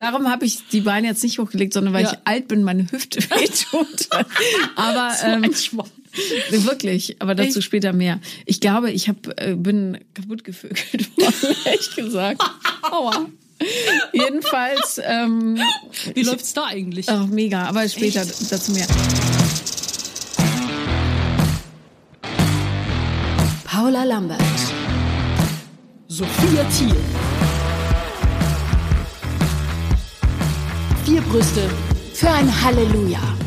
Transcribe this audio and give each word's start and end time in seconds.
Darum 0.00 0.30
habe 0.30 0.44
ich 0.46 0.68
die 0.68 0.82
Beine 0.82 1.08
jetzt 1.08 1.24
nicht 1.24 1.40
hochgelegt, 1.40 1.72
sondern 1.72 1.92
weil 1.92 2.04
Ja. 2.04 2.12
ich 2.12 2.18
alt 2.24 2.46
bin, 2.46 2.62
meine 2.62 2.86
Hüfte 2.90 3.18
wehtut. 3.30 4.08
aber 4.76 5.12
So 5.20 5.26
ein 5.26 5.42
ähm, 5.44 6.64
wirklich, 6.64 7.16
aber 7.20 7.34
dazu 7.34 7.58
Echt? 7.58 7.64
später 7.64 7.92
mehr. 7.92 8.20
Ich 8.46 8.60
glaube, 8.60 8.92
ich 8.92 9.08
hab, 9.08 9.16
äh, 9.40 9.56
bin 9.56 9.98
kaputt 10.14 10.44
gevögelt 10.44 11.10
worden, 11.18 11.56
ehrlich 11.64 11.96
gesagt. 11.96 12.42
Aua. 12.82 13.26
Jedenfalls, 14.12 15.00
ähm, 15.04 15.58
Wie 16.14 16.22
läuft's 16.22 16.54
da 16.54 16.66
eigentlich? 16.66 17.08
ach, 17.08 17.26
mega, 17.26 17.64
aber 17.64 17.88
später 17.88 18.24
dazu 18.50 18.70
mehr. 18.70 18.86
Paula 23.64 24.04
Lambert. 24.04 24.40
Sophia 26.06 26.64
Thiel. 26.70 26.94
Vier 31.08 31.22
Brüste. 31.22 31.62
Für 32.12 32.28
ein 32.28 32.52
Halleluja. 32.62 33.37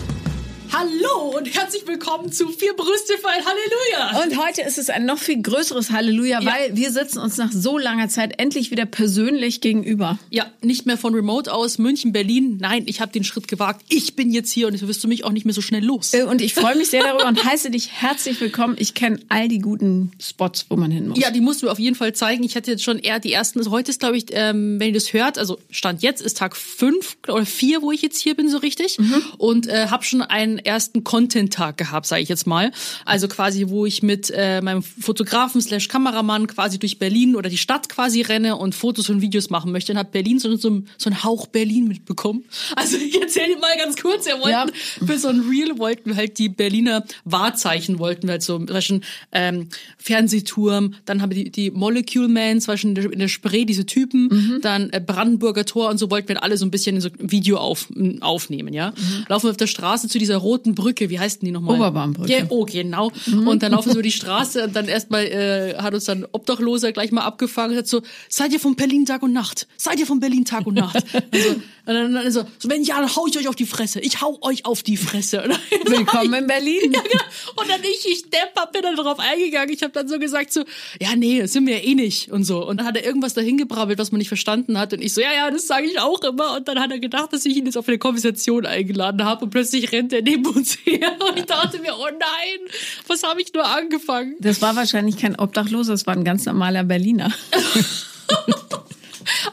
Hallo 0.74 1.38
und 1.38 1.54
herzlich 1.54 1.86
willkommen 1.86 2.32
zu 2.32 2.48
Vier 2.48 2.74
Brüste 2.74 3.18
für 3.18 3.28
ein 3.28 3.42
Halleluja. 3.46 4.24
Und 4.24 4.42
heute 4.42 4.62
ist 4.62 4.78
es 4.78 4.90
ein 4.90 5.06
noch 5.06 5.18
viel 5.18 5.42
größeres 5.42 5.92
Halleluja, 5.92 6.40
Ja. 6.42 6.50
weil 6.50 6.78
wir 6.78 6.92
sitzen 6.92 7.20
uns 7.20 7.36
nach 7.36 7.52
so 7.52 7.78
langer 7.78 8.08
Zeit 8.08 8.40
endlich 8.40 8.72
wieder 8.72 8.86
persönlich 8.86 9.60
gegenüber. 9.60 10.18
Ja, 10.30 10.46
nicht 10.62 10.86
mehr 10.86 10.98
von 10.98 11.14
Remote 11.14 11.54
aus, 11.54 11.78
München, 11.78 12.14
Berlin. 12.14 12.58
Nein, 12.62 12.84
ich 12.86 13.02
habe 13.02 13.12
den 13.12 13.26
Schritt 13.26 13.50
gewagt. 13.50 13.84
Ich 13.90 14.16
bin 14.16 14.32
jetzt 14.32 14.50
hier 14.54 14.68
und 14.68 14.74
jetzt 14.74 14.88
wirst 14.88 15.04
du 15.04 15.10
mich 15.10 15.26
auch 15.26 15.32
nicht 15.34 15.44
mehr 15.46 15.54
so 15.54 15.60
schnell 15.62 15.84
los. 15.84 16.14
Äh, 16.14 16.24
Und 16.24 16.42
ich 16.42 16.54
freue 16.54 16.78
mich 16.78 16.88
sehr 16.90 17.04
darüber 17.04 17.28
und 17.28 17.44
heiße 17.44 17.70
dich 17.70 17.92
herzlich 17.92 18.40
willkommen. 18.40 18.76
Ich 18.80 18.94
kenne 18.94 19.20
all 19.28 19.50
die 19.50 19.60
guten 19.60 20.14
Spots, 20.22 20.68
wo 20.70 20.78
man 20.78 20.90
hin 20.90 21.10
muss. 21.10 21.20
Ja, 21.20 21.32
die 21.32 21.42
musst 21.42 21.62
du 21.64 21.70
auf 21.70 21.80
jeden 21.80 21.98
Fall 21.98 22.14
zeigen. 22.14 22.46
Ich 22.46 22.56
hatte 22.56 22.72
jetzt 22.72 22.84
schon 22.84 22.98
eher 22.98 23.20
die 23.20 23.34
ersten. 23.34 23.60
Also 23.60 23.72
heute 23.72 23.92
ist, 23.92 24.00
glaube 24.00 24.16
ich, 24.16 24.28
ähm, 24.32 24.80
wenn 24.80 24.88
ihr 24.88 24.94
das 24.94 25.12
hört, 25.12 25.38
also 25.38 25.60
Stand 25.70 26.02
jetzt 26.02 26.22
ist 26.22 26.38
Tag 26.38 26.56
fünf 26.56 27.18
oder 27.28 27.46
vier, 27.46 27.82
wo 27.82 27.92
ich 27.92 28.02
jetzt 28.02 28.20
hier 28.22 28.36
bin, 28.36 28.48
so 28.50 28.58
richtig. 28.58 28.98
Und 29.38 29.68
äh, 29.68 29.88
habe 29.88 30.06
schon 30.06 30.22
einen 30.22 30.61
ersten 30.66 31.04
Content-Tag 31.04 31.78
gehabt, 31.78 32.06
sage 32.06 32.22
ich 32.24 32.30
jetzt 32.30 32.48
mal. 32.48 32.72
Also 33.06 33.28
quasi, 33.28 33.70
wo 33.70 33.86
ich 33.86 34.04
mit 34.04 34.32
äh, 34.36 34.62
meinem 34.62 34.84
Fotografen 34.84 35.62
slash 35.62 35.88
Kameramann 35.88 36.48
quasi 36.48 36.80
durch 36.80 37.00
Berlin 37.00 37.36
oder 37.36 37.50
die 37.50 37.58
Stadt 37.58 37.90
quasi 37.90 38.22
renne 38.22 38.56
und 38.58 38.76
Fotos 38.76 39.10
und 39.10 39.22
Videos 39.22 39.50
machen 39.50 39.72
möchte. 39.72 39.92
Und 39.92 39.98
habe 39.98 40.10
Berlin 40.12 40.40
so, 40.40 40.56
so, 40.56 40.82
so 40.98 41.10
einen 41.10 41.24
Hauch 41.24 41.48
Berlin 41.48 41.88
mitbekommen. 41.88 42.44
Also 42.76 42.98
ich 42.98 43.20
erzähle 43.22 43.56
dir 43.56 43.60
mal 43.60 43.76
ganz 43.78 43.96
kurz. 44.02 44.26
Wir 44.26 44.36
wollten 44.40 44.50
Ja. 44.50 44.66
für 45.06 45.18
so 45.18 45.28
ein 45.28 45.42
Reel 45.42 45.78
wollten 45.78 46.10
wir 46.12 46.16
halt 46.16 46.38
die 46.40 46.50
Berliner 46.50 47.04
Wahrzeichen 47.26 48.00
wollten 48.00 48.28
wir 48.28 48.34
halt 48.34 48.44
so 48.44 48.64
zwischen 48.66 49.04
ähm, 49.32 49.68
Fernsehturm, 49.98 50.94
dann 51.06 51.22
haben 51.22 51.32
wir 51.32 51.44
die, 51.46 51.50
die 51.52 51.72
Molecule 51.72 52.28
Man 52.28 52.60
zwischen 52.62 52.96
in 52.96 53.20
der, 53.20 53.28
Spree 53.28 53.66
diese 53.66 53.86
Typen, 53.86 54.28
Mhm. 54.32 54.60
dann 54.62 54.90
äh, 54.92 55.00
Brandenburger 55.06 55.66
Tor 55.66 55.90
und 55.90 55.98
so 55.98 56.12
wollten 56.12 56.28
wir 56.30 56.44
alle 56.44 56.58
so 56.58 56.66
ein 56.66 56.72
bisschen 56.72 56.96
in 56.98 57.02
so 57.02 57.10
ein 57.10 57.32
Video 57.32 57.58
auf, 57.58 57.88
aufnehmen, 58.20 58.74
ja. 58.74 58.94
Laufen 59.30 59.46
wir 59.48 59.52
auf 59.52 59.58
der 59.58 59.68
Straße 59.68 60.08
zu 60.08 60.20
dieser 60.20 60.38
roten 60.38 60.51
Brücke, 60.60 61.10
wie 61.10 61.20
heißt 61.20 61.42
denn 61.42 61.48
die 61.48 61.52
nochmal? 61.52 61.76
Mhm. 61.76 61.82
Oberbaumbrücke. 61.82 62.32
Ja, 62.32 62.46
oh, 62.50 62.66
genau. 62.66 63.12
Und 63.28 63.64
dann 63.64 63.72
laufen 63.72 63.90
wir 63.90 63.94
über 63.94 64.04
die 64.04 64.12
Straße 64.12 64.64
und 64.64 64.76
dann 64.76 64.88
erstmal 64.88 65.26
äh, 65.26 65.76
hat 65.78 65.94
uns 65.94 66.06
dann 66.06 66.26
Obdachloser 66.32 66.92
gleich 66.92 67.12
mal 67.12 67.22
abgefangen 67.22 67.72
und 67.72 67.78
hat 67.78 67.88
so, 67.88 68.02
seid 68.30 68.54
ihr 68.54 68.60
von 68.60 68.76
Berlin 68.76 69.06
Tag 69.06 69.24
und 69.24 69.34
Nacht? 69.34 69.68
Seid 69.78 70.00
ihr 70.00 70.06
von 70.06 70.20
Berlin 70.20 70.46
Tag 70.46 70.68
und 70.68 70.76
Nacht? 70.76 71.04
Also, 71.34 71.62
und 71.86 71.94
dann, 71.94 72.14
dann 72.14 72.32
so, 72.32 72.44
so, 72.60 72.70
wenn 72.70 72.84
ja, 72.84 73.00
dann 73.00 73.16
hau 73.16 73.26
ich 73.28 73.38
euch 73.38 73.48
auf 73.48 73.56
die 73.56 73.66
Fresse. 73.66 74.00
Ich 74.00 74.22
hau 74.22 74.38
euch 74.42 74.66
auf 74.66 74.84
die 74.84 74.98
Fresse. 74.98 75.38
Dann- 75.38 75.58
Willkommen 75.86 76.34
in 76.34 76.48
Berlin. 76.48 76.92
ja, 76.94 77.02
genau. 77.02 77.24
Und 77.56 77.70
dann 77.70 77.82
ich, 77.84 78.06
ich 78.10 78.30
Depper, 78.30 78.68
bin 78.72 78.82
dann 78.84 78.96
drauf 78.96 79.20
eingegangen. 79.20 79.74
Ich 79.74 79.82
habe 79.82 79.92
dann 79.94 80.08
so 80.08 80.20
gesagt 80.20 80.54
so, 80.54 80.64
ja, 81.02 81.16
nee, 81.16 81.40
das 81.40 81.54
sind 81.54 81.66
wir 81.66 81.78
ja 81.80 81.84
eh 81.84 81.96
nicht 81.96 82.32
und 82.32 82.44
so. 82.44 82.66
Und 82.66 82.78
dann 82.78 82.86
hat 82.88 82.98
er 82.98 83.06
irgendwas 83.06 83.34
dahin 83.34 83.58
gebrabbelt, 83.58 83.98
was 84.00 84.12
man 84.12 84.20
nicht 84.20 84.28
verstanden 84.28 84.78
hat. 84.78 84.94
Und 84.94 85.02
ich 85.02 85.14
so, 85.14 85.22
ja, 85.22 85.34
ja, 85.34 85.50
das 85.52 85.68
sage 85.68 85.88
ich 85.88 86.00
auch 86.00 86.22
immer. 86.24 86.56
Und 86.58 86.68
dann 86.68 86.80
hat 86.80 86.92
er 86.92 87.00
gedacht, 87.00 87.34
dass 87.34 87.46
ich 87.46 87.58
ihn 87.58 87.66
jetzt 87.66 87.78
auf 87.78 87.88
eine 87.88 87.98
Konversation 87.98 88.66
eingeladen 88.66 89.26
habe. 89.26 89.46
Und 89.46 89.52
plötzlich 89.52 89.92
rennt 89.92 90.14
er 90.14 90.22
neben 90.22 90.46
uns 90.46 90.78
her. 90.86 91.12
Und 91.30 91.38
ich 91.40 91.46
dachte 91.46 91.80
mir, 91.80 91.94
oh 91.98 92.06
nein, 92.06 92.70
was 93.08 93.24
habe 93.24 93.42
ich 93.42 93.54
nur 93.54 93.66
angefangen? 93.66 94.36
Das 94.40 94.62
war 94.62 94.76
wahrscheinlich 94.76 95.18
kein 95.18 95.38
Obdachloser, 95.38 95.94
das 95.94 96.06
war 96.08 96.16
ein 96.16 96.24
ganz 96.24 96.46
normaler 96.46 96.84
Berliner. 96.84 97.32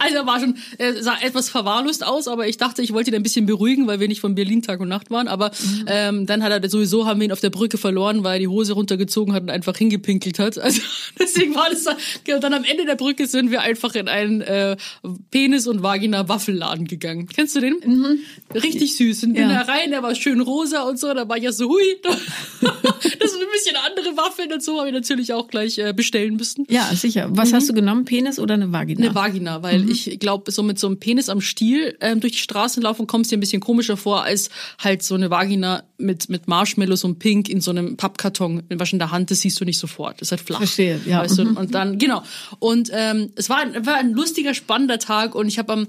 Also 0.08 0.16
er 0.22 0.26
war 0.26 0.40
schon, 0.40 0.56
er 0.78 1.02
sah 1.02 1.16
etwas 1.20 1.50
verwahrlost 1.50 2.04
aus, 2.04 2.28
aber 2.28 2.48
ich 2.48 2.56
dachte, 2.56 2.80
ich 2.82 2.92
wollte 2.94 3.10
ihn 3.10 3.14
ein 3.16 3.22
bisschen 3.22 3.44
beruhigen, 3.46 3.86
weil 3.86 4.00
wir 4.00 4.08
nicht 4.08 4.20
von 4.20 4.34
Berlin 4.34 4.62
Tag 4.62 4.80
und 4.80 4.88
Nacht 4.88 5.10
waren. 5.10 5.28
Aber 5.28 5.50
ähm, 5.86 6.24
dann 6.26 6.42
hat 6.42 6.50
er 6.52 6.70
sowieso 6.70 7.06
haben 7.06 7.20
wir 7.20 7.26
ihn 7.26 7.32
auf 7.32 7.40
der 7.40 7.50
Brücke 7.50 7.76
verloren, 7.78 8.24
weil 8.24 8.34
er 8.34 8.38
die 8.40 8.48
Hose 8.48 8.72
runtergezogen 8.72 9.34
hat 9.34 9.42
und 9.42 9.50
einfach 9.50 9.76
hingepinkelt 9.76 10.38
hat. 10.38 10.58
Also 10.68 10.82
deswegen 11.18 11.54
war 11.54 11.68
das 11.70 11.84
dann, 11.84 11.96
dann 12.40 12.52
am 12.54 12.64
Ende 12.64 12.84
der 12.84 12.94
Brücke 12.96 13.26
sind 13.26 13.50
wir 13.50 13.60
einfach 13.62 13.94
in 13.94 14.06
einen 14.08 14.40
äh, 14.42 14.76
Penis- 15.30 15.66
und 15.66 15.82
Vagina-Waffelladen 15.82 16.86
gegangen. 16.86 17.26
Kennst 17.34 17.56
du 17.56 17.60
den? 17.60 17.76
Richtig 18.54 18.96
süß. 18.96 19.24
Und 19.24 19.32
bin 19.34 19.48
Ja. 19.48 19.64
da 19.64 19.72
rein, 19.72 19.90
der 19.90 20.02
war 20.02 20.14
schön 20.14 20.40
rosa 20.40 20.82
und 20.82 20.98
so. 20.98 21.12
Da 21.14 21.28
war 21.28 21.36
ich 21.38 21.44
ja 21.44 21.52
so, 21.52 21.68
hui, 21.68 21.82
das 22.02 22.16
sind 23.32 23.42
ein 23.42 23.48
bisschen 23.52 23.76
andere 23.86 24.16
Waffeln 24.16 24.52
und 24.52 24.62
so, 24.62 24.78
habe 24.78 24.88
ich 24.88 24.94
natürlich 24.94 25.32
auch 25.32 25.48
gleich 25.48 25.78
äh, 25.78 25.92
bestellen 25.94 26.36
müssen. 26.36 26.66
Ja, 26.68 26.90
sicher. 26.94 27.28
Was 27.30 27.52
hast 27.52 27.68
du 27.68 27.72
genommen? 27.72 28.04
Penis 28.04 28.38
oder 28.38 28.54
eine 28.54 28.70
Vagina? 28.72 29.00
Eine 29.06 29.14
Vagina, 29.14 29.62
weil 29.62 29.88
ich 29.90 29.97
glaube, 30.18 30.50
so 30.52 30.62
mit 30.62 30.78
so 30.78 30.86
einem 30.86 30.98
Penis 30.98 31.28
am 31.28 31.40
Stiel 31.40 31.96
ähm, 32.00 32.20
durch 32.20 32.32
die 32.34 32.38
Straßen 32.38 32.82
laufen, 32.82 33.06
kommst 33.06 33.30
dir 33.30 33.36
ein 33.36 33.40
bisschen 33.40 33.60
komischer 33.60 33.96
vor, 33.96 34.22
als 34.24 34.50
halt 34.78 35.02
so 35.02 35.14
eine 35.14 35.30
Vagina 35.30 35.82
mit, 35.98 36.28
mit 36.28 36.48
Marshmallows 36.48 37.04
und 37.04 37.18
Pink 37.18 37.48
in 37.48 37.60
so 37.60 37.70
einem 37.70 37.96
Pappkarton 37.96 38.62
was 38.70 38.92
in 38.92 38.98
der 38.98 39.10
Hand, 39.10 39.30
das 39.30 39.40
siehst 39.40 39.60
du 39.60 39.64
nicht 39.64 39.78
sofort. 39.78 40.20
Das 40.20 40.28
ist 40.28 40.32
halt 40.32 40.40
flach. 40.42 40.58
Verstehe, 40.58 41.00
ja. 41.06 41.20
Weißt 41.22 41.38
du? 41.38 41.42
Und 41.42 41.74
dann, 41.74 41.98
genau. 41.98 42.22
Und 42.58 42.90
ähm, 42.92 43.32
es 43.36 43.48
war, 43.50 43.58
ein- 43.58 43.84
war 43.86 43.96
ein 43.96 44.12
lustiger, 44.12 44.54
spannender 44.54 44.98
Tag 44.98 45.34
und 45.34 45.48
ich 45.48 45.58
habe 45.58 45.72
am 45.72 45.86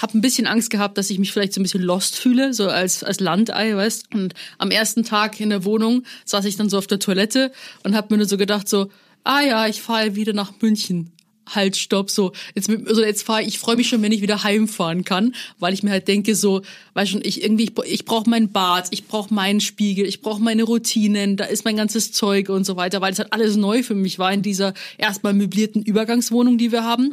hab 0.00 0.14
ein 0.14 0.20
bisschen 0.22 0.46
Angst 0.46 0.70
gehabt, 0.70 0.96
dass 0.96 1.10
ich 1.10 1.18
mich 1.18 1.30
vielleicht 1.30 1.52
so 1.52 1.60
ein 1.60 1.64
bisschen 1.64 1.82
lost 1.82 2.16
fühle, 2.16 2.54
so 2.54 2.68
als, 2.68 3.04
als 3.04 3.20
Landei, 3.20 3.76
weißt. 3.76 4.14
Und 4.14 4.32
am 4.56 4.70
ersten 4.70 5.04
Tag 5.04 5.38
in 5.40 5.50
der 5.50 5.64
Wohnung 5.64 6.04
saß 6.24 6.46
ich 6.46 6.56
dann 6.56 6.70
so 6.70 6.78
auf 6.78 6.86
der 6.86 7.00
Toilette 7.00 7.52
und 7.84 7.94
habe 7.94 8.06
mir 8.14 8.18
nur 8.18 8.26
so 8.28 8.38
gedacht 8.38 8.66
so, 8.66 8.88
ah 9.24 9.40
ja, 9.42 9.66
ich 9.66 9.82
fahre 9.82 10.14
wieder 10.14 10.32
nach 10.32 10.52
München. 10.62 11.10
Halt, 11.48 11.76
stopp, 11.76 12.10
so. 12.10 12.30
Jetzt, 12.54 12.68
mit- 12.68 12.86
also 12.86 13.02
jetzt 13.02 13.24
fahre 13.24 13.42
ich, 13.42 13.48
ich 13.48 13.58
freue 13.58 13.74
mich 13.76 13.88
schon, 13.88 14.02
wenn 14.02 14.12
ich 14.12 14.22
wieder 14.22 14.44
heimfahren 14.44 15.04
kann, 15.04 15.34
weil 15.58 15.74
ich 15.74 15.82
mir 15.82 15.90
halt 15.90 16.06
denke, 16.06 16.36
so, 16.36 16.62
weißt 16.94 17.10
schon, 17.10 17.22
ich 17.24 17.42
irgendwie, 17.42 17.64
ich, 17.64 17.72
ich 17.92 18.04
brauche 18.04 18.30
mein 18.30 18.52
Bad, 18.52 18.86
ich 18.90 19.06
brauche 19.06 19.34
meinen 19.34 19.60
Spiegel, 19.60 20.06
ich 20.06 20.20
brauche 20.20 20.40
meine 20.40 20.62
Routinen, 20.62 21.36
da 21.36 21.44
ist 21.44 21.64
mein 21.64 21.76
ganzes 21.76 22.12
Zeug 22.12 22.50
und 22.50 22.64
so 22.64 22.76
weiter, 22.76 23.00
weil 23.00 23.12
es 23.12 23.18
halt 23.18 23.32
alles 23.32 23.56
neu 23.56 23.82
für 23.82 23.96
mich 23.96 24.18
war 24.20 24.32
in 24.32 24.42
dieser 24.42 24.74
erstmal 24.96 25.32
möblierten 25.34 25.82
Übergangswohnung, 25.82 26.56
die 26.56 26.70
wir 26.70 26.84
haben. 26.84 27.10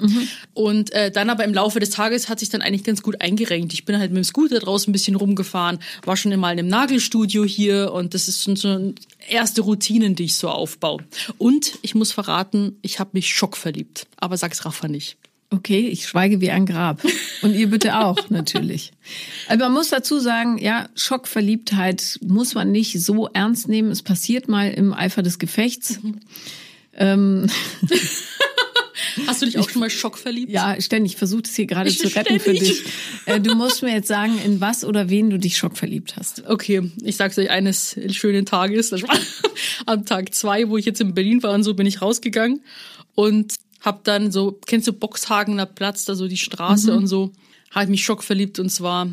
Und 0.53 0.91
äh, 0.93 1.09
dann 1.11 1.29
aber 1.31 1.43
im 1.43 1.53
Laufe 1.53 1.79
des 1.79 1.89
Tages 1.89 2.29
hat 2.29 2.39
sich 2.39 2.49
dann 2.49 2.61
eigentlich 2.61 2.83
ganz 2.83 3.01
gut 3.01 3.21
eingerenkt. 3.21 3.73
Ich 3.73 3.85
bin 3.85 3.97
halt 3.97 4.11
mit 4.11 4.17
dem 4.17 4.23
Scooter 4.23 4.59
draußen 4.59 4.89
ein 4.89 4.93
bisschen 4.93 5.15
rumgefahren, 5.15 5.79
war 6.03 6.15
schon 6.17 6.37
mal 6.39 6.51
in 6.51 6.59
einem 6.59 6.67
Nagelstudio 6.67 7.43
hier 7.43 7.91
und 7.93 8.13
das 8.13 8.27
ist 8.27 8.43
so 8.43 8.93
erste 9.29 9.61
Routinen, 9.61 10.15
die 10.15 10.25
ich 10.25 10.35
so 10.35 10.49
aufbaue. 10.49 11.03
Und 11.37 11.79
ich 11.81 11.95
muss 11.95 12.11
verraten, 12.11 12.77
ich 12.81 12.99
habe 12.99 13.11
mich 13.13 13.29
schockverliebt. 13.33 14.05
Aber 14.17 14.26
sag's 14.35 14.65
Rafa 14.65 14.89
nicht. 14.89 15.15
Okay, 15.49 15.87
ich 15.87 16.05
schweige 16.05 16.41
wie 16.41 16.51
ein 16.51 16.65
Grab. 16.65 17.01
Und 17.41 17.55
ihr 17.55 17.69
bitte 17.69 17.99
auch, 17.99 18.17
natürlich. 18.29 18.91
Aber 19.47 19.65
man 19.65 19.73
muss 19.75 19.87
dazu 19.87 20.19
sagen, 20.19 20.57
ja, 20.57 20.89
Schockverliebtheit 20.95 22.19
muss 22.21 22.53
man 22.53 22.73
nicht 22.73 22.99
so 23.01 23.27
ernst 23.27 23.69
nehmen. 23.69 23.89
Es 23.89 24.03
passiert 24.03 24.49
mal 24.49 24.69
im 24.71 24.93
Eifer 24.93 25.23
des 25.23 25.39
Gefechts. 25.39 25.99
Ähm, 26.97 27.47
Hast 29.25 29.41
du 29.41 29.45
dich 29.45 29.57
auch 29.57 29.69
schon 29.69 29.79
mal 29.79 29.89
schockverliebt? 29.89 30.51
ja, 30.51 30.79
ständig. 30.81 31.13
Ich 31.13 31.17
versuche 31.17 31.43
es 31.45 31.55
hier 31.55 31.65
gerade 31.65 31.89
Ich 31.89 31.97
zu 31.99 32.07
retten 32.13 32.39
für 32.39 32.53
ständig. 32.55 32.83
dich. 32.83 32.91
Äh, 33.25 33.39
du 33.39 33.55
musst 33.55 33.81
mir 33.81 33.93
jetzt 33.93 34.07
sagen, 34.07 34.37
in 34.43 34.59
was 34.61 34.83
oder 34.83 35.09
wen 35.09 35.29
du 35.29 35.39
dich 35.39 35.57
schockverliebt 35.57 36.17
hast. 36.17 36.43
Okay, 36.45 36.91
ich 37.03 37.15
sag's 37.15 37.37
euch 37.37 37.49
eines 37.49 37.95
schönen 38.11 38.45
Tages. 38.45 38.89
Das 38.89 39.01
war 39.03 39.17
Am 39.85 40.05
Tag 40.05 40.33
zwei, 40.35 40.67
wo 40.69 40.77
ich 40.77 40.85
jetzt 40.85 41.01
in 41.01 41.13
Berlin 41.13 41.41
war 41.41 41.53
und 41.53 41.63
so, 41.63 41.73
bin 41.73 41.87
ich 41.87 42.01
rausgegangen 42.01 42.61
und 43.15 43.55
hab 43.87 44.03
dann 44.03 44.31
so, 44.31 44.59
kennst 44.65 44.87
du 44.87 44.93
Boxhagener 44.93 45.65
Platz, 45.65 46.05
da 46.05 46.13
so 46.13 46.27
die 46.27 46.37
Straße 46.37 46.95
und 46.95 47.07
so, 47.07 47.31
habe 47.71 47.85
ich 47.85 47.89
mich 47.89 48.03
schockverliebt 48.03 48.59
und 48.59 48.69
zwar 48.69 49.07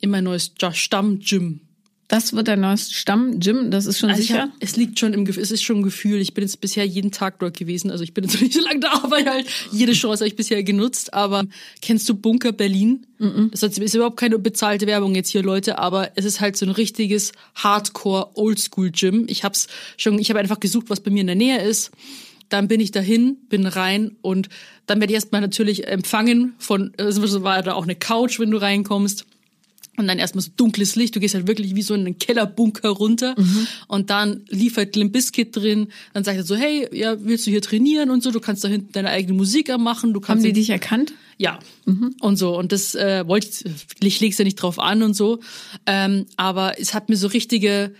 in 0.00 0.10
mein 0.10 0.24
neues 0.24 0.52
Stammgym. 0.72 1.60
Das 2.08 2.34
wird 2.34 2.46
dein 2.46 2.60
neues 2.60 2.92
Stamm-Gym, 2.92 3.70
das 3.70 3.86
ist 3.86 3.98
schon 3.98 4.10
Also 4.10 4.20
ich 4.20 4.28
sicher. 4.28 4.42
hab, 4.42 4.50
es 4.60 4.76
liegt 4.76 4.98
schon 4.98 5.14
im 5.14 5.24
Gefühl, 5.24 5.42
es 5.42 5.50
ist 5.50 5.62
schon 5.62 5.78
ein 5.78 5.82
Gefühl. 5.82 6.20
Ich 6.20 6.34
bin 6.34 6.44
jetzt 6.44 6.60
bisher 6.60 6.84
jeden 6.84 7.10
Tag 7.10 7.38
dort 7.38 7.56
gewesen. 7.56 7.90
Also 7.90 8.04
ich 8.04 8.12
bin 8.12 8.24
jetzt 8.24 8.38
nicht 8.42 8.52
so 8.52 8.60
lange 8.60 8.80
da, 8.80 8.92
aber 9.02 9.24
halt 9.24 9.46
jede 9.70 9.92
Chance 9.92 10.18
habe 10.22 10.28
ich 10.28 10.36
bisher 10.36 10.62
genutzt. 10.62 11.14
Aber 11.14 11.44
kennst 11.80 12.06
du 12.10 12.14
Bunker 12.14 12.52
Berlin? 12.52 13.06
Das 13.50 13.62
ist 13.62 13.94
überhaupt 13.94 14.18
keine 14.18 14.38
bezahlte 14.38 14.86
Werbung 14.86 15.14
jetzt 15.14 15.30
hier, 15.30 15.42
Leute, 15.42 15.78
aber 15.78 16.10
es 16.14 16.26
ist 16.26 16.42
halt 16.42 16.58
so 16.58 16.66
ein 16.66 16.72
richtiges 16.72 17.32
Hardcore 17.54 18.36
Oldschool 18.36 18.90
Gym. 18.90 19.24
Ich 19.30 19.42
hab's 19.42 19.68
schon, 19.96 20.18
ich 20.18 20.28
habe 20.28 20.38
einfach 20.40 20.60
gesucht, 20.60 20.90
was 20.90 21.00
bei 21.00 21.10
mir 21.10 21.22
in 21.22 21.28
der 21.28 21.36
Nähe 21.36 21.62
ist. 21.62 21.92
Dann 22.52 22.68
bin 22.68 22.80
ich 22.80 22.90
dahin, 22.90 23.36
bin 23.48 23.66
rein 23.66 24.16
und 24.20 24.48
dann 24.86 25.00
werde 25.00 25.12
ich 25.12 25.16
erstmal 25.16 25.40
natürlich 25.40 25.86
empfangen 25.88 26.54
von, 26.58 26.92
also 26.98 27.42
war 27.42 27.62
da 27.62 27.72
auch 27.74 27.84
eine 27.84 27.94
Couch, 27.96 28.38
wenn 28.38 28.50
du 28.50 28.58
reinkommst 28.58 29.24
Und 29.98 30.08
dann 30.08 30.18
erstmal 30.18 30.42
so 30.42 30.50
dunkles 30.56 30.96
Licht, 30.96 31.14
du 31.14 31.20
gehst 31.20 31.34
halt 31.34 31.46
wirklich 31.46 31.74
wie 31.74 31.82
so 31.82 31.92
in 31.94 32.00
einen 32.06 32.18
Kellerbunker 32.18 32.88
runter 32.88 33.34
Mhm. 33.36 33.66
und 33.88 34.08
dann 34.08 34.40
liefert 34.48 34.96
Limp 34.96 35.12
Bizkit 35.12 35.54
drin, 35.54 35.88
dann 36.14 36.24
sagt 36.24 36.38
er 36.38 36.44
so, 36.44 36.56
hey, 36.56 36.88
ja, 36.92 37.16
willst 37.22 37.46
du 37.46 37.50
hier 37.50 37.60
trainieren 37.60 38.08
und 38.10 38.22
so, 38.22 38.30
du 38.30 38.40
kannst 38.40 38.64
da 38.64 38.68
hinten 38.68 38.92
deine 38.92 39.10
eigene 39.10 39.34
Musik 39.34 39.68
machen, 39.78 40.14
du 40.14 40.20
Haben 40.20 40.26
kannst 40.26 40.44
die 40.44 40.48
jetzt- 40.48 40.56
dich 40.56 40.70
erkannt? 40.70 41.12
ja. 41.38 41.58
Und 42.20 42.36
so. 42.36 42.56
Und 42.58 42.72
das 42.72 42.94
äh, 42.94 43.26
wollte 43.26 43.48
ich, 43.48 43.64
ich 44.06 44.20
leg's 44.20 44.38
ja 44.38 44.44
nicht 44.44 44.56
drauf 44.56 44.78
an 44.78 45.02
und 45.02 45.14
so. 45.14 45.40
Ähm, 45.86 46.24
aber 46.36 46.80
es 46.80 46.94
hat 46.94 47.08
mir 47.10 47.16
so 47.16 47.26
richtige, 47.28 47.92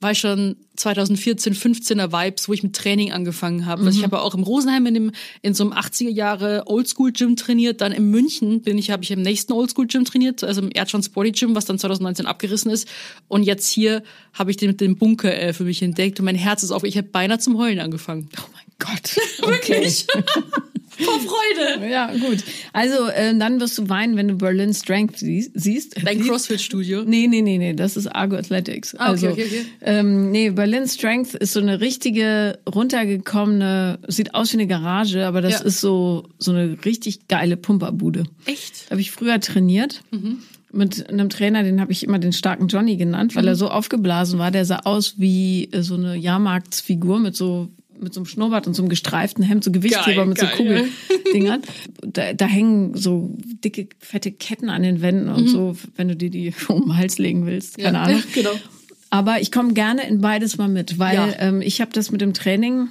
war 0.00 0.14
schon 0.14 0.56
2014, 0.76 1.54
15er 1.54 2.12
Vibes, 2.12 2.48
wo 2.48 2.52
ich 2.52 2.62
mit 2.62 2.76
Training 2.76 3.10
angefangen 3.10 3.66
habe. 3.66 3.84
Also 3.84 3.98
ich 3.98 4.04
habe 4.04 4.16
ja 4.16 4.22
auch 4.22 4.34
im 4.34 4.44
Rosenheim 4.44 4.86
in, 4.86 4.94
dem, 4.94 5.12
in 5.42 5.54
so 5.54 5.64
einem 5.64 5.72
80er 5.72 6.08
Jahre 6.08 6.64
Oldschool-Gym 6.66 7.34
trainiert. 7.34 7.80
Dann 7.80 7.90
in 7.90 8.10
München 8.10 8.62
bin 8.62 8.78
ich, 8.78 8.90
habe 8.90 9.02
ich 9.02 9.10
im 9.10 9.22
nächsten 9.22 9.52
Oldschool-Gym 9.52 10.04
trainiert, 10.04 10.44
also 10.44 10.62
im 10.62 10.70
Erdschon 10.72 11.02
Sporty 11.02 11.32
Gym, 11.32 11.56
was 11.56 11.64
dann 11.64 11.78
2019 11.78 12.26
abgerissen 12.26 12.70
ist. 12.70 12.86
Und 13.26 13.42
jetzt 13.42 13.68
hier 13.68 14.04
habe 14.32 14.52
ich 14.52 14.56
den 14.56 14.68
mit 14.68 14.80
dem 14.80 14.96
Bunker 14.96 15.34
äh, 15.36 15.52
für 15.52 15.64
mich 15.64 15.82
entdeckt 15.82 16.20
und 16.20 16.26
mein 16.26 16.36
Herz 16.36 16.62
ist 16.62 16.70
auf. 16.70 16.84
Ich 16.84 16.96
habe 16.96 17.08
beinahe 17.08 17.40
zum 17.40 17.58
Heulen 17.58 17.80
angefangen. 17.80 18.28
Oh 18.38 18.44
mein 18.52 18.64
Gott. 18.78 19.16
Wirklich? 19.48 20.06
Vor 20.98 21.20
Freude. 21.20 21.88
Ja, 21.90 22.12
gut. 22.12 22.44
Also, 22.72 23.06
äh, 23.08 23.36
dann 23.38 23.60
wirst 23.60 23.78
du 23.78 23.88
weinen, 23.88 24.16
wenn 24.16 24.28
du 24.28 24.34
Berlin 24.36 24.74
Strength 24.74 25.18
sie- 25.18 25.50
siehst. 25.54 25.96
Dein. 26.04 26.20
CrossFit-Studio. 26.20 27.04
Nee, 27.06 27.26
nee, 27.28 27.40
nee, 27.42 27.58
nee, 27.58 27.72
das 27.74 27.96
ist 27.96 28.06
Argo 28.08 28.36
Athletics. 28.36 28.94
Ah, 28.96 29.04
okay, 29.12 29.26
also, 29.26 29.28
okay, 29.30 29.44
okay. 29.46 29.66
Ähm, 29.82 30.30
nee, 30.30 30.50
Berlin 30.50 30.86
Strength 30.88 31.34
ist 31.34 31.52
so 31.52 31.60
eine 31.60 31.80
richtige, 31.80 32.58
runtergekommene, 32.72 33.98
sieht 34.08 34.34
aus 34.34 34.52
wie 34.52 34.56
eine 34.58 34.66
Garage, 34.66 35.26
aber 35.26 35.40
das 35.40 35.60
Ja. 35.60 35.66
ist 35.66 35.80
so, 35.80 36.28
so 36.38 36.50
eine 36.52 36.76
richtig 36.84 37.28
geile 37.28 37.56
Pumperbude. 37.56 38.24
Echt? 38.46 38.86
Da 38.86 38.92
habe 38.92 39.00
ich 39.00 39.10
früher 39.10 39.40
trainiert. 39.40 40.02
Mit 40.70 41.08
einem 41.08 41.30
Trainer, 41.30 41.62
den 41.62 41.80
habe 41.80 41.92
ich 41.92 42.04
immer 42.04 42.18
den 42.18 42.32
starken 42.34 42.68
Johnny 42.68 42.96
genannt, 42.96 43.34
weil 43.34 43.48
er 43.48 43.56
so 43.56 43.68
aufgeblasen 43.70 44.38
war. 44.38 44.50
Der 44.50 44.66
sah 44.66 44.80
aus 44.84 45.14
wie 45.16 45.68
äh, 45.72 45.82
so 45.82 45.94
eine 45.94 46.14
Jahrmarktsfigur 46.14 47.18
mit 47.20 47.34
so 47.34 47.70
mit 48.02 48.14
so 48.14 48.20
einem 48.20 48.26
Schnurrbart 48.26 48.66
und 48.66 48.74
so 48.74 48.82
einem 48.82 48.88
gestreiften 48.88 49.42
Hemd, 49.44 49.64
so 49.64 49.70
Gewichtheber 49.72 50.14
Geil, 50.16 50.26
mit 50.26 50.38
so 50.38 50.46
geil, 50.46 50.88
Kugeldingern. 51.24 51.62
Da, 52.02 52.32
da 52.32 52.46
hängen 52.46 52.94
so 52.96 53.30
dicke, 53.64 53.88
fette 54.00 54.32
Ketten 54.32 54.68
an 54.70 54.82
den 54.82 55.00
Wänden 55.02 55.28
und 55.28 55.48
so, 55.48 55.76
wenn 55.96 56.08
du 56.08 56.16
dir 56.16 56.30
die 56.30 56.52
um 56.68 56.82
den 56.82 56.96
Hals 56.96 57.18
legen 57.18 57.46
willst. 57.46 57.78
Keine 57.78 57.98
Ja, 57.98 58.04
Ahnung. 58.04 58.22
genau. 58.34 58.52
Aber 59.10 59.40
ich 59.40 59.50
komme 59.50 59.72
gerne 59.72 60.06
in 60.06 60.20
beides 60.20 60.58
mal 60.58 60.68
mit, 60.68 60.98
weil 60.98 61.14
Ja. 61.16 61.28
ähm, 61.38 61.62
ich 61.62 61.80
habe 61.80 61.90
das 61.92 62.10
mit 62.10 62.20
dem 62.20 62.34
Training. 62.34 62.88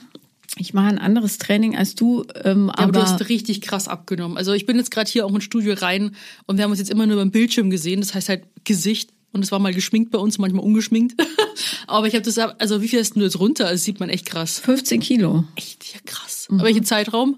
Ich 0.60 0.74
mache 0.74 0.88
ein 0.88 0.98
anderes 0.98 1.38
Training 1.38 1.76
als 1.76 1.94
du, 1.94 2.26
ähm, 2.44 2.68
Ja, 2.68 2.84
aber 2.84 2.92
du 2.94 3.02
hast 3.02 3.30
richtig 3.30 3.62
krass 3.62 3.88
abgenommen. 3.88 4.38
Also 4.38 4.54
ich 4.54 4.66
bin 4.66 4.78
jetzt 4.78 4.90
gerade 4.90 5.12
hier 5.12 5.26
auch 5.26 5.34
ins 5.34 5.44
Studio 5.44 5.76
rein 5.76 6.16
und 6.48 6.58
wir 6.58 6.64
haben 6.64 6.72
uns 6.72 6.80
jetzt 6.80 6.90
immer 6.90 7.06
nur 7.06 7.18
beim 7.18 7.30
Bildschirm 7.30 7.70
gesehen. 7.70 8.00
Das 8.00 8.16
heißt 8.16 8.30
halt 8.30 8.44
Gesicht 8.64 9.12
und 9.38 9.44
es 9.44 9.52
war 9.52 9.60
mal 9.60 9.74
geschminkt 9.74 10.12
bei 10.12 10.20
uns, 10.20 10.38
manchmal 10.38 10.64
ungeschminkt. 10.64 11.16
aber 11.88 12.08
ich 12.08 12.14
habe 12.14 12.24
das, 12.24 12.38
also 12.38 12.82
wie 12.82 12.88
viel 12.88 13.00
hast 13.00 13.16
du 13.16 13.22
jetzt 13.22 13.40
runter? 13.40 13.72
Das 13.72 13.84
sieht 13.84 14.00
man 14.00 14.10
echt 14.10 14.26
krass. 14.26 14.60
15 14.60 15.00
Kilo. 15.00 15.46
Echt, 15.56 15.94
ja 15.94 16.00
krass. 16.06 16.48
Aber 16.50 16.64
welchen 16.64 16.84
Zeitraum? 16.84 17.38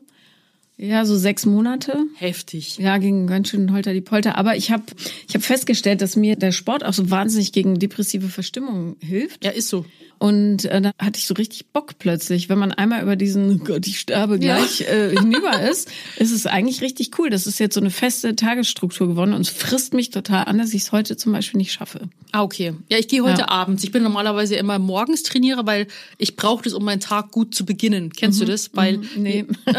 Ja, 0.81 1.05
so 1.05 1.17
sechs 1.17 1.45
Monate. 1.45 2.05
Heftig. 2.15 2.77
Ja, 2.77 2.99
ging 2.99 3.27
ganz 3.27 3.49
schön 3.49 3.73
holter 3.73 3.91
die 3.91 3.99
Polter. 3.99 4.37
Aber 4.37 4.55
ich 4.55 4.71
habe 4.71 4.83
ich 5.27 5.35
hab 5.35 5.43
festgestellt, 5.43 6.01
dass 6.01 6.15
mir 6.15 6.37
der 6.37 6.53
Sport 6.53 6.85
auch 6.85 6.93
so 6.93 7.11
wahnsinnig 7.11 7.51
gegen 7.51 7.79
depressive 7.79 8.29
Verstimmung 8.29 8.95
hilft. 9.01 9.43
Ja, 9.43 9.51
ist 9.51 9.67
so. 9.67 9.85
Und 10.19 10.65
äh, 10.65 10.81
da 10.81 10.91
hatte 10.99 11.17
ich 11.17 11.25
so 11.25 11.33
richtig 11.33 11.67
Bock 11.67 11.97
plötzlich. 11.97 12.49
Wenn 12.49 12.59
man 12.59 12.73
einmal 12.73 13.01
über 13.01 13.15
diesen, 13.15 13.61
oh 13.61 13.63
Gott, 13.63 13.87
ich 13.87 13.99
sterbe 13.99 14.37
gleich, 14.37 14.81
äh, 14.81 15.15
hinüber 15.17 15.61
ist, 15.71 15.89
ist 16.17 16.31
es 16.31 16.45
eigentlich 16.45 16.81
richtig 16.81 17.17
cool. 17.17 17.29
Das 17.29 17.47
ist 17.47 17.57
jetzt 17.59 17.73
so 17.75 17.79
eine 17.79 17.89
feste 17.89 18.35
Tagesstruktur 18.35 19.07
geworden 19.07 19.33
und 19.33 19.41
es 19.41 19.49
frisst 19.49 19.93
mich 19.93 20.09
total 20.09 20.45
an, 20.45 20.57
dass 20.57 20.73
ich 20.73 20.83
es 20.83 20.91
heute 20.91 21.15
zum 21.15 21.31
Beispiel 21.31 21.57
nicht 21.57 21.71
schaffe. 21.71 22.09
Ah, 22.33 22.43
okay. 22.43 22.73
Ja, 22.89 22.97
ich 22.97 23.07
gehe 23.07 23.23
heute 23.23 23.41
Ja. 23.41 23.47
abends. 23.49 23.83
Ich 23.83 23.91
bin 23.91 24.03
normalerweise 24.03 24.55
immer 24.55 24.77
morgens 24.77 25.23
trainiere, 25.23 25.65
weil 25.65 25.87
ich 26.17 26.35
brauche 26.35 26.63
das, 26.63 26.73
um 26.73 26.83
meinen 26.83 26.99
Tag 26.99 27.31
gut 27.31 27.55
zu 27.55 27.65
beginnen. 27.65 28.11
Kennst 28.11 28.41
du 28.41 28.45
das? 28.45 28.71
Weil 28.73 28.97
Nee, 29.15 29.45
nee. 29.65 29.73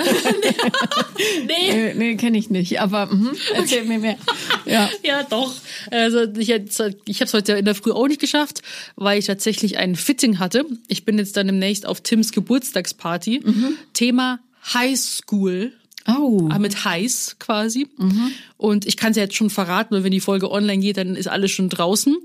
nee, 1.46 1.94
nee 1.94 2.16
kenne 2.16 2.38
ich 2.38 2.50
nicht. 2.50 2.80
Aber 2.80 3.06
mhm, 3.06 3.30
erzähl 3.54 3.84
mir 3.84 3.98
mehr. 3.98 4.16
Ja. 4.64 4.88
Ja, 5.02 5.22
doch. 5.22 5.54
Also 5.90 6.22
ich, 6.38 6.48
ich 6.48 7.20
habe 7.20 7.26
es 7.26 7.34
heute 7.34 7.52
in 7.52 7.64
der 7.64 7.74
Früh 7.74 7.92
auch 7.92 8.08
nicht 8.08 8.20
geschafft, 8.20 8.62
weil 8.96 9.18
ich 9.18 9.26
tatsächlich 9.26 9.78
ein 9.78 9.96
Fitting 9.96 10.29
hatte. 10.38 10.64
Ich 10.88 11.04
bin 11.04 11.18
jetzt 11.18 11.36
dann 11.36 11.46
demnächst 11.46 11.86
auf 11.86 12.00
Tims 12.00 12.32
Geburtstagsparty. 12.32 13.42
Thema 13.94 14.40
High 14.72 14.98
School. 14.98 15.72
Oh. 16.08 16.48
Ah, 16.50 16.58
mit 16.58 16.84
heiß 16.84 17.36
quasi. 17.38 17.86
Und 18.56 18.86
ich 18.86 18.96
kann 18.96 19.10
es 19.10 19.16
ja 19.18 19.24
jetzt 19.24 19.34
schon 19.36 19.50
verraten, 19.50 19.94
weil 19.94 20.02
wenn 20.02 20.10
die 20.12 20.20
Folge 20.20 20.50
online 20.50 20.80
geht, 20.80 20.96
dann 20.96 21.14
ist 21.14 21.28
alles 21.28 21.50
schon 21.50 21.68
draußen, 21.68 22.16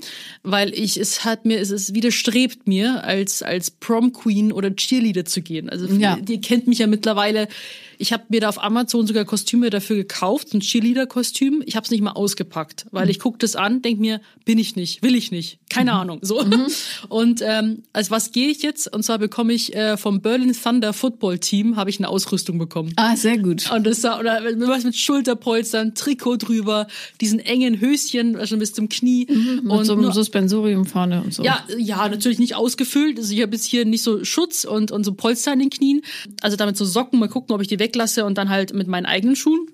weil 0.44 0.74
ich 0.74 0.96
es 0.98 1.26
hat 1.26 1.44
mir 1.46 1.60
es 1.60 1.72
ist 1.72 1.94
widerstrebt 1.94 2.68
mir 2.68 3.04
als 3.04 3.44
als 3.44 3.72
Prom 3.72 4.14
Queen 4.14 4.54
oder 4.54 4.74
Cheerleader 4.74 5.26
zu 5.26 5.42
gehen. 5.42 5.70
Also 5.70 5.88
Ja. 5.88 6.18
ihr 6.28 6.40
kennt 6.40 6.68
mich 6.68 6.80
ja 6.80 6.88
mittlerweile. 6.88 7.50
Ich 7.98 8.14
habe 8.14 8.24
mir 8.30 8.42
da 8.42 8.50
auf 8.50 8.62
Amazon 8.64 9.08
sogar 9.08 9.26
Kostüme 9.26 9.70
dafür 9.70 9.96
gekauft, 9.98 10.54
ein 10.54 10.60
Cheerleader-Kostüm. 10.62 11.64
Ich 11.66 11.76
habe 11.76 11.84
es 11.86 11.92
nicht 11.92 12.02
mal 12.02 12.12
ausgepackt, 12.12 12.86
weil 12.92 13.10
ich 13.10 13.20
guck 13.20 13.40
das 13.40 13.56
an, 13.56 13.82
denk 13.82 14.00
mir, 14.00 14.22
bin 14.46 14.58
ich 14.58 14.76
nicht, 14.76 15.02
will 15.04 15.16
ich 15.16 15.32
nicht, 15.32 15.60
keine 15.70 15.94
Ahnung. 15.94 16.20
So 16.22 16.44
und 17.10 17.42
ähm, 17.44 17.84
als 17.94 18.12
was 18.12 18.32
gehe 18.32 18.50
ich 18.50 18.62
jetzt? 18.62 18.94
Und 18.94 19.04
zwar 19.04 19.18
bekomme 19.20 19.54
ich 19.54 19.76
äh, 19.76 19.98
vom 19.98 20.22
Berlin 20.22 20.54
Thunder 20.54 20.94
Football 20.94 21.40
Team 21.40 21.76
habe 21.76 21.90
ich 21.90 22.00
eine 22.00 22.10
Ausrüstung 22.10 22.58
bekommen. 22.58 22.94
Ah, 22.96 23.16
sehr 23.16 23.38
gut. 23.38 23.72
Und 23.72 23.86
das 23.86 24.02
sah, 24.02 24.20
oder 24.20 24.42
was 24.44 24.84
mit 24.84 24.96
Schulterpolstern, 24.96 25.96
Trikot 25.96 26.38
drüber, 26.38 26.88
diesen 27.22 27.40
engen 27.40 27.80
Höschen, 27.80 28.46
schon 28.48 28.60
bis 28.60 28.74
zum 28.74 28.90
Knie. 28.90 29.28
Mit 29.28 29.66
und 29.72 29.86
so 29.86 29.94
einem 29.94 30.04
nur- 30.04 30.14
Suspensorium 30.14 30.86
vorne 30.86 31.22
und 31.24 31.34
so. 31.34 31.44
ja, 31.44 31.64
ja, 31.78 32.08
natürlich 32.08 32.40
nicht 32.40 32.56
ausgefüllt. 32.56 33.18
Also 33.18 33.34
ich 33.34 33.42
habe 33.42 33.54
jetzt 33.54 33.66
hier 33.66 33.86
nicht 33.86 34.04
so 34.04 34.24
Schutz 34.24 34.66
und, 34.66 34.92
und 34.92 35.04
so 35.04 35.14
Polster 35.14 35.52
an 35.52 35.60
den 35.60 35.70
Knien. 35.70 36.02
Also 36.42 36.58
damit 36.58 36.78
so 36.78 36.86
Socken, 36.86 37.20
mal 37.20 37.28
gucken, 37.30 37.54
ob 37.56 37.62
ich 37.62 37.68
die 37.68 37.80
weglasse 37.86 38.26
und 38.26 38.38
dann 38.38 38.50
halt 38.50 38.74
mit 38.74 38.88
meinen 38.88 39.06
eigenen 39.06 39.36
Schuhen. 39.36 39.68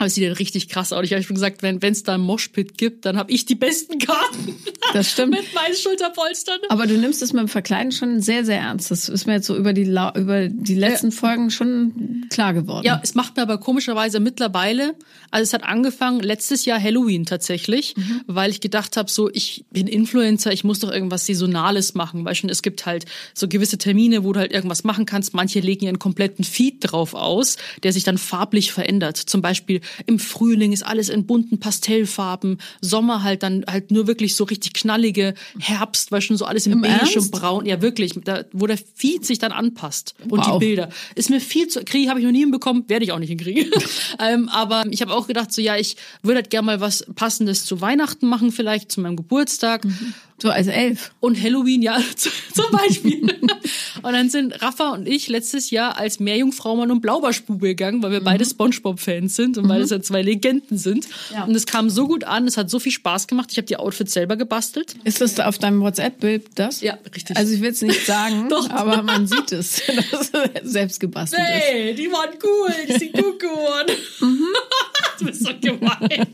Aber 0.00 0.06
es 0.06 0.14
sieht 0.14 0.24
ja 0.24 0.32
richtig 0.32 0.70
krass 0.70 0.94
aus. 0.94 1.04
Ich 1.04 1.12
habe 1.12 1.22
schon 1.22 1.34
gesagt, 1.34 1.62
wenn 1.62 1.78
es 1.82 2.04
da 2.04 2.14
ein 2.14 2.22
Moshpit 2.22 2.78
gibt, 2.78 3.04
dann 3.04 3.18
habe 3.18 3.30
ich 3.30 3.44
die 3.44 3.54
besten 3.54 3.98
Karten. 3.98 4.56
Das 4.94 5.10
stimmt. 5.10 5.32
mit 5.38 5.54
meinen 5.54 5.74
Schulterpolstern. 5.74 6.58
Aber 6.70 6.86
du 6.86 6.96
nimmst 6.96 7.20
es 7.20 7.34
mit 7.34 7.42
dem 7.42 7.48
Verkleiden 7.48 7.92
schon 7.92 8.22
sehr, 8.22 8.46
sehr 8.46 8.60
ernst. 8.60 8.90
Das 8.90 9.10
ist 9.10 9.26
mir 9.26 9.34
jetzt 9.34 9.46
so 9.46 9.54
über 9.54 9.74
die, 9.74 9.82
über 9.82 10.48
die 10.48 10.74
letzten 10.74 11.12
Folgen 11.12 11.50
schon 11.50 12.24
klar 12.30 12.54
geworden. 12.54 12.86
Ja, 12.86 12.98
es 13.02 13.14
macht 13.14 13.36
mir 13.36 13.42
aber 13.42 13.58
komischerweise 13.58 14.20
mittlerweile, 14.20 14.94
also 15.30 15.42
es 15.42 15.52
hat 15.52 15.64
angefangen 15.64 16.20
letztes 16.20 16.64
Jahr 16.64 16.82
Halloween 16.82 17.26
tatsächlich, 17.26 17.94
weil 18.26 18.50
ich 18.50 18.62
gedacht 18.62 18.96
habe, 18.96 19.10
so 19.10 19.28
ich 19.30 19.66
bin 19.70 19.86
Influencer, 19.86 20.50
ich 20.50 20.64
muss 20.64 20.78
doch 20.78 20.90
irgendwas 20.90 21.26
Saisonales 21.26 21.92
machen, 21.92 22.24
weil 22.24 22.34
schon 22.34 22.48
es 22.48 22.62
gibt 22.62 22.86
halt 22.86 23.04
so 23.34 23.48
gewisse 23.48 23.76
Termine, 23.76 24.24
wo 24.24 24.32
du 24.32 24.40
halt 24.40 24.52
irgendwas 24.52 24.82
machen 24.82 25.04
kannst. 25.04 25.34
Manche 25.34 25.60
legen 25.60 25.84
ihren 25.84 25.98
kompletten 25.98 26.42
Feed 26.42 26.76
drauf 26.80 27.12
aus, 27.12 27.58
der 27.82 27.92
sich 27.92 28.04
dann 28.04 28.16
farblich 28.16 28.72
verändert. 28.72 29.18
Zum 29.18 29.42
Beispiel 29.42 29.82
im 30.06 30.18
Frühling 30.18 30.72
ist 30.72 30.84
alles 30.84 31.08
in 31.08 31.26
bunten 31.26 31.60
Pastellfarben, 31.60 32.58
Sommer 32.80 33.22
halt 33.22 33.42
dann 33.42 33.64
halt 33.66 33.90
nur 33.90 34.06
wirklich 34.06 34.34
so 34.34 34.44
richtig 34.44 34.72
knallige, 34.74 35.34
Herbst, 35.58 36.12
weil 36.12 36.20
schon 36.20 36.36
so 36.36 36.44
alles 36.44 36.66
im, 36.66 36.72
Im 36.72 36.82
Beige 36.82 37.18
und 37.18 37.30
braun. 37.30 37.66
Ja, 37.66 37.82
wirklich, 37.82 38.12
da, 38.24 38.44
wo 38.52 38.66
der 38.66 38.78
Feed 38.94 39.24
sich 39.26 39.38
dann 39.38 39.52
anpasst 39.52 40.14
und 40.28 40.40
Wow. 40.40 40.58
die 40.58 40.66
Bilder. 40.66 40.88
Ist 41.14 41.30
mir 41.30 41.40
viel 41.40 41.68
zu 41.68 41.84
kriege 41.84 42.08
habe 42.08 42.20
ich 42.20 42.26
noch 42.26 42.32
nie 42.32 42.40
hinbekommen, 42.40 42.84
werde 42.88 43.04
ich 43.04 43.12
auch 43.12 43.18
nicht 43.18 43.30
hinkriegen. 43.30 43.70
ähm, 44.18 44.48
aber 44.48 44.84
ich 44.90 45.02
habe 45.02 45.12
auch 45.12 45.26
gedacht, 45.26 45.52
so 45.52 45.60
ja, 45.60 45.76
ich 45.76 45.96
würde 46.22 46.36
halt 46.36 46.50
gerne 46.50 46.66
mal 46.66 46.80
was 46.80 47.04
passendes 47.14 47.64
zu 47.64 47.80
Weihnachten 47.80 48.26
machen, 48.26 48.52
vielleicht 48.52 48.92
zu 48.92 49.00
meinem 49.00 49.16
Geburtstag. 49.16 49.86
So 50.42 50.48
als 50.50 50.68
elf. 50.68 51.12
Und 51.20 51.40
Halloween, 51.40 51.82
ja, 51.82 51.98
zum 52.16 52.32
Beispiel. 52.72 53.22
und 54.02 54.12
dann 54.12 54.30
sind 54.30 54.62
Rafa 54.62 54.90
und 54.90 55.06
ich 55.06 55.28
letztes 55.28 55.70
Jahr 55.70 55.98
als 55.98 56.18
Meerjungfraumann 56.18 56.90
und 56.90 57.02
Blaubarschbube 57.02 57.68
gegangen, 57.68 58.02
weil 58.02 58.12
wir 58.12 58.24
beide 58.24 58.44
Spongebob-Fans 58.44 59.36
sind 59.36 59.58
und 59.58 59.68
weil 59.68 59.82
es 59.82 59.90
ja 59.90 60.00
zwei 60.00 60.22
Legenden 60.22 60.78
sind. 60.78 61.06
Ja. 61.32 61.44
Und 61.44 61.54
es 61.54 61.66
kam 61.66 61.90
so 61.90 62.06
gut 62.06 62.24
an, 62.24 62.46
es 62.46 62.56
hat 62.56 62.70
so 62.70 62.78
viel 62.78 62.92
Spaß 62.92 63.26
gemacht. 63.26 63.48
Ich 63.52 63.58
habe 63.58 63.66
die 63.66 63.76
Outfits 63.76 64.14
selber 64.14 64.36
gebastelt. 64.36 64.94
Ist 65.04 65.20
das 65.20 65.34
da 65.34 65.46
auf 65.46 65.58
deinem 65.58 65.82
WhatsApp-Bild 65.82 66.46
das? 66.54 66.80
Ja, 66.80 66.98
richtig. 67.14 67.36
Also 67.36 67.52
ich 67.52 67.60
will 67.60 67.70
es 67.70 67.82
nicht 67.82 68.06
sagen, 68.06 68.48
Doch. 68.48 68.70
aber 68.70 69.02
man 69.02 69.26
sieht 69.26 69.52
es, 69.52 69.82
dass 70.10 70.30
es 70.62 70.72
selbst 70.72 71.00
gebastelt 71.00 71.42
ist. 71.42 71.48
Hey, 71.48 71.94
die 71.94 72.10
waren 72.10 72.30
cool, 72.42 72.74
die 72.88 72.98
sind 72.98 73.12
gut 73.12 73.38
geworden. 73.38 73.94
du 75.18 75.24
bist 75.26 75.44
so 75.44 75.50
gemein. 75.60 76.26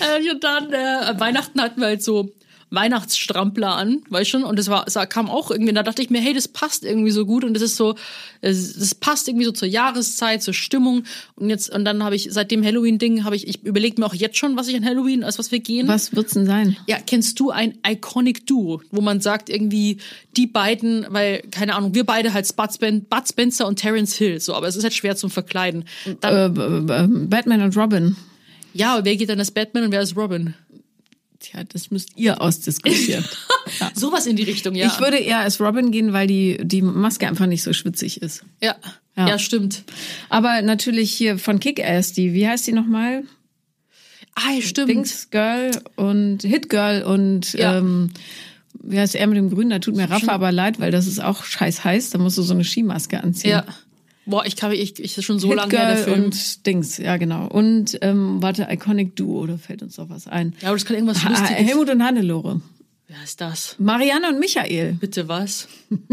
äh, 0.00 0.30
und 0.30 0.44
dann 0.44 0.72
äh, 0.72 1.20
Weihnachten 1.20 1.60
hatten 1.60 1.80
wir 1.80 1.88
halt 1.88 2.02
so 2.02 2.32
Weihnachtsstrampler 2.70 3.74
an, 3.76 4.02
weißt 4.10 4.28
schon, 4.30 4.44
und 4.44 4.58
das 4.58 4.68
war, 4.68 4.84
das 4.84 4.98
kam 5.08 5.30
auch 5.30 5.50
irgendwie, 5.50 5.72
da 5.72 5.82
dachte 5.82 6.02
ich 6.02 6.10
mir, 6.10 6.20
hey, 6.20 6.34
das 6.34 6.48
passt 6.48 6.84
irgendwie 6.84 7.10
so 7.10 7.24
gut 7.26 7.44
und 7.44 7.54
das 7.54 7.62
ist 7.62 7.76
so, 7.76 7.94
es- 8.40 8.74
das 8.78 8.94
passt 8.94 9.28
irgendwie 9.28 9.44
so 9.44 9.52
zur 9.52 9.68
Jahreszeit, 9.68 10.42
zur 10.42 10.54
Stimmung 10.54 11.04
und 11.36 11.48
jetzt, 11.50 11.70
und 11.74 11.84
dann 11.84 12.02
habe 12.02 12.16
ich, 12.16 12.28
seit 12.30 12.50
dem 12.50 12.64
Halloween-Ding 12.64 13.24
habe 13.24 13.36
ich, 13.36 13.46
ich 13.48 13.62
überlege 13.64 14.00
mir 14.00 14.06
auch 14.06 14.14
jetzt 14.14 14.36
schon, 14.36 14.56
was 14.56 14.68
ich 14.68 14.76
an 14.76 14.84
Halloween, 14.84 15.24
als 15.24 15.38
was 15.38 15.52
wir 15.52 15.60
gehen. 15.60 15.88
Was 15.88 16.14
wird's 16.14 16.34
denn 16.34 16.46
sein? 16.46 16.76
Ja, 16.86 16.98
kennst 17.04 17.38
du 17.40 17.50
ein 17.50 17.78
Iconic 17.86 18.46
Duo, 18.46 18.82
wo 18.90 19.00
man 19.00 19.20
sagt 19.20 19.48
irgendwie 19.48 19.98
die 20.36 20.46
beiden, 20.46 21.06
weil 21.10 21.42
keine 21.50 21.74
Ahnung, 21.74 21.94
wir 21.94 22.04
beide 22.04 22.32
halt 22.32 22.54
Bud, 22.56 22.72
Spen 22.72 23.04
Bud 23.04 23.28
Spencer 23.28 23.66
und 23.66 23.76
Terence 23.76 24.14
Hill, 24.16 24.40
so, 24.40 24.54
aber 24.54 24.68
es 24.68 24.76
ist 24.76 24.82
halt 24.84 24.94
schwer 24.94 25.16
zum 25.16 25.30
Verkleiden. 25.30 25.84
Dann, 26.20 26.34
Äh, 26.34 26.50
b- 26.50 26.80
b- 26.80 27.26
Batman 27.26 27.62
und 27.62 27.76
Robin. 27.76 28.16
ja, 28.74 29.00
wer 29.02 29.16
geht 29.16 29.28
dann 29.28 29.38
als 29.38 29.50
Batman 29.50 29.84
und 29.84 29.92
wer 29.92 30.00
ist 30.02 30.16
Robin? 30.16 30.54
Tja, 31.40 31.62
das 31.64 31.90
müsst 31.90 32.10
ihr 32.16 32.40
ausdiskutieren. 32.42 33.24
ja. 33.78 33.90
Sowas 33.94 34.26
in 34.26 34.34
die 34.36 34.42
Richtung, 34.42 34.74
ja. 34.74 34.86
Ich 34.86 34.98
würde 35.00 35.18
eher 35.18 35.38
als 35.38 35.60
Robin 35.60 35.90
gehen, 35.92 36.12
weil 36.12 36.26
die, 36.26 36.58
die 36.62 36.82
Maske 36.82 37.28
einfach 37.28 37.46
nicht 37.46 37.62
so 37.62 37.72
schwitzig 37.72 38.22
ist. 38.22 38.44
ja. 38.60 38.74
Ja. 39.16 39.30
ja, 39.30 39.38
stimmt. 39.40 39.82
Aber 40.28 40.62
natürlich 40.62 41.10
hier 41.10 41.38
von 41.40 41.58
Kick-Ass, 41.58 42.12
die, 42.12 42.34
wie 42.34 42.46
heißt 42.46 42.68
die 42.68 42.72
nochmal? 42.72 43.24
Ah, 44.36 44.60
stimmt. 44.60 44.90
Dings 44.90 45.30
Girl 45.30 45.72
und 45.96 46.42
Hit 46.42 46.68
Girl 46.68 47.02
und 47.02 47.52
Ja. 47.54 47.78
ähm, 47.78 48.10
wie 48.80 48.96
heißt 49.00 49.16
er 49.16 49.26
mit 49.26 49.36
dem 49.36 49.50
Grün? 49.50 49.70
Da 49.70 49.80
tut 49.80 49.96
mir 49.96 50.08
Rafa 50.08 50.30
aber 50.30 50.52
leid, 50.52 50.78
weil 50.78 50.92
das 50.92 51.08
ist 51.08 51.18
auch 51.20 51.42
scheiß 51.42 51.82
heiß. 51.82 52.10
Da 52.10 52.18
musst 52.18 52.38
du 52.38 52.42
so 52.42 52.54
eine 52.54 52.62
Skimaske 52.62 53.20
anziehen. 53.20 53.50
Ja. 53.50 53.64
Boah, 54.28 54.44
ich 54.44 54.56
kann 54.56 54.72
ich, 54.72 55.02
ich 55.02 55.16
ist 55.16 55.24
schon 55.24 55.38
so 55.38 55.48
Hit 55.48 55.56
lange 55.56 55.76
her, 55.76 55.86
der 55.86 55.94
Girl 55.96 56.04
Film. 56.04 56.24
und 56.26 56.66
Dings, 56.66 56.98
ja 56.98 57.16
genau. 57.16 57.46
Und 57.46 57.98
ähm, 58.02 58.42
warte, 58.42 58.68
Iconic 58.70 59.16
Duo, 59.16 59.46
da 59.46 59.56
fällt 59.56 59.82
uns 59.82 59.96
doch 59.96 60.10
was 60.10 60.26
ein. 60.26 60.54
ja, 60.60 60.68
aber 60.68 60.76
das 60.76 60.84
kann 60.84 60.96
irgendwas 60.96 61.24
Ha 61.24 61.30
Lustiges. 61.30 61.66
Helmut 61.66 61.88
und 61.88 62.04
Hannelore. 62.04 62.60
Wer 63.06 63.24
ist 63.24 63.40
das? 63.40 63.74
Marianne 63.78 64.28
und 64.28 64.38
Michael. 64.38 64.92
Bitte 65.00 65.28
was? 65.28 65.66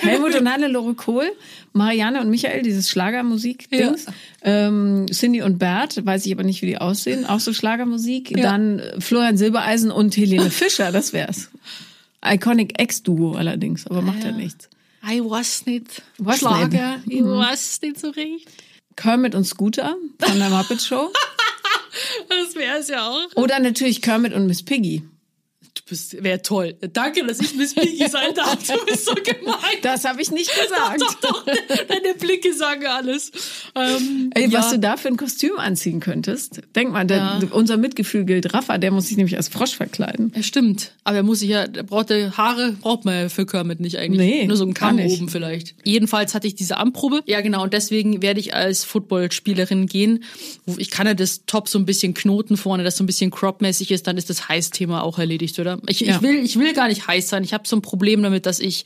Helmut 0.00 0.34
und 0.34 0.50
Hannelore 0.50 0.94
Kohl, 0.94 1.30
Marianne 1.74 2.22
und 2.22 2.30
Michael, 2.30 2.62
dieses 2.62 2.88
Schlagermusik-Dings. 2.88 4.06
Ähm, 4.42 5.06
Cindy 5.12 5.42
und 5.42 5.58
Bert, 5.58 6.04
weiß 6.04 6.24
ich 6.24 6.32
aber 6.32 6.44
nicht, 6.44 6.62
wie 6.62 6.66
die 6.66 6.78
aussehen, 6.78 7.26
auch 7.26 7.40
so 7.40 7.52
Schlagermusik. 7.52 8.30
Ja. 8.30 8.42
Dann 8.42 8.82
Florian 9.00 9.36
Silbereisen 9.36 9.90
und 9.90 10.16
Helene 10.16 10.50
Fischer, 10.50 10.92
das 10.92 11.12
wär's. 11.12 11.50
Iconic 12.24 12.80
Ex-Duo 12.80 13.32
allerdings, 13.34 13.86
aber 13.86 14.00
macht 14.00 14.24
ja, 14.24 14.32
nichts. 14.32 14.70
Ich 15.10 15.20
weiß 15.22 15.66
nicht. 15.66 16.02
Was 16.18 16.38
Schlager. 16.38 16.98
nicht? 17.04 17.18
Ich 17.18 17.24
weiß 17.24 17.80
nicht 17.82 18.00
so 18.00 18.10
recht. 18.10 18.48
Kermit 18.96 19.34
und 19.34 19.44
Scooter 19.44 19.96
von 20.18 20.38
der 20.38 20.50
Muppet 20.50 20.80
Show. 20.82 21.10
Das 22.28 22.56
wäre 22.56 22.78
es 22.78 22.88
ja 22.88 23.08
auch. 23.08 23.36
Oder 23.36 23.60
natürlich 23.60 24.02
Kermit 24.02 24.32
und 24.34 24.48
Miss 24.48 24.64
Piggy. 24.64 25.04
Bist, 25.86 26.22
wäre 26.24 26.40
toll. 26.40 26.76
Danke, 26.94 27.26
dass 27.26 27.40
ich 27.40 27.54
Miss 27.56 27.74
Piggy 27.74 28.08
sein 28.08 28.34
darf. 28.34 28.56
Du 28.66 28.84
bist 28.86 29.04
so 29.04 29.14
gemein. 29.14 29.58
Das 29.82 30.06
habe 30.06 30.22
ich 30.22 30.30
nicht 30.30 30.50
gesagt. 30.58 30.98
Doch, 31.02 31.14
doch, 31.20 31.44
deine 31.44 32.14
Blicke 32.18 32.54
sagen 32.54 32.86
alles. 32.86 33.30
Ähm, 33.74 34.30
Ey, 34.34 34.48
ja. 34.48 34.60
was 34.60 34.70
du 34.70 34.78
da 34.78 34.96
für 34.96 35.08
ein 35.08 35.18
Kostüm 35.18 35.58
anziehen 35.58 36.00
könntest. 36.00 36.62
Denk 36.74 36.90
mal, 36.92 37.04
der, 37.06 37.16
Ja. 37.18 37.40
unser 37.50 37.76
Mitgefühl 37.76 38.24
gilt. 38.24 38.54
Rafa, 38.54 38.78
der 38.78 38.92
muss 38.92 39.08
sich 39.08 39.18
nämlich 39.18 39.36
als 39.36 39.48
Frosch 39.48 39.76
verkleiden. 39.76 40.32
Ja, 40.34 40.42
stimmt. 40.42 40.92
Aber 41.04 41.18
er 41.18 41.22
muss 41.22 41.40
sich 41.40 41.50
ja, 41.50 41.66
der 41.66 41.82
braucht 41.82 42.08
der 42.08 42.34
Haare, 42.38 42.72
braucht 42.80 43.04
man 43.04 43.14
ja 43.14 43.28
für 43.28 43.44
Kermit 43.44 43.80
nicht 43.80 43.98
eigentlich. 43.98 44.20
Nee, 44.26 44.46
Nur 44.46 44.56
so 44.56 44.64
ein 44.64 44.72
Kamm 44.72 44.98
oben 44.98 45.28
vielleicht. 45.28 45.74
Jedenfalls 45.84 46.32
hatte 46.34 46.46
ich 46.46 46.54
diese 46.54 46.78
Anprobe. 46.78 47.20
Ja, 47.26 47.42
genau. 47.42 47.62
Und 47.62 47.74
deswegen 47.74 48.22
werde 48.22 48.40
ich 48.40 48.54
als 48.54 48.84
Footballspielerin 48.84 49.84
gehen. 49.86 50.24
Ich 50.78 50.90
kann 50.90 51.06
ja 51.06 51.12
das 51.12 51.44
Top 51.44 51.68
so 51.68 51.78
ein 51.78 51.84
bisschen 51.84 52.14
knoten 52.14 52.56
vorne, 52.56 52.84
das 52.84 52.96
so 52.96 53.04
ein 53.04 53.06
bisschen 53.06 53.30
cropmäßig 53.30 53.90
ist, 53.90 54.06
dann 54.06 54.16
ist 54.16 54.30
das 54.30 54.48
Heiß-Thema 54.48 55.02
auch 55.02 55.18
erledigt, 55.18 55.58
oder? 55.58 55.73
Ich, 55.86 56.00
Ja. 56.00 56.16
ich, 56.16 56.22
will, 56.22 56.44
ich 56.44 56.58
will 56.58 56.72
gar 56.72 56.88
nicht 56.88 57.06
heiß 57.06 57.28
sein. 57.28 57.44
Ich 57.44 57.52
habe 57.54 57.66
so 57.68 57.76
ein 57.76 57.82
Problem 57.82 58.22
damit, 58.22 58.46
dass 58.46 58.60
ich 58.60 58.84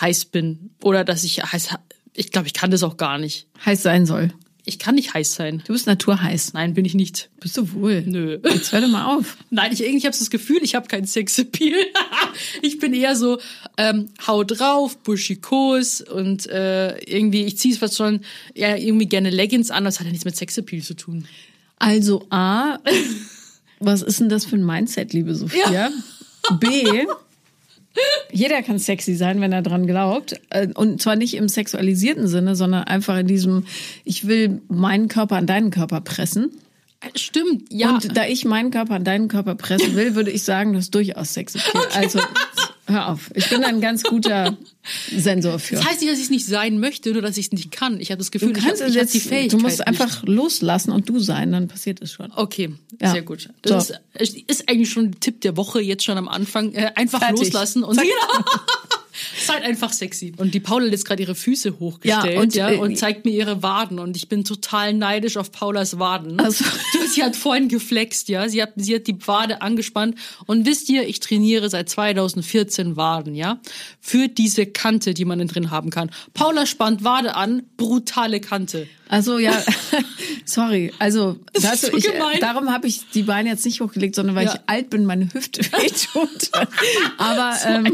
heiß 0.00 0.26
bin. 0.26 0.70
Oder 0.82 1.04
dass 1.04 1.24
ich 1.24 1.42
heiß, 1.42 1.70
ich 2.14 2.30
glaube, 2.30 2.46
ich 2.46 2.54
kann 2.54 2.70
das 2.70 2.82
auch 2.82 2.96
gar 2.96 3.18
nicht. 3.18 3.46
Heiß 3.64 3.82
sein 3.82 4.06
soll. 4.06 4.32
Ich 4.64 4.78
kann 4.78 4.94
nicht 4.94 5.12
heiß 5.12 5.34
sein. 5.34 5.60
Du 5.66 5.72
bist 5.72 5.88
naturheiß. 5.88 6.52
Nein, 6.52 6.74
bin 6.74 6.84
ich 6.84 6.94
nicht. 6.94 7.30
Bist 7.40 7.56
du 7.56 7.72
wohl? 7.72 8.02
Nö. 8.02 8.38
Jetzt 8.44 8.70
hör 8.70 8.80
doch 8.80 8.86
mal 8.88 9.16
auf. 9.16 9.36
Nein, 9.50 9.72
ich 9.72 9.82
irgendwie 9.82 10.06
habe 10.06 10.16
das 10.16 10.30
Gefühl, 10.30 10.60
ich 10.62 10.76
habe 10.76 10.86
keinen 10.86 11.04
Sexappeal. 11.06 11.74
ich 12.62 12.78
bin 12.78 12.94
eher 12.94 13.16
so 13.16 13.40
ähm, 13.76 14.10
hau 14.24 14.44
drauf, 14.44 14.96
buschikos 14.98 16.00
und 16.00 16.46
äh, 16.46 16.96
irgendwie 16.98 17.42
ich 17.44 17.58
ziehe 17.58 17.76
was 17.80 17.96
schon 17.96 18.20
ja 18.54 18.76
irgendwie 18.76 19.06
gerne 19.06 19.30
Leggings 19.30 19.72
an, 19.72 19.84
das 19.84 19.98
hat 19.98 20.06
ja 20.06 20.12
nichts 20.12 20.24
mit 20.24 20.36
Sexappeal 20.36 20.80
zu 20.82 20.94
tun. 20.94 21.26
Also 21.80 22.24
A, 22.30 22.78
was 23.84 24.02
ist 24.02 24.20
denn 24.20 24.28
das 24.28 24.44
für 24.44 24.56
ein 24.56 24.64
Mindset, 24.64 25.12
liebe 25.12 25.34
Sophia? 25.34 25.90
B, 26.60 27.04
jeder 28.32 28.62
kann 28.62 28.78
sexy 28.78 29.14
sein, 29.14 29.40
wenn 29.40 29.52
er 29.52 29.62
dran 29.62 29.86
glaubt. 29.86 30.40
Äh, 30.50 30.68
Und 30.74 31.02
zwar 31.02 31.16
nicht 31.16 31.34
im 31.34 31.48
sexualisierten 31.48 32.26
Sinne, 32.26 32.56
sondern 32.56 32.84
einfach 32.84 33.18
in 33.18 33.26
diesem, 33.26 33.66
ich 34.04 34.26
will 34.26 34.62
meinen 34.68 35.08
Körper 35.08 35.36
an 35.36 35.46
deinen 35.46 35.70
Körper 35.70 36.00
pressen. 36.00 36.50
Stimmt, 37.16 37.64
ja. 37.70 37.94
Und 37.94 38.16
da 38.16 38.26
ich 38.26 38.44
meinen 38.44 38.70
Körper 38.70 38.94
an 38.94 39.04
deinen 39.04 39.28
Körper 39.28 39.56
pressen 39.56 39.96
will, 39.96 40.14
würde 40.14 40.30
ich 40.30 40.44
sagen, 40.44 40.72
das 40.72 40.84
ist 40.84 40.94
durchaus 40.94 41.34
Sexappeal. 41.34 41.82
Also 41.94 42.20
hör 42.86 43.08
auf. 43.08 43.30
Ich 43.34 43.50
bin 43.50 43.64
ein 43.64 43.80
ganz 43.80 44.02
guter 44.04 44.56
Sensor 45.16 45.58
für. 45.58 45.76
das 45.76 45.84
heißt 45.86 46.00
nicht, 46.00 46.10
dass 46.10 46.18
ich 46.18 46.24
es 46.24 46.30
nicht 46.30 46.46
sein 46.46 46.78
möchte, 46.80 47.12
nur 47.12 47.22
dass 47.22 47.36
ich 47.36 47.46
es 47.46 47.52
nicht 47.52 47.70
kann. 47.70 48.00
Ich 48.00 48.10
habe 48.10 48.18
das 48.18 48.30
Gefühl, 48.30 48.52
Du 48.52 48.58
ich 48.58 48.64
kannst 48.64 48.82
habe 48.82 48.90
es 48.90 48.96
hab 48.98 49.06
die 49.10 49.16
jetzt, 49.18 49.28
Fähigkeit. 49.28 49.52
du 49.52 49.58
musst 49.58 49.78
nicht. 49.78 49.86
einfach 49.86 50.22
loslassen 50.24 50.90
und 50.90 51.08
du 51.08 51.18
sein, 51.20 51.52
dann 51.52 51.68
passiert 51.68 52.02
es 52.02 52.12
schon. 52.12 52.32
Okay, 52.34 52.74
Ja. 53.00 53.12
sehr 53.12 53.22
gut. 53.22 53.48
Das 53.62 53.88
So. 53.88 53.94
ist, 54.18 54.36
ist 54.36 54.68
eigentlich 54.68 54.90
schon 54.90 55.06
ein 55.06 55.20
Tipp 55.20 55.40
der 55.42 55.56
Woche 55.56 55.80
jetzt 55.80 56.04
schon 56.04 56.18
am 56.18 56.28
Anfang. 56.28 56.72
Äh, 56.72 56.90
einfach 56.96 57.20
Fertig. 57.20 57.38
loslassen 57.44 57.84
und 57.84 57.94
Zack. 57.96 58.06
genau. 59.30 59.44
Seid 59.52 59.62
einfach 59.64 59.92
sexy. 59.92 60.32
Und 60.36 60.54
die 60.54 60.60
Paula 60.60 60.84
hat 60.86 60.92
jetzt 60.92 61.04
gerade 61.04 61.22
ihre 61.22 61.34
Füße 61.34 61.78
hochgestellt 61.78 62.34
Ja, 62.34 62.40
und, 62.40 62.54
ja, 62.54 62.70
äh, 62.70 62.76
und 62.76 62.96
zeigt 62.98 63.24
mir 63.24 63.30
ihre 63.32 63.62
Waden. 63.62 63.98
Und 63.98 64.16
ich 64.16 64.28
bin 64.28 64.44
total 64.44 64.92
neidisch 64.94 65.36
auf 65.36 65.52
Paulas 65.52 65.98
Waden. 65.98 66.40
Also- 66.40 66.64
sie 67.14 67.22
hat 67.22 67.36
vorhin 67.36 67.68
geflext, 67.68 68.28
ja. 68.28 68.48
Sie 68.48 68.62
hat, 68.62 68.72
sie 68.76 68.94
hat 68.94 69.06
die 69.06 69.26
Wade 69.26 69.62
angespannt. 69.62 70.16
Und 70.46 70.66
wisst 70.66 70.88
ihr, 70.88 71.06
ich 71.06 71.20
trainiere 71.20 71.68
seit 71.70 71.88
2014 71.88 72.96
Waden, 72.96 73.34
ja. 73.34 73.60
Für 74.00 74.28
diese 74.28 74.66
Kante, 74.66 75.14
die 75.14 75.24
man 75.24 75.38
da 75.38 75.44
drin 75.44 75.70
haben 75.70 75.90
kann. 75.90 76.10
Paula 76.34 76.66
spannt 76.66 77.04
Wade 77.04 77.34
an, 77.34 77.62
brutale 77.76 78.40
Kante. 78.40 78.86
Also 79.08 79.38
ja, 79.38 79.62
sorry. 80.46 80.92
Also 80.98 81.36
Das 81.52 81.82
ist 81.82 81.90
so 81.92 81.96
ich, 81.96 82.04
gemein. 82.10 82.38
darum 82.40 82.70
habe 82.70 82.86
ich 82.86 83.02
die 83.12 83.22
Beine 83.24 83.50
jetzt 83.50 83.64
nicht 83.66 83.80
hochgelegt, 83.80 84.14
sondern 84.14 84.34
weil 84.36 84.46
Ja. 84.46 84.54
ich 84.54 84.60
alt 84.66 84.88
bin, 84.90 85.04
meine 85.04 85.28
Hüfte 85.34 85.60
wehtut. 85.72 86.50
Aber 87.18 87.54
ähm. 87.66 87.92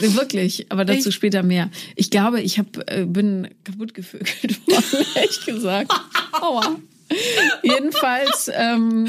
Wirklich, 0.00 0.66
aber 0.70 0.84
dazu 0.84 1.08
Echt? 1.08 1.14
später 1.14 1.42
mehr. 1.42 1.70
Ich 1.96 2.10
glaube, 2.10 2.40
ich 2.40 2.58
hab, 2.58 2.78
äh, 2.90 3.04
bin 3.06 3.48
kaputt 3.64 3.94
gevögelt 3.94 4.66
worden, 4.66 5.06
ehrlich 5.14 5.44
gesagt. 5.44 5.92
Aua. 6.32 6.76
Jedenfalls, 7.62 8.50
ähm, 8.54 9.08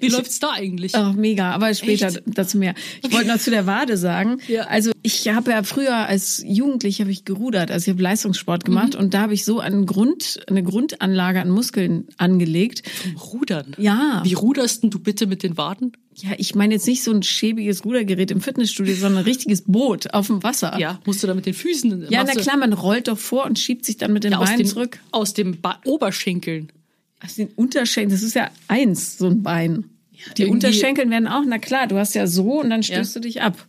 Wie 0.00 0.08
läuft's 0.08 0.38
da 0.40 0.50
eigentlich? 0.52 0.92
Oh, 0.96 1.12
mega, 1.14 1.52
aber 1.52 1.72
später 1.74 2.08
Echt? 2.08 2.22
dazu 2.26 2.58
mehr. 2.58 2.74
Ich 3.06 3.12
wollte 3.12 3.28
noch 3.28 3.38
zu 3.38 3.50
der 3.50 3.66
Wade 3.66 3.96
sagen. 3.96 4.38
Ja. 4.48 4.64
Also 4.64 4.90
ich 5.02 5.28
habe 5.28 5.50
ja 5.52 5.62
früher 5.62 5.94
als 5.94 6.42
Jugendlich 6.46 7.00
habe 7.00 7.10
ich 7.10 7.24
gerudert, 7.24 7.70
also 7.70 7.84
ich 7.90 7.94
habe 7.94 8.02
Leistungssport 8.02 8.64
gemacht 8.64 8.94
Mhm. 8.94 9.00
und 9.00 9.14
da 9.14 9.20
habe 9.22 9.34
ich 9.34 9.44
so 9.44 9.60
einen 9.60 9.86
Grund, 9.86 10.40
eine 10.48 10.62
Grundanlage 10.62 11.40
an 11.40 11.50
Muskeln 11.50 12.08
angelegt. 12.16 12.82
Rudern. 13.32 13.74
Ja. 13.78 14.20
Wie 14.24 14.34
ruderst 14.34 14.82
denn 14.82 14.90
du 14.90 14.98
bitte 14.98 15.26
mit 15.26 15.42
den 15.42 15.56
Waden? 15.56 15.92
Ja, 16.18 16.30
ich 16.38 16.54
meine 16.54 16.74
jetzt 16.74 16.86
nicht 16.86 17.02
so 17.02 17.12
ein 17.12 17.22
schäbiges 17.22 17.84
Rudergerät 17.84 18.30
im 18.30 18.40
Fitnessstudio, 18.40 18.94
sondern 18.94 19.18
ein 19.18 19.24
richtiges 19.24 19.62
Boot 19.66 20.14
auf 20.14 20.28
dem 20.28 20.42
Wasser. 20.42 20.78
Ja, 20.78 20.98
musst 21.04 21.22
du 21.22 21.26
da 21.26 21.34
mit 21.34 21.44
den 21.44 21.52
Füßen? 21.52 22.06
Ja, 22.08 22.24
na 22.24 22.32
klar, 22.32 22.56
man 22.56 22.72
rollt 22.72 23.08
doch 23.08 23.18
vor 23.18 23.44
und 23.44 23.58
schiebt 23.58 23.84
sich 23.84 23.98
dann 23.98 24.14
mit 24.14 24.24
den 24.24 24.32
Ja, 24.32 24.38
aus 24.38 24.46
Beinen 24.46 24.58
dem, 24.62 24.66
zurück. 24.66 24.98
Aus 25.10 25.34
dem 25.34 25.60
ba 25.60 25.78
Oberschenkeln. 25.84 26.72
Also 27.20 27.44
den 27.44 27.48
Unterschenkel, 27.54 28.12
das 28.14 28.22
ist 28.22 28.34
ja 28.34 28.50
eins, 28.68 29.18
so 29.18 29.26
ein 29.28 29.42
Bein. 29.42 29.84
Die 30.36 30.42
irgendwie- 30.42 30.44
Unterschenkel 30.66 31.08
werden 31.10 31.28
auch, 31.28 31.42
na 31.46 31.58
klar, 31.58 31.86
du 31.86 31.96
hast 31.98 32.14
ja 32.14 32.26
so 32.26 32.60
und 32.60 32.70
dann 32.70 32.82
stößt 32.82 33.14
Ja. 33.14 33.20
du 33.20 33.26
dich 33.28 33.42
ab. 33.42 33.66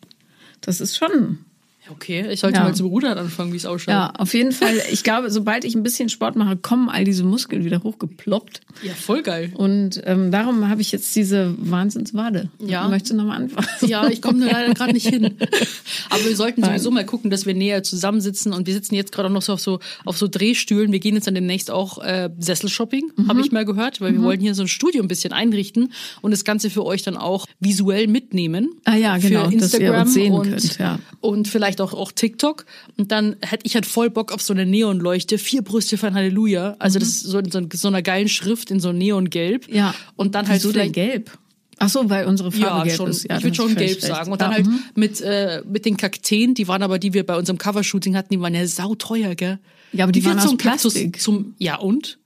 Das 0.62 0.82
ist 0.82 0.98
schon 0.98 1.12
Ja, 1.12 1.47
Okay, 1.92 2.26
ich 2.32 2.40
sollte 2.42 2.58
Ja. 2.60 2.64
mal 2.64 2.76
zum 2.76 2.88
Rudern 2.88 3.18
anfangen, 3.18 3.54
wie 3.54 3.58
es 3.58 3.66
ausschaut. 3.66 3.94
Ja, 3.94 4.12
auf 4.18 4.34
jeden 4.34 4.52
Fall. 4.52 4.74
Ich 4.92 5.04
glaube, 5.04 5.32
sobald 5.32 5.64
ich 5.66 5.76
ein 5.76 5.84
bisschen 5.84 6.10
Sport 6.10 6.36
mache, 6.36 6.58
kommen 6.58 6.90
all 6.90 7.04
diese 7.04 7.24
Muskeln 7.24 7.64
wieder 7.66 7.82
hochgeploppt. 7.84 8.62
Ja, 8.84 8.94
voll 8.94 9.22
geil. 9.24 9.52
Und 9.56 10.02
ähm, 10.06 10.32
darum 10.32 10.68
habe 10.70 10.82
ich 10.82 10.92
jetzt 10.92 11.16
diese 11.16 11.56
Wahnsinnswade. 11.58 12.50
Ja. 12.60 12.88
Möchtest 12.88 13.14
du 13.14 13.18
nochmal 13.18 13.38
anfangen? 13.38 13.68
Ja, 13.86 14.08
ich 14.08 14.22
komme 14.22 14.40
nur 14.40 14.50
leider 14.52 14.74
gerade 14.74 14.94
nicht 14.94 15.08
hin. 15.08 15.36
Aber 16.10 16.24
wir 16.26 16.36
sollten 16.36 16.64
sowieso 16.64 16.92
mal 16.92 17.06
gucken, 17.06 17.32
dass 17.32 17.46
wir 17.46 17.54
näher 17.54 17.84
zusammensitzen. 17.84 18.54
Und 18.54 18.68
wir 18.68 18.74
sitzen 18.74 18.96
jetzt 18.96 19.12
gerade 19.12 19.30
auch 19.30 19.34
noch 19.34 19.42
so 19.42 19.54
auf 19.54 19.62
so 19.62 19.80
auf 20.06 20.18
so 20.18 20.28
Drehstühlen. 20.28 20.92
Wir 20.92 21.00
gehen 21.00 21.16
jetzt 21.16 21.28
dann 21.28 21.36
demnächst 21.36 21.72
auch 21.72 22.00
äh, 22.04 22.30
Sesselshopping, 22.40 23.12
Mhm. 23.16 23.28
habe 23.30 23.42
ich 23.42 23.52
mal 23.52 23.66
gehört, 23.66 24.02
weil 24.02 24.14
wir 24.14 24.22
wollen 24.22 24.40
hier 24.40 24.54
so 24.56 24.62
ein 24.64 24.68
Studio 24.68 25.02
ein 25.02 25.08
bisschen 25.08 25.34
einrichten 25.34 25.92
und 26.22 26.32
das 26.32 26.44
Ganze 26.44 26.70
für 26.70 26.86
euch 26.86 27.04
dann 27.04 27.18
auch 27.18 27.46
visuell 27.60 28.08
mitnehmen. 28.08 28.70
Ah 28.86 28.96
ja, 28.96 29.18
genau, 29.18 29.50
Für 29.50 29.58
dass 29.58 29.74
ihr 29.74 29.80
Instagram 29.80 30.02
uns 30.02 30.14
sehen 30.14 30.34
und, 30.34 30.50
könnt, 30.50 30.78
ja. 30.80 31.00
und 31.22 31.48
vielleicht 31.48 31.77
auch, 31.82 31.94
auch 31.94 32.12
TikTok. 32.12 32.66
Und 32.98 33.12
dann 33.12 33.36
hätte 33.42 33.66
ich 33.66 33.76
halt 33.76 33.86
voll 33.86 34.10
Bock 34.10 34.32
auf 34.32 34.42
so 34.42 34.54
eine 34.54 34.66
Neonleuchte, 34.66 35.38
vier 35.38 35.62
Brüste 35.62 35.98
von 35.98 36.14
Halleluja. 36.14 36.76
Also 36.80 37.00
das 37.00 37.10
ist 37.10 37.22
so 37.22 37.40
in 37.40 37.52
so, 37.52 37.62
so 37.72 37.88
einer 37.88 38.02
geilen 38.02 38.30
Schrift 38.30 38.72
in 38.72 38.80
so 38.80 38.92
Neongelb. 38.92 39.68
Mhm. 39.68 39.76
Ja. 39.76 39.96
Und 40.16 40.36
dann 40.36 40.48
halt 40.48 40.62
Wieso 40.62 40.72
denn 40.72 40.94
vielleicht 40.94 40.96
gelb? 40.96 41.38
Ach 41.80 41.90
so, 41.90 42.10
weil 42.10 42.26
unsere 42.26 42.52
Farbe 42.52 42.78
ja, 42.78 42.84
gelb 42.84 42.98
schon. 42.98 43.10
ist. 43.10 43.30
Ja, 43.30 43.38
ich 43.38 43.44
würde 43.44 43.56
schon 43.56 43.76
gelb 43.76 43.98
recht. 43.98 44.02
sagen. 44.02 44.32
Und 44.32 44.42
dann 44.42 44.52
ja, 44.52 44.58
halt 44.58 44.68
mhm. 44.68 44.80
mit, 44.96 45.22
äh, 45.22 45.62
mit 45.66 45.86
den 45.86 45.96
Kakteen, 45.96 46.54
die 46.54 46.68
waren 46.68 46.82
aber, 46.82 46.98
die 46.98 47.14
wir 47.14 47.26
bei 47.26 47.38
unserem 47.38 47.58
Covershooting 47.58 48.16
hatten, 48.16 48.34
die 48.34 48.40
waren 48.40 48.56
ja 48.56 48.66
sauteuer, 48.66 49.36
gell? 49.36 49.60
Ja, 49.94 50.06
aber 50.06 50.12
die 50.12 50.24
Wie 50.24 50.26
waren 50.26 50.40
aus 50.40 50.48
zum 50.48 50.58
Kaktus 50.58 50.94
Plastik. 50.94 51.22
Zum, 51.22 51.54
ja, 51.60 51.78
und? 51.78 52.18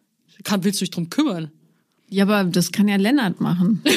Kann, 0.44 0.64
willst 0.64 0.80
du 0.80 0.86
dich 0.86 0.92
drum 0.92 1.10
kümmern? 1.10 1.52
Ja, 2.10 2.24
aber 2.24 2.44
das 2.46 2.72
kann 2.72 2.88
ja 2.88 2.96
Lennart 2.96 3.42
machen. 3.42 3.84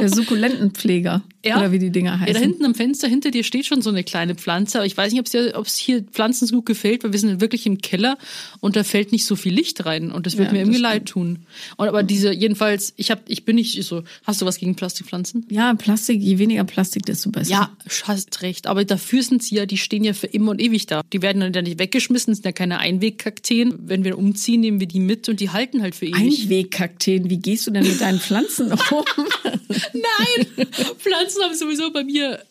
Der 0.00 0.08
Sukkulentenpfleger. 0.08 1.22
Ja. 1.44 1.58
Oder 1.58 1.72
wie 1.72 1.78
die 1.78 1.90
Dinger 1.90 2.12
Ja, 2.12 2.20
heißen. 2.20 2.34
da 2.34 2.40
hinten 2.40 2.64
am 2.64 2.74
Fenster 2.74 3.06
hinter 3.06 3.30
dir 3.30 3.44
steht 3.44 3.66
schon 3.66 3.82
so 3.82 3.90
eine 3.90 4.02
kleine 4.02 4.34
Pflanze. 4.34 4.78
Aber 4.78 4.86
ich 4.86 4.96
weiß 4.96 5.12
nicht, 5.12 5.20
ob 5.20 5.26
es 5.26 5.72
es 5.72 5.76
hier 5.76 6.02
Pflanzen 6.02 6.46
so 6.46 6.56
gut 6.56 6.66
gefällt, 6.66 7.04
weil 7.04 7.12
wir 7.12 7.18
sind 7.18 7.40
wirklich 7.40 7.66
im 7.66 7.78
Keller 7.78 8.16
und 8.60 8.76
da 8.76 8.82
fällt 8.84 9.12
nicht 9.12 9.26
so 9.26 9.36
viel 9.36 9.52
Licht 9.52 9.84
rein. 9.84 10.10
Und 10.10 10.26
das 10.26 10.36
wird 10.38 10.48
Ja, 10.48 10.52
mir 10.54 10.60
irgendwie 10.60 10.80
leid 10.80 11.06
tun. 11.06 11.40
Und 11.76 11.88
aber 11.88 12.02
diese, 12.02 12.32
jedenfalls, 12.32 12.94
ich 12.96 13.10
hab, 13.10 13.28
ich 13.28 13.44
bin 13.44 13.56
nicht 13.56 13.82
so. 13.84 14.02
Hast 14.24 14.40
du 14.40 14.46
was 14.46 14.58
gegen 14.58 14.74
Plastikpflanzen? 14.74 15.46
ja, 15.50 15.74
Plastik, 15.74 16.20
je 16.22 16.38
weniger 16.38 16.64
Plastik, 16.64 17.04
desto 17.04 17.30
besser. 17.30 17.50
Ja, 17.52 17.70
hast 18.04 18.40
recht. 18.42 18.66
Aber 18.66 18.84
dafür 18.84 19.22
sind 19.22 19.42
sie 19.42 19.56
ja, 19.56 19.66
die 19.66 19.76
stehen 19.76 20.02
ja 20.04 20.14
für 20.14 20.26
immer 20.28 20.52
und 20.52 20.60
ewig 20.62 20.86
da. 20.86 21.02
Die 21.12 21.20
werden 21.22 21.40
dann 21.40 21.52
ja 21.52 21.60
nicht 21.62 21.78
weggeschmissen, 21.78 22.34
sind 22.34 22.44
ja 22.46 22.52
keine 22.52 22.78
Einwegkakteen. 22.78 23.74
Wenn 23.86 24.04
wir 24.04 24.16
umziehen, 24.18 24.60
nehmen 24.62 24.80
wir 24.80 24.86
die 24.88 25.00
mit 25.00 25.28
und 25.28 25.40
die 25.40 25.50
halten 25.50 25.82
halt 25.82 25.94
für 25.94 26.06
ewig. 26.06 26.44
Einwegkakteen, 26.44 27.28
wie 27.28 27.38
gehst 27.38 27.66
du 27.66 27.70
denn 27.70 27.84
mit 27.84 28.00
deinen 28.00 28.18
Pflanzen 28.18 28.72
um? 28.72 28.78
Nein! 29.92 30.66
Pflanzen 30.98 31.42
haben 31.42 31.54
sowieso 31.54 31.90
bei 31.92 32.04
mir 32.04 32.42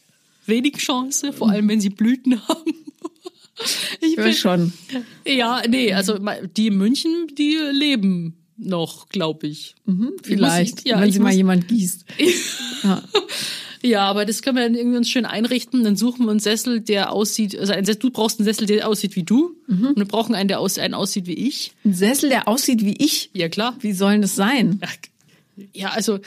wenig 0.46 0.78
Chance, 0.78 1.34
vor 1.34 1.50
allem 1.50 1.68
wenn 1.70 1.82
sie 1.82 1.90
Blüten 1.90 2.46
haben. 2.48 2.74
Ich 4.02 4.16
Ja, 4.18 4.34
schon. 4.34 4.74
Ja, 5.26 5.62
nee, 5.68 5.94
also 5.94 6.18
die 6.58 6.68
in 6.68 6.78
München, 6.78 7.28
die 7.38 7.56
leben 7.72 8.36
noch, 8.58 9.10
glaube 9.10 9.48
ich. 9.48 9.76
Vielleicht, 10.24 10.70
Ich 10.70 10.76
muss- 10.76 10.84
ja, 10.86 11.02
wenn 11.02 11.12
sie 11.12 11.20
mal 11.20 11.30
muss- 11.30 11.38
jemand 11.38 11.68
gießt. 11.68 12.06
Ja. 12.84 13.02
Ja, 13.86 14.02
aber 14.10 14.24
das 14.26 14.42
können 14.42 14.56
wir 14.58 14.64
dann 14.64 14.76
irgendwie 14.76 14.98
uns 14.98 15.10
schön 15.10 15.26
einrichten. 15.26 15.84
Dann 15.84 15.98
suchen 15.98 16.26
wir 16.26 16.32
einen 16.32 16.40
Sessel, 16.40 16.80
der 16.80 17.12
aussieht, 17.12 17.58
also 17.58 17.74
Sessel, 17.74 17.96
du 17.96 18.12
brauchst 18.12 18.40
einen 18.40 18.46
Sessel, 18.46 18.66
der 18.66 18.88
aussieht 18.88 19.16
wie 19.18 19.24
du. 19.24 19.58
Und 19.68 19.98
wir 19.98 20.06
brauchen 20.06 20.36
einen, 20.36 20.48
der 20.48 20.62
aus, 20.62 20.78
einen 20.78 20.94
aussieht 20.94 21.28
wie 21.28 21.34
ich. 21.34 21.74
Ein 21.84 21.94
Sessel, 21.94 22.30
der 22.30 22.48
aussieht 22.48 22.84
wie 22.86 22.94
ich. 22.98 23.30
Ja, 23.34 23.50
klar. 23.50 23.76
Wie 23.82 23.92
soll 23.94 24.14
denn 24.14 24.22
das 24.22 24.36
sein? 24.36 24.80
Ach, 24.86 24.94
Ja, 25.74 25.90
also, 25.90 26.20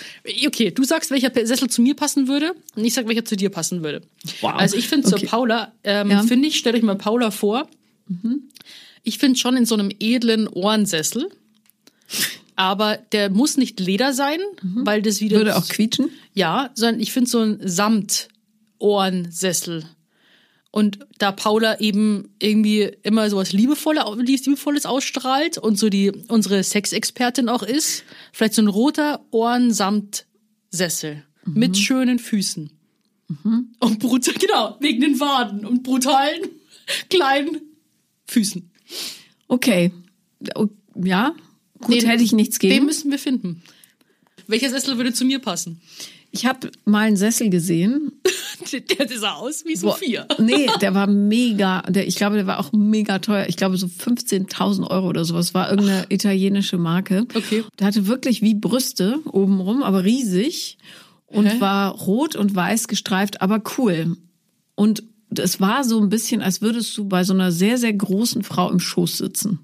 okay, 0.47 0.71
du 0.71 0.85
sagst, 0.85 1.11
welcher 1.11 1.33
Sessel 1.47 1.69
zu 1.69 1.83
mir 1.83 1.95
passen 1.97 2.29
würde 2.29 2.53
und 2.77 2.85
ich 2.85 2.95
sag, 2.95 3.09
welcher 3.09 3.25
zu 3.25 3.35
dir 3.37 3.51
passen 3.51 3.83
würde. 3.83 4.03
Wow. 4.41 4.55
Also 4.55 4.77
ich 4.77 4.87
finde 4.89 5.09
Okay. 5.09 5.19
zur 5.21 5.29
Paula, 5.29 5.73
ähm, 5.85 6.11
Ja. 6.11 6.23
finde 6.23 6.47
ich, 6.49 6.57
stellt 6.59 6.77
euch 6.77 6.83
mal 6.83 6.95
Paula 6.97 7.31
vor. 7.33 7.69
Ich 9.03 9.19
finde 9.19 9.37
schon 9.39 9.57
in 9.57 9.67
so 9.67 9.75
einem 9.75 9.91
edlen 9.99 10.47
Ohrensessel, 10.47 11.29
aber 12.55 12.99
der 13.13 13.31
muss 13.31 13.57
nicht 13.57 13.81
Leder 13.81 14.13
sein, 14.13 14.39
weil 14.63 15.03
das 15.03 15.21
wieder... 15.21 15.39
Würde 15.39 15.57
auch 15.57 15.67
quietschen? 15.69 16.11
Ja, 16.35 16.71
sondern 16.75 17.01
ich 17.01 17.13
finde 17.13 17.29
so 17.31 17.41
ein 17.41 17.59
Samt-Ohrensessel. 17.63 19.87
Und 20.77 20.99
da 21.17 21.33
Paula 21.33 21.81
eben 21.81 22.35
irgendwie 22.39 22.83
immer 23.03 23.31
sowas 23.31 23.55
Liebevolle, 23.55 24.05
Liebevolles 24.19 24.85
ausstrahlt 24.85 25.57
und 25.57 25.79
so 25.79 25.89
die 25.89 26.13
unsere 26.29 26.63
Sexexpertin 26.63 27.49
auch 27.49 27.63
ist, 27.63 28.05
vielleicht 28.31 28.53
so 28.53 28.61
ein 28.61 28.69
roter 28.69 29.25
Ohrensamtsessel 29.31 31.25
mit 31.47 31.79
schönen 31.79 32.19
Füßen. 32.19 32.71
Und 33.81 33.99
brutal, 34.01 34.35
genau, 34.35 34.77
wegen 34.81 35.01
den 35.01 35.19
Waden 35.19 35.65
und 35.65 35.83
brutalen 35.83 36.43
kleinen 37.09 37.63
Füßen. 38.27 38.71
Okay. 39.49 39.93
Ja, 41.03 41.35
gut, 41.81 41.89
Nee, 41.89 42.07
hätte 42.07 42.23
ich 42.23 42.33
nichts 42.33 42.59
Den 42.59 42.69
gegen. 42.69 42.85
müssen 42.85 43.11
wir 43.11 43.19
finden. 43.19 43.63
Welcher 44.47 44.69
Sessel 44.69 44.99
würde 44.99 45.15
zu 45.15 45.25
mir 45.25 45.39
passen? 45.39 45.81
Ich 46.37 46.45
habe 46.45 46.71
mal 46.85 47.07
einen 47.07 47.17
Sessel 47.17 47.49
gesehen. 47.49 48.13
Der 48.99 49.09
sah 49.19 49.35
aus 49.35 49.65
wie 49.65 49.75
Boah, 49.75 49.93
Sophia. 49.93 50.27
Nee, 50.39 50.67
der 50.81 50.95
war 50.95 51.07
mega, 51.07 51.83
der, 51.83 52.07
ich 52.07 52.17
glaube, 52.17 52.37
der 52.37 52.47
war 52.47 52.59
auch 52.59 52.73
mega 52.73 53.19
teuer. 53.19 53.47
Ich 53.49 53.57
glaube, 53.57 53.77
so 53.77 53.87
15.000 53.87 54.91
Euro 54.91 55.09
oder 55.09 55.25
sowas. 55.25 55.55
War 55.55 55.71
irgendeine 55.71 56.07
italienische 56.09 56.77
Marke. 56.77 57.27
Okay. 57.35 57.65
Der 57.79 57.87
hatte 57.87 58.07
wirklich 58.07 58.43
wie 58.43 58.55
Brüste 58.55 59.21
obenrum, 59.31 59.83
aber 59.83 60.05
riesig. 60.05 60.79
Und 61.27 61.47
Hä? 61.47 61.61
war 61.61 61.93
rot 61.93 62.35
und 62.35 62.55
weiß 62.55 62.89
gestreift, 62.89 63.41
aber 63.41 63.63
cool. 63.79 64.17
Und 64.75 65.03
es 65.31 65.61
war 65.61 65.85
so 65.85 66.01
ein 66.01 66.09
bisschen, 66.09 66.43
als 66.43 66.61
würdest 66.61 66.97
du 66.97 67.07
bei 67.07 67.25
so 67.25 67.35
einer 67.35 67.53
sehr, 67.53 67.79
sehr 67.79 67.93
großen 67.93 68.43
Frau 68.43 68.71
im 68.71 68.81
Schoß 68.81 69.19
sitzen. 69.19 69.61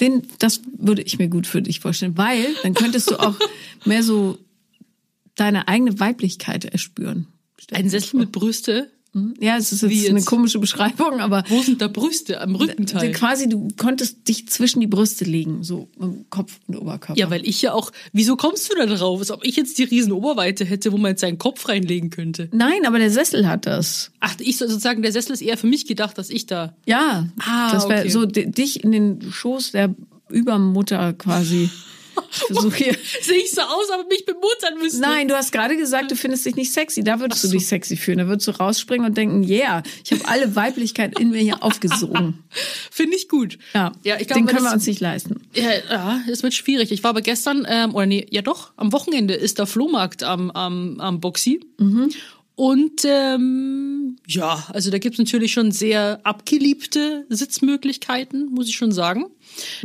Den, 0.00 0.22
das 0.38 0.62
würde 0.76 1.02
ich 1.02 1.18
mir 1.18 1.28
gut 1.28 1.46
für 1.46 1.62
dich 1.62 1.80
vorstellen, 1.80 2.16
weil 2.16 2.46
dann 2.62 2.74
könntest 2.74 3.10
du 3.10 3.16
auch 3.16 3.34
mehr 3.84 4.02
so 4.02 4.38
deine 5.40 5.66
eigene 5.68 5.98
Weiblichkeit 6.00 6.64
erspüren. 6.64 7.26
Ein 7.72 7.88
Sessel 7.88 8.20
mit 8.20 8.32
Brüste? 8.32 8.90
Ja, 9.40 9.56
es 9.56 9.72
ist 9.72 9.82
jetzt, 9.82 9.90
Wie 9.90 10.08
eine 10.08 10.18
jetzt? 10.20 10.26
komische 10.26 10.60
Beschreibung, 10.60 11.18
aber 11.18 11.42
Wo 11.48 11.60
sind 11.62 11.80
da 11.82 11.88
Brüste? 11.88 12.40
Am 12.40 12.54
Rückenteil? 12.54 13.10
quasi 13.10 13.48
du 13.48 13.66
konntest 13.76 14.28
dich 14.28 14.46
zwischen 14.48 14.78
die 14.78 14.86
Brüste 14.86 15.24
legen, 15.24 15.64
so 15.64 15.88
im 15.98 16.26
Kopf 16.30 16.60
und 16.68 16.76
Oberkörper. 16.76 17.18
Ja, 17.18 17.28
weil 17.28 17.44
ich 17.44 17.60
ja 17.60 17.72
auch. 17.72 17.90
Wieso 18.12 18.36
kommst 18.36 18.70
du 18.70 18.76
da 18.76 18.86
drauf? 18.86 19.18
Als 19.18 19.32
ob 19.32 19.44
ich 19.44 19.56
jetzt 19.56 19.78
die 19.78 19.82
riesen 19.82 20.12
Oberweite 20.12 20.64
hätte, 20.64 20.92
wo 20.92 20.96
man 20.96 21.10
jetzt 21.10 21.22
seinen 21.22 21.38
Kopf 21.38 21.68
reinlegen 21.68 22.10
könnte. 22.10 22.48
Nein, 22.52 22.86
aber 22.86 23.00
der 23.00 23.10
Sessel 23.10 23.48
hat 23.48 23.66
das. 23.66 24.12
Ach, 24.20 24.36
ich 24.38 24.56
soll 24.56 24.68
sozusagen, 24.68 25.02
der 25.02 25.10
Sessel 25.10 25.32
ist 25.32 25.42
eher 25.42 25.56
für 25.58 25.66
mich 25.66 25.86
gedacht, 25.88 26.16
dass 26.16 26.30
ich 26.30 26.46
da. 26.46 26.76
Ja, 26.86 27.26
Ah, 27.40 27.72
das 27.72 27.88
wäre 27.88 28.02
okay. 28.02 28.10
so 28.10 28.26
di- 28.26 28.48
dich 28.48 28.84
in 28.84 28.92
den 28.92 29.32
Schoß 29.32 29.72
der 29.72 29.92
Übermutter 30.28 31.12
quasi. 31.14 31.68
Ich 32.30 32.38
versuch 32.46 32.74
hier. 32.74 32.96
Sehe 33.22 33.38
ich 33.38 33.50
so 33.50 33.60
aus, 33.60 33.90
aber 33.92 34.04
mich 34.08 34.24
bemuttern 34.24 34.78
müsste. 34.78 35.00
Nein, 35.00 35.28
du 35.28 35.36
hast 35.36 35.52
gerade 35.52 35.76
gesagt, 35.76 36.10
du 36.10 36.16
findest 36.16 36.46
dich 36.46 36.56
nicht 36.56 36.72
sexy. 36.72 37.02
Da 37.02 37.20
würdest 37.20 37.44
du 37.44 37.48
dich 37.48 37.66
sexy 37.66 37.96
fühlen. 37.96 38.18
Da 38.18 38.26
würdest 38.26 38.48
du 38.48 38.52
rausspringen 38.52 39.06
und 39.06 39.16
denken, 39.16 39.42
yeah, 39.42 39.82
ich 40.04 40.12
habe 40.12 40.26
alle 40.28 40.56
Weiblichkeit 40.56 41.18
in 41.18 41.30
mir 41.30 41.40
hier 41.40 41.62
aufgesogen. 41.62 42.42
Finde 42.90 43.16
ich 43.16 43.28
gut. 43.28 43.58
Ja, 43.74 43.92
ja 44.02 44.16
ich 44.20 44.26
glaube, 44.26 44.42
den 44.42 44.46
können 44.46 44.64
wir 44.64 44.72
uns 44.72 44.86
nicht 44.86 45.00
leisten. 45.00 45.42
Ja, 45.54 45.70
ja, 45.88 46.20
es 46.30 46.42
wird 46.42 46.54
schwierig. 46.54 46.92
Ich 46.92 47.02
war 47.02 47.10
aber 47.10 47.22
gestern, 47.22 47.66
ähm, 47.68 47.94
oder 47.94 48.06
nee, 48.06 48.26
ja 48.30 48.42
doch, 48.42 48.72
am 48.76 48.92
Wochenende 48.92 49.34
ist 49.34 49.58
der 49.58 49.66
Flohmarkt 49.66 50.22
am, 50.22 50.50
am, 50.50 51.00
am 51.00 51.20
Boxy. 51.20 51.60
Und 52.54 53.06
ähm, 53.06 54.16
ja, 54.26 54.66
also 54.68 54.90
da 54.90 54.98
gibt's 54.98 55.18
natürlich 55.18 55.52
schon 55.52 55.72
sehr 55.72 56.20
abgeliebte 56.24 57.24
Sitzmöglichkeiten, 57.30 58.50
muss 58.52 58.68
ich 58.68 58.76
schon 58.76 58.92
sagen. 58.92 59.26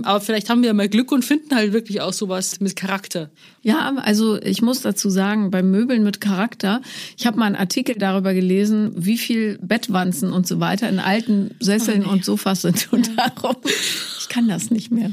Aber 0.03 0.19
vielleicht 0.19 0.49
haben 0.49 0.61
wir 0.61 0.67
ja 0.67 0.73
mal 0.73 0.89
Glück 0.89 1.11
und 1.11 1.23
finden 1.23 1.55
halt 1.55 1.71
wirklich 1.71 2.01
auch 2.01 2.11
sowas 2.11 2.59
mit 2.59 2.75
Charakter. 2.75 3.31
Ja, 3.61 3.95
also 3.95 4.41
ich 4.41 4.61
muss 4.61 4.81
dazu 4.81 5.09
sagen, 5.09 5.51
bei 5.51 5.63
Möbeln 5.63 6.03
mit 6.03 6.19
Charakter, 6.19 6.81
ich 7.17 7.25
habe 7.25 7.39
mal 7.39 7.45
einen 7.45 7.55
Artikel 7.55 7.95
darüber 7.95 8.33
gelesen, 8.33 8.91
wie 8.95 9.17
viel 9.17 9.57
Bettwanzen 9.61 10.33
und 10.33 10.45
so 10.45 10.59
weiter 10.59 10.89
in 10.89 10.99
alten 10.99 11.55
Sesseln 11.59 12.05
und 12.05 12.25
Sofas 12.25 12.63
sind. 12.63 12.91
Und 12.91 13.17
darum, 13.17 13.55
ich 14.19 14.27
kann 14.27 14.47
das 14.47 14.69
nicht 14.69 14.91
mehr. 14.91 15.11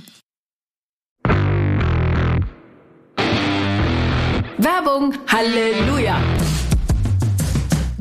Werbung. 4.58 5.14
Halleluja. 5.26 6.20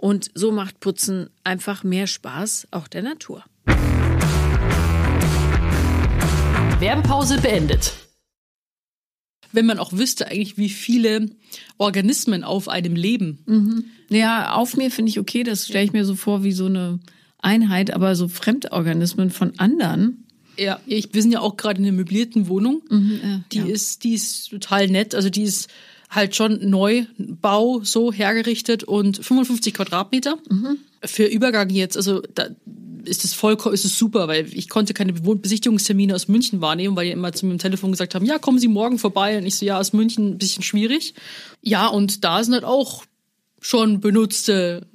und 0.00 0.30
so 0.34 0.50
macht 0.50 0.80
Putzen 0.80 1.28
einfach 1.44 1.84
mehr 1.84 2.06
Spaß, 2.06 2.68
auch 2.70 2.88
der 2.88 3.02
Natur. 3.02 3.44
Werbepause 6.80 7.38
beendet. 7.38 7.92
Wenn 9.52 9.66
man 9.66 9.78
auch 9.78 9.92
wüsste 9.92 10.28
eigentlich, 10.28 10.56
wie 10.56 10.70
viele 10.70 11.28
Organismen 11.76 12.44
auf 12.44 12.68
einem 12.68 12.96
leben. 12.96 13.44
Ja, 14.08 14.54
auf 14.54 14.76
mir 14.76 14.90
finde 14.90 15.10
ich 15.10 15.18
okay, 15.18 15.42
das 15.42 15.66
stelle 15.66 15.84
ich 15.84 15.92
mir 15.92 16.06
so 16.06 16.14
vor 16.14 16.44
wie 16.44 16.52
so 16.52 16.66
eine 16.66 17.00
Einheit, 17.38 17.92
aber 17.92 18.16
so 18.16 18.28
Fremdorganismen 18.28 19.30
von 19.30 19.58
anderen. 19.58 20.24
Ja, 20.56 20.80
ich, 20.86 21.12
wir 21.12 21.20
sind 21.20 21.32
ja 21.32 21.40
auch 21.40 21.58
gerade 21.58 21.78
in 21.78 21.86
einer 21.86 21.96
möblierten 21.96 22.48
Wohnung. 22.48 22.82
ja, 22.90 23.40
die 23.52 23.58
ja. 23.58 23.66
ist, 23.66 24.04
die 24.04 24.14
ist 24.14 24.48
total 24.48 24.86
nett. 24.88 25.14
Also 25.14 25.28
die 25.28 25.42
ist 25.42 25.68
halt 26.10 26.34
schon 26.36 26.68
Neubau 26.68 27.80
so 27.82 28.12
hergerichtet 28.12 28.84
und 28.84 29.24
55 29.24 29.72
Quadratmeter. 29.72 30.38
Für 31.04 31.24
Übergang 31.24 31.70
jetzt, 31.70 31.96
also 31.96 32.20
da 32.34 32.48
ist 33.04 33.24
es 33.24 33.32
voll, 33.32 33.56
ist 33.72 33.84
es 33.84 33.96
super, 33.96 34.28
weil 34.28 34.46
ich 34.52 34.68
konnte 34.68 34.92
keine 34.92 35.12
Besichtigungstermine 35.12 36.14
aus 36.14 36.28
München 36.28 36.60
wahrnehmen, 36.60 36.96
weil 36.96 37.06
die 37.06 37.12
immer 37.12 37.32
zu 37.32 37.46
mir 37.46 37.52
am 37.52 37.58
Telefon 37.58 37.92
gesagt 37.92 38.14
haben, 38.14 38.26
ja, 38.26 38.38
kommen 38.38 38.58
Sie 38.58 38.68
morgen 38.68 38.98
vorbei. 38.98 39.38
Und 39.38 39.46
ich 39.46 39.56
so, 39.56 39.64
ja, 39.64 39.78
aus 39.78 39.92
München 39.92 40.30
ein 40.30 40.38
bisschen 40.38 40.62
schwierig. 40.62 41.14
Ja, 41.62 41.86
und 41.86 42.24
da 42.24 42.42
sind 42.42 42.54
halt 42.54 42.64
auch 42.64 43.04
schon 43.60 44.00
benutzte 44.00 44.86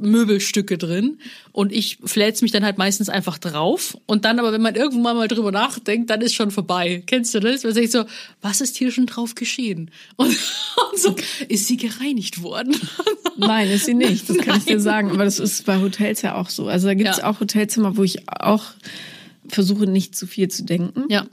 Möbelstücke 0.00 0.78
drin 0.78 1.18
und 1.52 1.72
ich 1.72 1.98
flätz 2.04 2.40
mich 2.42 2.50
dann 2.50 2.64
halt 2.64 2.78
meistens 2.78 3.08
einfach 3.08 3.38
drauf 3.38 3.96
und 4.06 4.24
dann 4.24 4.38
aber, 4.38 4.52
wenn 4.52 4.62
man 4.62 4.74
irgendwann 4.74 5.16
mal 5.16 5.28
drüber 5.28 5.52
nachdenkt, 5.52 6.10
dann 6.10 6.20
ist 6.20 6.34
schon 6.34 6.50
vorbei. 6.50 7.02
Kennst 7.06 7.34
du 7.34 7.40
das? 7.40 7.62
Man 7.64 7.74
denkt 7.74 7.92
so, 7.92 8.04
was 8.42 8.60
ist 8.60 8.76
hier 8.76 8.90
schon 8.90 9.06
drauf 9.06 9.34
geschehen? 9.34 9.90
Und, 10.16 10.28
und 10.92 10.98
so, 10.98 11.14
ist 11.48 11.66
sie 11.66 11.76
gereinigt 11.76 12.42
worden? 12.42 12.74
Nein, 13.36 13.68
ist 13.70 13.86
sie 13.86 13.94
nicht, 13.94 14.28
das 14.30 14.38
kann 14.38 14.58
ich 14.58 14.64
dir 14.64 14.80
sagen. 14.80 15.10
Aber 15.10 15.24
das 15.24 15.38
ist 15.38 15.66
bei 15.66 15.80
Hotels 15.80 16.22
ja 16.22 16.34
auch 16.36 16.48
so. 16.48 16.66
Also 16.68 16.86
da 16.86 16.94
gibt 16.94 17.10
es 17.10 17.18
Ja. 17.18 17.26
auch 17.30 17.40
Hotelzimmer, 17.40 17.96
wo 17.96 18.02
ich 18.02 18.28
auch 18.28 18.64
versuche, 19.48 19.86
nicht 19.86 20.16
zu 20.16 20.26
viel 20.26 20.48
zu 20.48 20.64
denken. 20.64 21.04
Ja. 21.10 21.26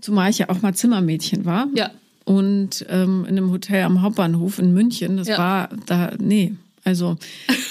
Zumal 0.00 0.30
ich 0.30 0.38
ja 0.38 0.50
auch 0.50 0.60
mal 0.62 0.74
Zimmermädchen 0.74 1.44
war. 1.44 1.68
Ja. 1.74 1.90
Und 2.24 2.84
ähm, 2.88 3.24
in 3.28 3.36
einem 3.38 3.50
Hotel 3.50 3.84
am 3.84 4.02
Hauptbahnhof 4.02 4.58
in 4.58 4.72
München, 4.74 5.16
das 5.16 5.28
Ja. 5.28 5.38
war 5.38 5.68
da, 5.86 6.12
nee. 6.18 6.54
Also 6.84 7.16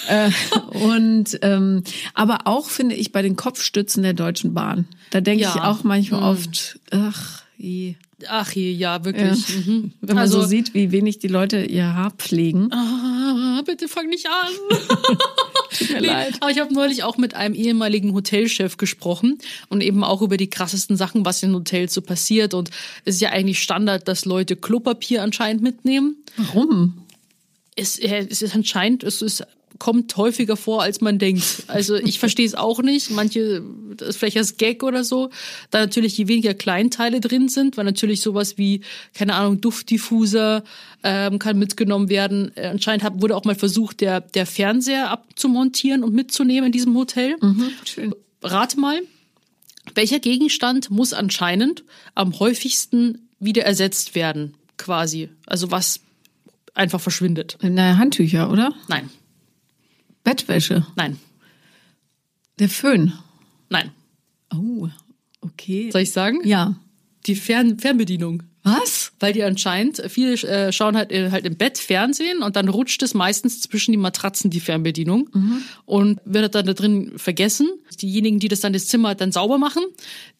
äh, 0.10 0.30
und 0.80 1.38
ähm, 1.44 1.84
aber 2.14 2.40
auch 2.46 2.70
finde 2.70 2.96
ich 2.96 3.12
bei 3.12 3.22
den 3.22 3.36
Kopfstützen 3.36 4.04
der 4.04 4.14
Deutschen 4.14 4.54
Bahn. 4.54 4.86
Da 5.12 5.22
denke 5.22 5.44
Ja. 5.44 5.54
ich 5.56 5.62
auch 5.62 5.84
manchmal 5.84 6.24
oft, 6.24 6.80
ach, 6.92 7.44
je. 7.58 7.96
Ach 8.30 8.52
je, 8.54 8.72
ja, 8.72 8.96
Ja. 8.98 9.06
wirklich. 9.06 9.66
Mhm. 9.66 9.92
Wenn 10.02 10.16
man 10.16 10.24
Also- 10.24 10.42
so 10.42 10.48
sieht, 10.48 10.74
wie 10.74 10.92
wenig 10.92 11.20
die 11.20 11.28
Leute 11.28 11.64
ihr 11.66 11.94
Haar 11.94 12.12
pflegen. 12.12 12.72
Ah, 12.72 13.62
bitte 13.66 13.88
fang 13.90 14.08
nicht 14.08 14.28
an. 14.28 14.78
Tut 15.78 15.90
mir 15.90 16.02
Nee, 16.02 16.08
leid. 16.08 16.36
Aber 16.40 16.50
ich 16.52 16.60
habe 16.60 16.74
neulich 16.74 17.04
auch 17.04 17.18
mit 17.18 17.34
einem 17.34 17.54
ehemaligen 17.56 18.14
Hotelchef 18.14 18.78
gesprochen 18.78 19.40
und 19.70 19.82
eben 19.82 20.04
auch 20.04 20.22
über 20.22 20.38
die 20.38 20.50
krassesten 20.50 20.96
Sachen, 20.98 21.26
was 21.26 21.44
in 21.44 21.54
Hotels 21.54 21.94
so 21.94 22.02
passiert. 22.02 22.54
Und 22.54 22.70
es 23.06 23.16
ist 23.16 23.22
ja 23.22 23.30
eigentlich 23.32 23.60
Standard, 23.62 24.08
dass 24.08 24.24
Leute 24.26 24.56
Klopapier 24.56 25.22
anscheinend 25.24 25.62
mitnehmen. 25.64 26.16
Warum? 26.38 27.03
Es, 27.76 27.98
es 27.98 28.42
ist 28.42 28.56
anscheinend, 28.56 29.04
es 29.04 29.22
ist, 29.22 29.44
kommt 29.80 30.16
häufiger 30.18 30.56
vor, 30.56 30.84
als 30.84 31.02
man 31.02 31.18
denkt. 31.20 31.64
Also 31.68 31.96
ich 31.96 32.20
verstehe 32.20 32.46
es 32.46 32.56
auch 32.56 32.82
nicht. 32.82 33.10
Manche, 33.12 33.64
das 33.98 34.10
ist 34.10 34.18
vielleicht 34.18 34.38
als 34.38 34.58
Gag 34.58 34.84
oder 34.84 35.04
so. 35.04 35.30
Da 35.72 35.80
natürlich 35.80 36.18
je 36.18 36.28
weniger 36.28 36.54
Kleinteile 36.54 37.20
drin 37.20 37.50
sind, 37.50 37.78
weil 37.78 37.86
natürlich 37.86 38.22
sowas 38.22 38.58
wie, 38.58 38.82
keine 39.14 39.34
Ahnung, 39.34 39.62
Duftdiffuser 39.62 40.64
ähm, 41.04 41.40
kann 41.40 41.58
mitgenommen 41.58 42.10
werden. 42.10 42.52
Äh, 42.56 42.68
anscheinend 42.68 43.04
hab, 43.04 43.22
wurde 43.22 43.36
auch 43.36 43.46
mal 43.46 43.56
versucht, 43.56 44.02
der, 44.02 44.22
der 44.22 44.46
Fernseher 44.46 45.10
abzumontieren 45.10 46.04
und 46.04 46.14
mitzunehmen 46.14 46.68
in 46.68 46.72
diesem 46.72 46.96
Hotel. 46.96 47.36
Schön. 47.86 48.14
Rate 48.42 48.80
mal, 48.80 49.02
welcher 49.96 50.20
Gegenstand 50.20 50.90
muss 50.90 51.14
anscheinend 51.14 51.84
am 52.16 52.40
häufigsten 52.40 53.30
wieder 53.40 53.64
ersetzt 53.64 54.16
werden, 54.16 54.56
quasi? 54.78 55.30
Also 55.46 55.72
was 55.72 56.00
einfach 56.74 57.02
verschwindet. 57.02 57.58
Na, 57.62 57.98
Handtücher, 57.98 58.50
oder? 58.52 58.74
Nein, 58.88 59.10
Bettwäsche. 60.24 60.86
nein, 60.96 61.18
Der 62.60 62.70
Föhn. 62.70 63.14
nein. 63.70 63.92
Oh, 64.54 64.88
okay. 65.42 65.90
Soll 65.92 66.02
ich 66.02 66.12
sagen? 66.12 66.40
Ja. 66.46 66.76
Die 67.26 67.36
Fern 67.36 67.80
Fernbedienung. 67.80 68.44
Was? 68.66 69.12
Weil 69.20 69.34
die 69.34 69.44
anscheinend, 69.44 70.02
viele 70.08 70.34
äh, 70.44 70.72
schauen 70.72 70.96
halt, 70.96 71.12
äh, 71.12 71.32
halt 71.32 71.46
im 71.46 71.58
Bett 71.58 71.78
Fernsehen 71.78 72.42
und 72.44 72.56
dann 72.56 72.70
rutscht 72.70 73.02
es 73.04 73.14
meistens 73.14 73.60
zwischen 73.60 73.92
die 73.92 73.98
Matratzen 73.98 74.52
die 74.52 74.62
Fernbedienung 74.62 75.30
und 75.86 76.22
wird 76.24 76.56
dann 76.56 76.66
da 76.66 76.74
drin 76.74 77.12
vergessen. 77.18 77.68
Diejenigen, 78.02 78.40
die 78.40 78.48
das 78.48 78.62
dann 78.62 78.72
das 78.72 78.88
Zimmer 78.88 79.16
dann 79.16 79.34
sauber 79.34 79.58
machen, 79.58 79.84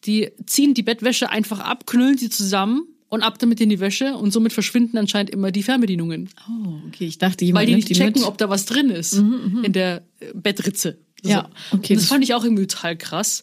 die 0.06 0.30
ziehen 0.46 0.72
die 0.72 0.82
Bettwäsche 0.82 1.28
einfach 1.28 1.60
ab, 1.60 1.86
knüllen 1.86 2.16
sie 2.16 2.30
zusammen 2.30 2.86
und 3.14 3.22
ab 3.22 3.38
damit 3.38 3.60
in 3.60 3.68
die 3.70 3.80
Wäsche 3.80 4.14
und 4.16 4.32
somit 4.32 4.52
verschwinden 4.52 4.98
anscheinend 4.98 5.30
immer 5.30 5.50
die 5.50 5.62
Fernbedienungen. 5.62 6.28
Oh, 6.48 6.86
okay. 6.88 7.06
Ich 7.06 7.18
dachte, 7.18 7.44
jemand 7.44 7.62
Weil 7.62 7.66
die 7.68 7.74
nicht 7.76 7.88
checken, 7.92 8.20
mit. 8.20 8.28
ob 8.28 8.36
da 8.38 8.48
was 8.50 8.66
drin 8.66 8.90
ist 8.90 9.14
in 9.14 9.72
der 9.72 10.02
äh, 10.20 10.26
Bettritze. 10.34 10.98
So. 11.22 11.30
Ja, 11.30 11.48
okay, 11.72 11.94
Das 11.94 12.02
das- 12.04 12.08
fand 12.10 12.22
ich 12.24 12.34
auch 12.34 12.44
irgendwie 12.44 12.66
total 12.66 12.96
krass. 12.96 13.42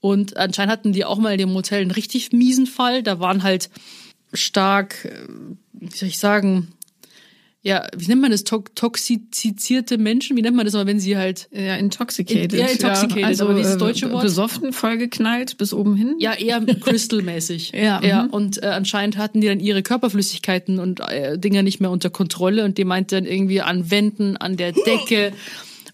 Und 0.00 0.36
anscheinend 0.36 0.72
hatten 0.72 0.92
die 0.92 1.04
auch 1.04 1.18
mal 1.18 1.32
in 1.32 1.38
dem 1.38 1.52
Hotel 1.54 1.82
einen 1.82 1.90
richtig 1.90 2.32
miesen 2.32 2.66
Fall. 2.66 3.02
Da 3.02 3.18
waren 3.20 3.42
halt 3.42 3.68
stark, 4.32 5.04
äh, 5.04 5.26
wie 5.72 5.94
soll 5.96 6.08
ich 6.08 6.18
sagen, 6.18 6.68
ja, 7.68 7.86
wie 7.96 8.06
nennt 8.06 8.22
man 8.22 8.30
das? 8.30 8.44
Tok 8.44 8.74
toxizierte 8.74 9.98
Menschen? 9.98 10.36
Wie 10.36 10.42
nennt 10.42 10.56
man 10.56 10.64
das 10.64 10.74
mal, 10.74 10.86
wenn 10.86 10.98
sie 11.00 11.16
halt 11.16 11.48
Ja, 11.52 11.76
intoxicated. 11.76 12.52
Ja, 12.54 12.66
intoxicated, 12.66 13.24
also, 13.24 13.44
aber 13.44 13.56
wie 13.56 13.60
ist 13.60 13.66
das 13.68 13.74
äh, 13.76 13.78
deutsche 13.78 14.10
Wort? 14.10 14.22
Besoffen, 14.22 14.72
vollgeknallt 14.72 15.58
bis 15.58 15.72
oben 15.74 15.94
hin. 15.94 16.14
ja 16.18 16.32
eher 16.34 16.60
crystal-mäßig. 16.64 17.72
Ja, 17.78 18.02
ja. 18.02 18.22
mhm. 18.24 18.30
Und 18.30 18.62
äh, 18.62 18.66
anscheinend 18.66 19.16
hatten 19.18 19.40
die 19.40 19.46
dann 19.48 19.60
ihre 19.60 19.82
Körperflüssigkeiten 19.82 20.78
und 20.78 21.00
äh, 21.00 21.38
Dinger 21.38 21.62
nicht 21.62 21.80
mehr 21.80 21.90
unter 21.90 22.10
Kontrolle 22.10 22.64
und 22.64 22.78
die 22.78 22.84
meinte 22.84 23.16
dann 23.16 23.24
irgendwie 23.26 23.60
an 23.60 23.90
Wänden, 23.90 24.36
an 24.36 24.56
der 24.56 24.72
Decke. 24.72 25.32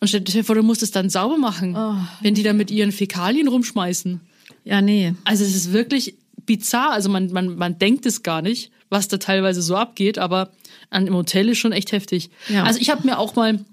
Und 0.00 0.08
stell 0.08 0.20
dir 0.20 0.44
vor, 0.44 0.54
du 0.54 0.62
musst 0.62 0.82
es 0.82 0.90
dann 0.90 1.08
sauber 1.08 1.38
machen, 1.38 1.74
Oh. 1.76 1.94
wenn 2.20 2.34
die 2.34 2.42
dann 2.42 2.58
mit 2.58 2.70
ihren 2.70 2.92
Fäkalien 2.92 3.48
rumschmeißen. 3.48 4.20
Ja, 4.64 4.82
nee. 4.82 5.14
Also 5.24 5.44
es 5.44 5.54
ist 5.54 5.72
wirklich 5.72 6.16
bizarr. 6.44 6.90
Also 6.90 7.08
man, 7.08 7.32
man, 7.32 7.56
man 7.56 7.78
denkt 7.78 8.04
es 8.04 8.22
gar 8.22 8.42
nicht, 8.42 8.70
was 8.90 9.08
da 9.08 9.16
teilweise 9.16 9.62
so 9.62 9.76
abgeht, 9.76 10.18
aber 10.18 10.50
an 10.90 11.06
im 11.06 11.14
Hotel 11.14 11.48
ist 11.48 11.58
schon 11.58 11.72
echt 11.72 11.92
heftig. 11.92 12.30
Ja. 12.48 12.64
Also 12.64 12.80
ich 12.80 12.90
habe 12.90 13.06
mir 13.06 13.18
auch 13.18 13.36
mal 13.36 13.64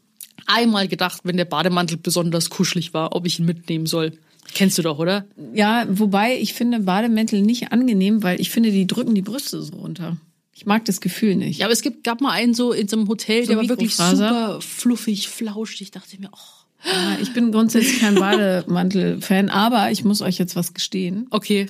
einmal 0.47 0.87
gedacht, 0.87 1.21
wenn 1.23 1.37
der 1.37 1.45
Bademantel 1.45 1.97
besonders 1.97 2.49
kuschelig 2.49 2.93
war, 2.93 3.15
ob 3.15 3.25
ich 3.25 3.39
ihn 3.39 3.45
mitnehmen 3.45 3.85
soll. 3.85 4.13
Kennst 4.53 4.77
du 4.77 4.81
doch, 4.81 4.99
oder? 4.99 5.25
Ja, 5.53 5.85
wobei 5.89 6.37
ich 6.37 6.53
finde 6.53 6.81
Bademäntel 6.81 7.41
nicht 7.41 7.71
angenehm, 7.71 8.23
weil 8.23 8.41
ich 8.41 8.49
finde, 8.49 8.71
die 8.71 8.87
drücken 8.87 9.15
die 9.15 9.21
Brüste 9.21 9.61
so 9.61 9.75
runter. 9.75 10.17
Ich 10.53 10.65
mag 10.65 10.83
das 10.85 10.99
Gefühl 10.99 11.35
nicht. 11.35 11.59
Ja, 11.59 11.67
aber 11.67 11.73
es 11.73 11.81
gibt, 11.81 12.03
gab 12.03 12.21
mal 12.21 12.31
einen 12.31 12.53
so 12.53 12.71
in 12.73 12.87
so 12.87 12.97
einem 12.97 13.07
Hotel, 13.07 13.43
So 13.45 13.49
der 13.53 13.57
war 13.57 13.69
wirklich 13.69 13.95
super 13.95 14.59
fluffig, 14.61 15.29
flauschig. 15.29 15.81
Ich 15.81 15.91
dachte 15.91 16.19
mir, 16.19 16.29
oh, 16.33 16.87
Ja, 16.89 17.17
ich 17.21 17.33
bin 17.33 17.51
grundsätzlich 17.51 18.01
kein 18.01 18.15
Bademantel-Fan, 18.15 19.49
aber 19.49 19.91
ich 19.91 20.03
muss 20.03 20.21
euch 20.21 20.37
jetzt 20.37 20.55
was 20.55 20.73
gestehen. 20.73 21.27
okay. 21.29 21.67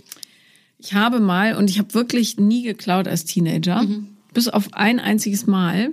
Ich 0.83 0.95
habe 0.95 1.19
mal, 1.19 1.55
und 1.57 1.69
ich 1.69 1.77
habe 1.77 1.93
wirklich 1.93 2.37
nie 2.37 2.63
geklaut 2.63 3.07
als 3.07 3.25
Teenager, 3.25 3.85
bis 4.33 4.47
auf 4.47 4.73
ein 4.73 4.99
einziges 4.99 5.47
Mal. 5.47 5.91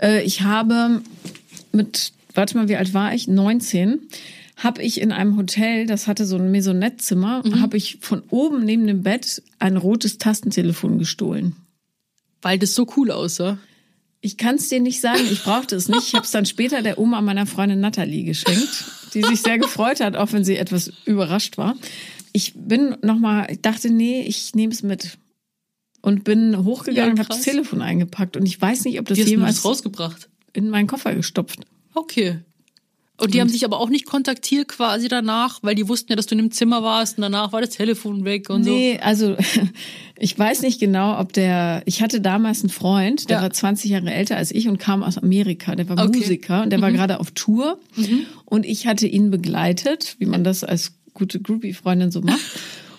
Äh, 0.00 0.22
ich 0.24 0.42
habe 0.42 1.02
mit, 1.72 2.12
warte 2.34 2.56
mal, 2.56 2.68
wie 2.68 2.76
alt 2.76 2.94
war 2.94 3.14
ich? 3.14 3.28
19. 3.28 4.00
Habe 4.56 4.82
ich 4.82 5.00
in 5.00 5.12
einem 5.12 5.36
Hotel, 5.36 5.86
das 5.86 6.06
hatte 6.06 6.24
so 6.24 6.36
ein 6.36 6.52
Maisonettzimmer, 6.52 7.42
habe 7.60 7.76
ich 7.76 7.98
von 8.00 8.22
oben 8.30 8.64
neben 8.64 8.86
dem 8.86 9.02
Bett 9.02 9.42
ein 9.58 9.76
rotes 9.76 10.18
Tastentelefon 10.18 10.98
gestohlen. 10.98 11.56
Weil 12.42 12.58
das 12.58 12.74
so 12.74 12.86
cool 12.96 13.10
aussah. 13.10 13.58
Ich 14.20 14.36
kann 14.36 14.54
es 14.54 14.68
dir 14.68 14.78
nicht 14.78 15.00
sagen, 15.00 15.22
ich 15.32 15.42
brauchte 15.42 15.74
es 15.74 15.88
nicht. 15.88 16.08
Ich 16.08 16.14
habe 16.14 16.24
es 16.24 16.30
dann 16.30 16.46
später 16.46 16.80
der 16.82 16.98
Oma 16.98 17.20
meiner 17.22 17.46
Freundin 17.46 17.80
Natalie 17.80 18.22
geschenkt, 18.22 18.84
die 19.14 19.22
sich 19.22 19.42
sehr 19.42 19.58
gefreut 19.58 20.00
hat, 20.00 20.14
auch 20.14 20.32
wenn 20.32 20.44
sie 20.44 20.56
etwas 20.56 20.92
überrascht 21.06 21.58
war. 21.58 21.76
Ich 22.32 22.52
bin 22.54 22.96
nochmal, 23.02 23.48
ich 23.50 23.62
dachte, 23.62 23.90
nee, 23.90 24.22
ich 24.22 24.54
nehme 24.54 24.72
es 24.72 24.84
mit. 24.84 25.18
Und 26.02 26.24
bin 26.24 26.64
hochgegangen 26.64 27.06
Ja, 27.06 27.12
und 27.12 27.18
habe 27.20 27.28
das 27.28 27.42
Telefon 27.42 27.80
eingepackt. 27.80 28.36
Und 28.36 28.44
ich 28.44 28.60
weiß 28.60 28.84
nicht, 28.84 28.98
ob 28.98 29.06
das 29.06 29.18
du 29.18 29.24
jemals 29.24 29.56
das 29.56 29.64
rausgebracht. 29.64 30.28
in 30.52 30.68
meinen 30.68 30.88
Koffer 30.88 31.14
gestopft. 31.14 31.60
Okay. 31.94 32.40
Und 33.18 33.34
die 33.34 33.40
haben 33.40 33.52
dich 33.52 33.64
aber 33.64 33.78
auch 33.78 33.88
nicht 33.88 34.04
kontaktiert 34.04 34.66
quasi 34.66 35.06
danach, 35.06 35.60
weil 35.62 35.76
die 35.76 35.86
wussten 35.88 36.10
ja, 36.10 36.16
dass 36.16 36.26
du 36.26 36.34
in 36.34 36.38
dem 36.38 36.50
Zimmer 36.50 36.82
warst 36.82 37.18
und 37.18 37.22
danach 37.22 37.52
war 37.52 37.60
das 37.60 37.70
Telefon 37.70 38.24
weg 38.24 38.50
und 38.50 38.62
Nee, 38.62 38.98
also 39.00 39.36
ich 40.18 40.36
weiß 40.36 40.62
nicht 40.62 40.80
genau, 40.80 41.20
ob 41.20 41.32
der. 41.32 41.82
Ich 41.86 42.02
hatte 42.02 42.20
damals 42.20 42.62
einen 42.62 42.70
Freund, 42.70 43.30
der 43.30 43.36
Ja. 43.36 43.42
war 43.44 43.50
20 43.52 43.90
Jahre 43.92 44.12
älter 44.12 44.36
als 44.36 44.50
ich 44.50 44.66
und 44.66 44.78
kam 44.78 45.04
aus 45.04 45.18
Amerika. 45.18 45.76
Der 45.76 45.88
war 45.88 45.98
Okay. 45.98 46.08
Mhm. 46.08 46.18
Musiker 46.18 46.62
und 46.64 46.70
der 46.70 46.80
war 46.80 46.90
gerade 46.90 47.20
auf 47.20 47.30
Tour. 47.30 47.78
Und 48.44 48.66
ich 48.66 48.88
hatte 48.88 49.06
ihn 49.06 49.30
begleitet, 49.30 50.16
wie 50.18 50.26
man 50.26 50.42
das 50.42 50.64
als 50.64 50.94
gute 51.14 51.38
Groupie-Freundin 51.40 52.10
so 52.10 52.22
macht. 52.22 52.40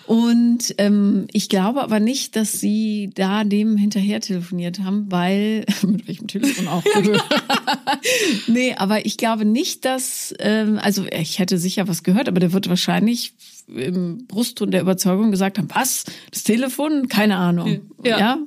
Und 0.06 0.74
ähm, 0.78 1.26
ich 1.32 1.48
glaube 1.48 1.82
aber 1.82 1.98
nicht, 1.98 2.36
dass 2.36 2.52
sie 2.52 3.10
da 3.14 3.44
dem 3.44 3.76
hinterher 3.76 4.20
telefoniert 4.20 4.80
haben, 4.80 5.10
weil 5.10 5.64
mit 5.86 6.06
welchem 6.06 6.26
Telefon 6.26 6.68
auch. 6.68 6.82
nee, 8.46 8.74
aber 8.76 9.06
ich 9.06 9.16
glaube 9.16 9.44
nicht, 9.44 9.84
dass 9.84 10.34
ähm, 10.38 10.78
also 10.82 11.06
ich 11.06 11.38
hätte 11.38 11.58
sicher 11.58 11.88
was 11.88 12.02
gehört, 12.02 12.28
aber 12.28 12.40
der 12.40 12.52
wird 12.52 12.68
wahrscheinlich 12.68 13.32
im 13.66 14.26
Brustton 14.26 14.70
der 14.70 14.82
Überzeugung 14.82 15.30
gesagt 15.30 15.56
haben, 15.56 15.68
was? 15.72 16.04
Das 16.30 16.42
Telefon? 16.42 17.08
Keine 17.08 17.36
Ahnung. 17.36 17.80
Ja. 18.04 18.18
ja? 18.18 18.38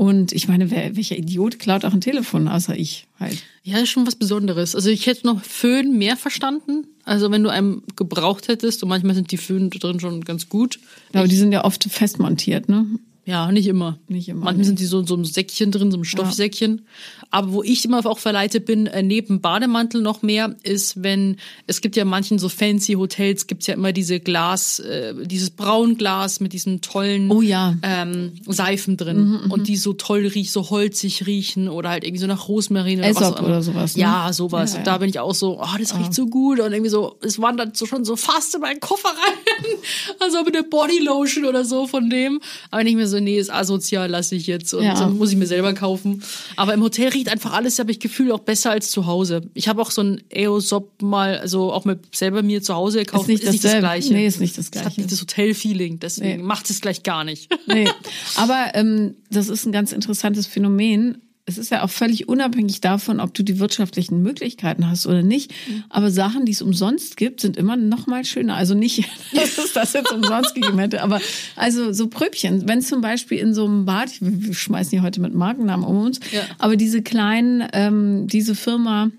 Und 0.00 0.32
ich 0.32 0.48
meine, 0.48 0.70
wer, 0.70 0.96
welcher 0.96 1.18
Idiot 1.18 1.58
klaut 1.58 1.84
auch 1.84 1.92
ein 1.92 2.00
Telefon, 2.00 2.48
außer 2.48 2.74
ich 2.74 3.06
halt. 3.18 3.42
Ja, 3.62 3.80
ist 3.80 3.90
schon 3.90 4.06
was 4.06 4.16
Besonderes. 4.16 4.74
Also 4.74 4.88
ich 4.88 5.04
hätte 5.04 5.26
noch 5.26 5.44
Föhn 5.44 5.98
mehr 5.98 6.16
verstanden. 6.16 6.86
Also 7.04 7.30
wenn 7.30 7.42
du 7.42 7.50
einen 7.50 7.82
gebraucht 7.96 8.48
hättest 8.48 8.82
und 8.82 8.88
manchmal 8.88 9.14
sind 9.14 9.30
die 9.30 9.36
Föhn 9.36 9.68
drin 9.68 10.00
schon 10.00 10.24
ganz 10.24 10.48
gut. 10.48 10.80
Aber 11.12 11.28
die 11.28 11.36
sind 11.36 11.52
ja 11.52 11.66
oft 11.66 11.84
fest 11.84 12.18
montiert, 12.18 12.70
ne? 12.70 12.86
Ja, 13.24 13.52
nicht 13.52 13.66
immer. 13.66 13.98
Nicht 14.08 14.28
immer, 14.28 14.44
Manchmal 14.44 14.56
nee. 14.58 14.64
sind 14.64 14.80
die 14.80 14.86
so 14.86 15.00
in 15.00 15.06
so 15.06 15.14
einem 15.14 15.24
Säckchen 15.24 15.70
drin, 15.70 15.90
so 15.90 15.96
einem 15.96 16.04
Stoffsäckchen. 16.04 16.86
Aber 17.30 17.52
wo 17.52 17.62
ich 17.62 17.84
immer 17.84 18.04
auch 18.06 18.18
verleitet 18.18 18.64
bin, 18.64 18.86
äh, 18.86 19.02
neben 19.02 19.40
Bademantel 19.40 20.00
noch 20.02 20.22
mehr, 20.22 20.56
ist, 20.62 21.02
wenn, 21.02 21.36
es 21.66 21.80
gibt 21.80 21.96
ja 21.96 22.04
manchen 22.04 22.38
so 22.38 22.48
fancy 22.48 22.94
Hotels, 22.94 23.46
gibt's 23.46 23.66
ja 23.66 23.74
immer 23.74 23.92
diese 23.92 24.18
Glas, 24.18 24.80
äh, 24.80 25.14
dieses 25.26 25.50
Braunglas 25.50 26.40
mit 26.40 26.52
diesem 26.52 26.80
tollen 26.80 27.30
Oh 27.30 27.40
ja. 27.42 27.76
ähm, 27.82 28.32
Seifen 28.46 28.96
drin. 28.96 29.40
und 29.48 29.68
die 29.68 29.76
so 29.76 29.92
toll 29.92 30.26
riechen, 30.26 30.50
so 30.50 30.70
holzig 30.70 31.26
riechen 31.26 31.68
oder 31.68 31.90
halt 31.90 32.04
irgendwie 32.04 32.20
so 32.20 32.26
nach 32.26 32.48
Rosmarin 32.48 33.00
oder 33.00 33.14
was 33.14 33.40
oder 33.40 33.62
sowas, 33.62 33.96
ne? 33.96 34.02
Ja, 34.02 34.32
sowas. 34.32 34.72
Ja, 34.72 34.78
Und 34.78 34.86
ja. 34.86 34.92
da 34.92 34.98
bin 34.98 35.08
ich 35.08 35.18
auch 35.20 35.34
so, 35.34 35.60
oh, 35.60 35.78
das 35.78 35.96
riecht 35.96 36.14
so 36.14 36.26
gut. 36.26 36.58
Und 36.58 36.72
irgendwie 36.72 36.90
so, 36.90 37.16
es 37.22 37.40
wandert 37.40 37.76
so 37.76 37.86
schon 37.86 38.04
so 38.04 38.16
fast 38.16 38.54
in 38.54 38.62
meinen 38.62 38.80
Koffer 38.80 39.08
rein. 39.10 39.66
also 40.20 40.42
mit 40.42 40.54
der 40.54 40.62
Bodylotion 40.62 41.44
oder 41.44 41.64
so 41.64 41.86
von 41.86 42.10
dem. 42.10 42.40
Aber 42.70 42.82
nicht 42.82 42.96
mehr 42.96 43.06
so, 43.10 43.20
nee, 43.20 43.38
ist 43.38 43.52
asozial, 43.52 44.08
lasse 44.08 44.34
ich 44.34 44.46
jetzt. 44.46 44.72
Und 44.72 44.84
Ja. 44.84 44.96
so 44.96 45.08
muss 45.08 45.30
ich 45.30 45.36
mir 45.36 45.46
selber 45.46 45.74
kaufen. 45.74 46.22
Aber 46.56 46.72
im 46.72 46.82
Hotel 46.82 47.08
riecht 47.08 47.28
einfach 47.28 47.52
alles, 47.52 47.78
habe 47.78 47.90
ich 47.90 48.00
Gefühl, 48.00 48.32
auch 48.32 48.38
besser 48.40 48.70
als 48.70 48.90
zu 48.90 49.04
Hause. 49.06 49.42
Ich 49.54 49.68
habe 49.68 49.82
auch 49.82 49.90
so 49.90 50.02
ein 50.02 50.22
Aesop 50.32 51.02
mal, 51.02 51.38
also 51.38 51.72
auch 51.72 51.84
mit 51.84 52.14
selber 52.16 52.42
mir 52.42 52.62
zu 52.62 52.74
Hause 52.74 53.00
gekauft. 53.00 53.28
Ist 53.28 53.44
nicht 53.44 53.62
dasselbe. 53.64 53.80
Gleiche. 53.80 54.12
Nee, 54.14 54.26
ist 54.26 54.40
nicht 54.40 54.56
das 54.56 54.66
Es 54.66 54.76
hat 54.76 54.82
Gleiche. 54.84 55.00
nicht 55.02 55.12
das 55.12 55.20
Hotel-Feeling. 55.20 55.98
Deswegen 55.98 56.38
Nee. 56.38 56.42
macht 56.46 56.70
es 56.70 56.80
gleich 56.80 57.02
gar 57.02 57.24
nicht. 57.24 57.50
Nee. 57.66 57.88
Aber 58.36 58.70
ähm, 58.74 59.16
das 59.30 59.48
ist 59.48 59.66
ein 59.66 59.72
ganz 59.72 59.92
interessantes 59.92 60.46
Phänomen. 60.46 61.18
Es 61.50 61.58
ist 61.58 61.70
ja 61.70 61.82
auch 61.82 61.90
völlig 61.90 62.28
unabhängig 62.28 62.80
davon, 62.80 63.18
ob 63.20 63.34
du 63.34 63.42
die 63.42 63.58
wirtschaftlichen 63.58 64.22
Möglichkeiten 64.22 64.88
hast 64.88 65.06
oder 65.06 65.22
nicht. 65.22 65.52
Aber 65.88 66.10
Sachen, 66.10 66.46
die 66.46 66.52
es 66.52 66.62
umsonst 66.62 67.16
gibt, 67.16 67.40
sind 67.40 67.56
immer 67.56 67.76
noch 67.76 68.06
mal 68.06 68.24
schöner. 68.24 68.54
Also 68.54 68.74
nicht, 68.74 69.04
dass 69.34 69.58
es 69.58 69.72
das 69.72 69.92
jetzt 69.92 70.12
umsonst 70.12 70.54
gegeben 70.54 70.78
hätte, 70.78 71.02
aber 71.02 71.20
also 71.56 71.92
so 71.92 72.06
Pröbchen. 72.06 72.68
Wenn 72.68 72.82
zum 72.82 73.00
Beispiel 73.00 73.38
in 73.38 73.52
so 73.52 73.64
einem 73.66 73.84
Bad, 73.84 74.10
wir 74.20 74.54
schmeißen 74.54 74.90
hier 74.92 75.02
heute 75.02 75.20
mit 75.20 75.34
Markennamen 75.34 75.84
um 75.84 75.98
uns, 76.06 76.20
Ja. 76.32 76.42
aber 76.58 76.76
diese 76.76 77.02
kleinen, 77.02 77.66
ähm, 77.72 78.26
diese 78.28 78.54
Firma, 78.54 79.10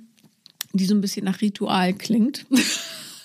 die 0.73 0.85
so 0.85 0.95
ein 0.95 1.01
bisschen 1.01 1.25
nach 1.25 1.41
Ritual 1.41 1.93
klingt. 1.93 2.45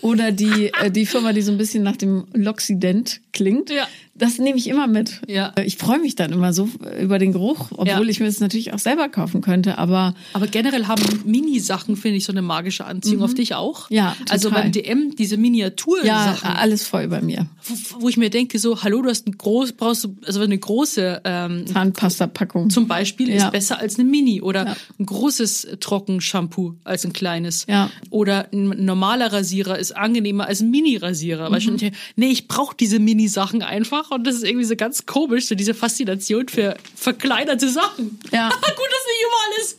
Oder 0.03 0.31
die, 0.31 0.71
äh, 0.83 0.91
die 0.91 1.07
Firma, 1.07 1.33
die 1.33 1.43
so 1.43 1.51
ein 1.53 1.59
bisschen 1.59 1.83
nach 1.83 1.97
dem 1.97 2.27
L'Occident 2.35 3.19
klingt. 3.33 3.71
Ja. 3.71 3.89
Das 4.19 4.39
nehme 4.39 4.57
ich 4.59 4.69
immer 4.69 4.87
mit. 4.87 5.21
Ja. 5.29 5.53
Ich 5.65 5.77
freue 5.77 5.99
mich 5.99 6.15
dann 6.15 6.33
immer 6.33 6.53
so 6.53 6.69
über 7.01 7.19
den 7.19 7.33
Geruch, 7.33 7.69
obwohl 7.73 7.87
Ja. 7.89 8.01
ich 8.03 8.21
mir 8.21 8.27
das 8.27 8.41
natürlich 8.41 8.73
auch 8.73 8.79
selber 8.79 9.09
kaufen 9.09 9.41
könnte. 9.43 9.79
Aber 9.79 10.15
Aber 10.33 10.47
generell 10.47 10.87
haben 10.87 11.03
Mini-Sachen, 11.25 11.97
finde 11.97 12.17
ich, 12.19 12.25
so 12.25 12.33
eine 12.33 12.43
magische 12.43 12.85
Anziehung 12.85 13.23
auf 13.23 13.35
dich 13.35 13.55
auch. 13.55 13.91
Mhm. 13.91 13.97
Ja, 13.97 14.17
Also 14.31 14.49
total. 14.49 14.65
beim 14.65 14.73
DM, 14.73 15.15
diese 15.17 15.37
Miniatursachen. 15.37 16.07
ja, 16.07 16.55
alles 16.57 16.87
voll 16.87 17.09
bei 17.09 17.21
mir. 17.21 17.47
wo, 17.65 18.03
wo 18.03 18.09
ich 18.09 18.17
mir 18.17 18.31
denke, 18.31 18.59
so, 18.59 18.83
hallo, 18.83 19.03
du 19.03 19.11
hast 19.11 19.27
ein 19.27 19.37
groß, 19.37 19.73
brauchst 19.73 20.05
du, 20.05 20.17
also 20.25 20.41
eine 20.41 20.57
große 20.57 21.21
ähm, 21.25 21.67
Zahnpasta-Packung. 21.67 22.71
zum 22.71 22.87
Beispiel 22.87 23.29
Ja. 23.31 23.47
ist 23.47 23.53
besser 23.53 23.79
als 23.81 23.99
eine 23.99 24.09
Mini 24.09 24.41
oder 24.41 24.67
Ja. 24.67 24.77
ein 24.99 25.07
großes 25.07 25.77
Trockenshampoo 25.81 26.75
als 26.85 27.05
ein 27.05 27.13
kleines. 27.13 27.67
Ja. 27.69 27.91
Oder 28.11 28.49
ein 28.53 28.85
normaler 28.85 29.33
Rasierer 29.33 29.79
ist 29.79 29.97
angenehmer 29.97 30.47
als 30.47 30.61
ein 30.61 30.71
Mini-Rasierer. 30.71 31.51
Weil 31.51 31.59
ich 31.59 31.65
Mhm. 31.67 31.71
schon 31.71 31.79
denke, 31.79 31.97
nee, 32.17 32.29
ich 32.29 32.49
brauche 32.49 32.77
diese 32.77 32.99
Mini-Sachen 32.99 33.63
einfach 33.63 34.06
und 34.11 34.27
das 34.27 34.37
ist 34.37 34.45
irgendwie 34.45 34.65
so 34.65 34.77
ganz 34.77 35.07
komisch, 35.07 35.47
so 35.47 35.55
diese 35.55 35.75
Faszination 35.75 36.49
für 36.49 36.77
verkleinerte 36.95 37.69
Sachen. 37.69 38.19
Ja. 38.33 38.49
Gut, 38.61 38.63
dass 38.63 39.07
nicht 39.07 39.25
überall 39.27 39.61
ist. 39.61 39.79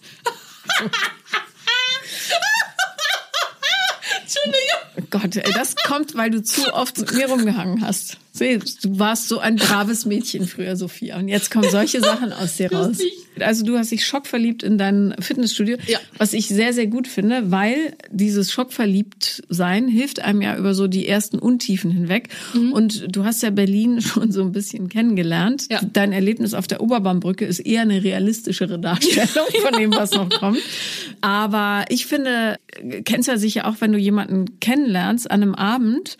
Entschuldigung. 4.22 4.80
Oh 4.98 5.04
Gott, 5.10 5.36
ey, 5.36 5.54
das 5.54 5.76
kommt, 5.76 6.16
weil 6.16 6.30
du 6.30 6.44
zu 6.44 6.74
oft 6.74 6.98
mit 6.98 7.14
mir 7.14 7.28
rumgehangen 7.30 7.86
hast. 7.86 8.18
Du 8.40 9.00
warst 9.00 9.28
so 9.28 9.40
ein 9.40 9.56
braves 9.58 10.06
Mädchen 10.06 10.46
früher, 10.48 10.76
Sophia. 10.76 11.18
Und 11.18 11.28
jetzt 11.28 11.52
kommen 11.52 11.70
solche 11.70 12.00
Sachen 12.02 12.32
aus 12.34 12.58
dir 12.58 12.72
raus. 12.74 12.98
Also 13.40 13.64
du 13.66 13.78
hast 13.78 13.92
dich 13.92 14.06
schockverliebt 14.06 14.64
in 14.64 14.78
dein 14.78 15.16
Fitnessstudio, 15.20 15.78
Ja. 15.88 16.00
was 16.18 16.34
ich 16.34 16.48
sehr, 16.48 16.74
sehr 16.74 16.88
gut 16.88 17.08
finde, 17.08 17.52
weil 17.52 17.96
dieses 18.10 18.52
Schockverliebt-Sein 18.52 19.88
hilft 19.88 20.20
einem 20.22 20.42
ja 20.42 20.58
über 20.58 20.74
so 20.74 20.88
die 20.88 21.08
ersten 21.08 21.38
Untiefen 21.40 21.92
hinweg. 21.92 22.30
Und 22.72 23.16
du 23.16 23.26
hast 23.26 23.44
ja 23.44 23.50
Berlin 23.52 24.02
schon 24.02 24.32
so 24.32 24.42
ein 24.42 24.52
bisschen 24.52 24.90
kennengelernt. 24.90 25.68
Ja. 25.70 25.80
Dein 25.94 26.12
Erlebnis 26.14 26.54
auf 26.54 26.68
der 26.68 26.82
Oberbaumbrücke 26.82 27.46
ist 27.46 27.60
eher 27.60 27.82
eine 27.82 28.04
realistischere 28.04 28.80
Darstellung 28.80 29.48
von 29.62 29.80
dem, 29.80 29.92
was 29.94 30.12
noch 30.12 30.30
kommt. 30.30 30.60
Aber 31.22 31.86
ich 31.90 32.06
finde, 32.08 32.58
kennst 33.06 33.28
ja 33.28 33.38
sicher 33.38 33.68
auch, 33.68 33.76
wenn 33.80 33.92
du 33.92 33.98
jemanden 34.00 34.60
kennenlernst 34.60 35.30
an 35.30 35.42
einem 35.44 35.56
Abend 35.56 36.18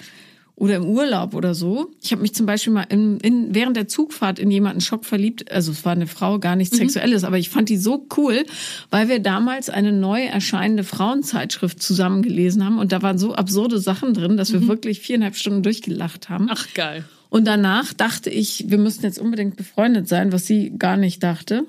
oder 0.58 0.76
im 0.76 0.86
Urlaub 0.86 1.36
oder 1.36 1.54
so. 1.54 1.92
Ich 2.02 2.12
habe 2.12 2.24
mich 2.24 2.34
zum 2.34 2.48
Beispiel 2.48 2.74
mal 2.74 2.86
in, 2.90 3.20
in, 3.20 3.54
während 3.54 3.78
der 3.78 3.88
Zugfahrt 3.88 4.40
in 4.40 4.50
jemanden 4.50 4.82
Schock 4.82 5.06
verliebt. 5.06 5.52
Also 5.52 5.72
es 5.72 5.86
war 5.86 5.92
eine 5.92 6.08
Frau, 6.08 6.40
gar 6.40 6.56
nichts 6.56 6.78
Sexuelles, 6.78 7.24
aber 7.24 7.38
ich 7.38 7.50
fand 7.50 7.70
die 7.70 7.78
so 7.78 8.08
cool, 8.18 8.44
weil 8.90 9.08
wir 9.08 9.20
damals 9.20 9.70
eine 9.70 9.94
neu 9.94 10.24
erscheinende 10.24 10.84
Frauenzeitschrift 10.84 11.82
zusammen 11.82 12.24
gelesen 12.24 12.66
haben 12.66 12.80
und 12.80 12.92
da 12.92 13.04
waren 13.04 13.20
so 13.20 13.36
absurde 13.36 13.80
Sachen 13.80 14.16
drin, 14.16 14.36
dass 14.36 14.52
wir 14.52 14.68
wirklich 14.68 15.00
viereinhalb 15.00 15.36
Stunden 15.36 15.62
durchgelacht 15.62 16.30
haben. 16.30 16.48
Ach, 16.50 16.74
geil. 16.74 17.06
Und 17.30 17.46
danach 17.46 17.94
dachte 17.94 18.32
ich, 18.32 18.66
wir 18.68 18.80
müssten 18.80 19.04
jetzt 19.04 19.20
unbedingt 19.20 19.58
befreundet 19.58 20.08
sein, 20.08 20.32
was 20.32 20.48
sie 20.48 20.74
gar 20.78 20.98
nicht 20.98 21.22
dachte. 21.22 21.66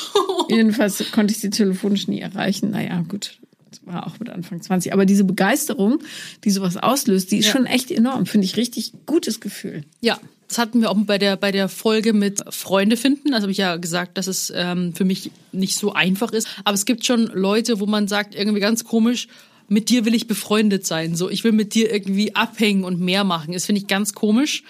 Jedenfalls 0.48 1.04
konnte 1.12 1.32
ich 1.32 1.40
sie 1.40 1.50
telefonisch 1.50 2.08
nie 2.08 2.20
erreichen. 2.20 2.70
Naja, 2.70 3.04
gut, 3.06 3.38
war 3.84 4.06
auch 4.06 4.18
mit 4.18 4.28
Anfang 4.30 4.60
20. 4.60 4.92
Aber 4.92 5.06
diese 5.06 5.24
Begeisterung, 5.24 5.98
die 6.44 6.50
sowas 6.50 6.76
auslöst, 6.76 7.30
die 7.32 7.38
ist 7.38 7.46
Ja. 7.46 7.52
schon 7.52 7.66
echt 7.66 7.90
enorm. 7.90 8.26
Finde 8.26 8.44
ich 8.44 8.56
richtig 8.56 8.92
gutes 9.06 9.40
Gefühl. 9.40 9.84
Ja, 10.00 10.18
das 10.48 10.58
hatten 10.58 10.80
wir 10.82 10.90
auch 10.90 10.96
bei 10.98 11.16
der, 11.18 11.36
bei 11.36 11.50
der 11.50 11.68
Folge 11.68 12.12
mit 12.12 12.42
Freunde 12.54 12.96
finden. 12.96 13.32
Also 13.32 13.44
habe 13.44 13.52
ich 13.52 13.58
ja 13.58 13.76
gesagt, 13.76 14.18
dass 14.18 14.26
es 14.26 14.52
ähm, 14.54 14.94
für 14.94 15.04
mich 15.04 15.30
nicht 15.52 15.76
so 15.76 15.92
einfach 15.94 16.32
ist. 16.32 16.46
Aber 16.64 16.74
es 16.74 16.84
gibt 16.84 17.06
schon 17.06 17.26
Leute, 17.32 17.80
wo 17.80 17.86
man 17.86 18.06
sagt, 18.08 18.34
irgendwie 18.34 18.60
ganz 18.60 18.84
komisch, 18.84 19.28
mit 19.68 19.88
dir 19.88 20.04
will 20.04 20.14
ich 20.14 20.26
befreundet 20.26 20.86
sein. 20.86 21.14
So, 21.16 21.30
ich 21.30 21.44
will 21.44 21.52
mit 21.52 21.74
dir 21.74 21.90
irgendwie 21.90 22.34
abhängen 22.34 22.84
und 22.84 23.00
mehr 23.00 23.24
machen. 23.24 23.54
Das 23.54 23.64
finde 23.64 23.80
ich 23.80 23.86
ganz 23.86 24.12
komisch. 24.12 24.64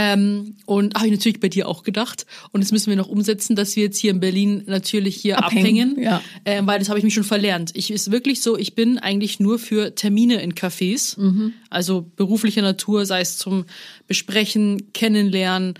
Ähm, 0.00 0.54
und 0.64 0.94
habe 0.94 1.06
ich 1.06 1.12
natürlich 1.12 1.40
bei 1.40 1.48
dir 1.48 1.66
auch 1.66 1.82
gedacht. 1.82 2.24
Und 2.52 2.62
das 2.62 2.70
müssen 2.70 2.88
wir 2.88 2.96
noch 2.96 3.08
umsetzen, 3.08 3.56
dass 3.56 3.74
wir 3.74 3.82
jetzt 3.82 3.98
hier 3.98 4.12
in 4.12 4.20
Berlin 4.20 4.62
natürlich 4.66 5.16
hier 5.16 5.38
Abhängen, 5.38 5.92
abhängen. 5.94 6.02
ja. 6.02 6.22
Ähm, 6.44 6.66
weil 6.68 6.78
das 6.78 6.88
habe 6.88 6.98
ich 7.00 7.04
mich 7.04 7.14
schon 7.14 7.24
verlernt. 7.24 7.72
Ich 7.74 7.90
ist 7.90 8.10
wirklich 8.12 8.40
so, 8.42 8.56
ich 8.56 8.74
bin 8.76 8.98
eigentlich 8.98 9.40
nur 9.40 9.58
für 9.58 9.94
Termine 9.96 10.40
in 10.40 10.54
Cafés, 10.54 11.18
Mhm. 11.20 11.52
also 11.68 12.02
beruflicher 12.14 12.62
Natur, 12.62 13.06
sei 13.06 13.20
es 13.22 13.38
zum 13.38 13.64
Besprechen, 14.06 14.92
Kennenlernen, 14.92 15.74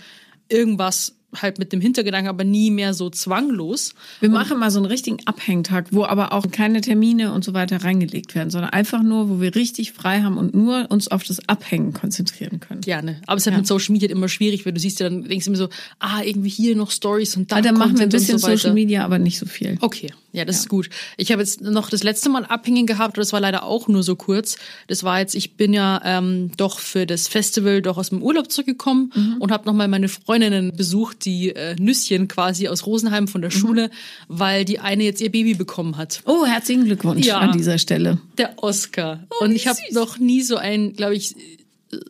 irgendwas 0.49 1.15
halt 1.35 1.59
mit 1.59 1.71
dem 1.73 1.81
Hintergedanken, 1.81 2.29
aber 2.29 2.43
nie 2.43 2.71
mehr 2.71 2.93
so 2.93 3.09
zwanglos. 3.09 3.93
Wir 4.19 4.29
machen 4.29 4.59
mal 4.59 4.71
so 4.71 4.79
einen 4.79 4.87
richtigen 4.87 5.17
Abhängtag, 5.25 5.87
wo 5.91 6.03
aber 6.05 6.33
auch 6.33 6.49
keine 6.49 6.81
Termine 6.81 7.33
und 7.33 7.43
so 7.43 7.53
weiter 7.53 7.83
reingelegt 7.83 8.33
werden, 8.35 8.49
sondern 8.49 8.71
einfach 8.71 9.03
nur, 9.03 9.29
wo 9.29 9.41
wir 9.41 9.55
richtig 9.55 9.93
frei 9.93 10.21
haben 10.21 10.37
und 10.37 10.55
nur 10.55 10.87
uns 10.89 11.07
auf 11.07 11.23
das 11.23 11.47
Abhängen 11.47 11.93
konzentrieren 11.93 12.59
können. 12.59 12.81
Gerne. 12.81 13.21
Aber 13.27 13.37
es 13.37 13.43
ist 13.43 13.51
halt 13.51 13.57
mit 13.57 13.67
Social 13.67 13.93
Media 13.93 14.09
immer 14.09 14.27
schwierig, 14.27 14.65
weil 14.65 14.73
du 14.73 14.79
siehst 14.79 14.99
ja 14.99 15.09
dann, 15.09 15.23
denkst 15.23 15.45
du 15.45 15.51
immer 15.51 15.57
so, 15.57 15.69
ah, 15.99 16.21
irgendwie 16.23 16.49
hier 16.49 16.75
noch 16.75 16.91
Stories 16.91 17.37
und 17.37 17.51
da 17.51 17.57
Ah, 17.57 17.61
dann 17.61 17.77
machen 17.77 17.93
wir 17.93 18.01
ein 18.01 18.05
und 18.05 18.11
bisschen 18.13 18.39
so. 18.39 18.47
Social 18.47 18.73
Media, 18.73 19.05
aber 19.05 19.19
nicht 19.19 19.37
so 19.37 19.45
viel. 19.45 19.77
Okay, 19.81 20.11
Ja, 20.31 20.45
das 20.45 20.57
ist 20.57 20.69
gut. 20.69 20.89
Ich 21.17 21.31
habe 21.31 21.41
jetzt 21.41 21.61
noch 21.61 21.89
das 21.89 22.03
letzte 22.03 22.29
Mal 22.29 22.45
abhängen 22.45 22.85
gehabt, 22.85 23.17
das 23.17 23.33
war 23.33 23.39
leider 23.39 23.63
auch 23.63 23.87
nur 23.87 24.03
so 24.03 24.15
kurz. 24.15 24.57
Das 24.87 25.03
war 25.03 25.19
jetzt, 25.19 25.33
ich 25.33 25.53
bin 25.55 25.73
ja 25.73 25.99
ähm, 26.05 26.51
doch 26.55 26.77
für 26.79 27.07
das 27.07 27.27
Festival 27.27 27.81
doch 27.81 27.97
aus 27.97 28.09
dem 28.09 28.21
Urlaub 28.21 28.51
zurückgekommen 28.51 29.11
Mhm. 29.15 29.37
und 29.39 29.51
habe 29.51 29.65
nochmal 29.65 29.87
meine 29.87 30.07
Freundinnen 30.07 30.75
besucht, 30.75 31.25
die 31.25 31.49
äh, 31.55 31.75
Nüsschen 31.79 32.27
quasi 32.27 32.67
aus 32.67 32.85
Rosenheim 32.85 33.27
von 33.27 33.41
Mhm. 33.41 33.43
der 33.43 33.49
Schule, 33.51 33.89
weil 34.27 34.65
die 34.65 34.79
eine 34.79 35.03
jetzt 35.03 35.19
ihr 35.21 35.31
Baby 35.31 35.55
bekommen 35.55 35.97
hat. 35.97 36.21
Oh, 36.25 36.45
herzlichen 36.45 36.85
Glückwunsch 36.85 37.25
Ja. 37.25 37.39
an 37.39 37.51
dieser 37.57 37.77
Stelle. 37.79 38.19
Der 38.37 38.53
Oscar. 38.61 39.25
Oh, 39.31 39.45
und 39.45 39.55
ich 39.55 39.67
habe 39.67 39.79
noch 39.91 40.19
nie 40.19 40.41
so 40.43 40.57
ein, 40.57 40.93
glaube 40.93 41.15
ich, 41.15 41.35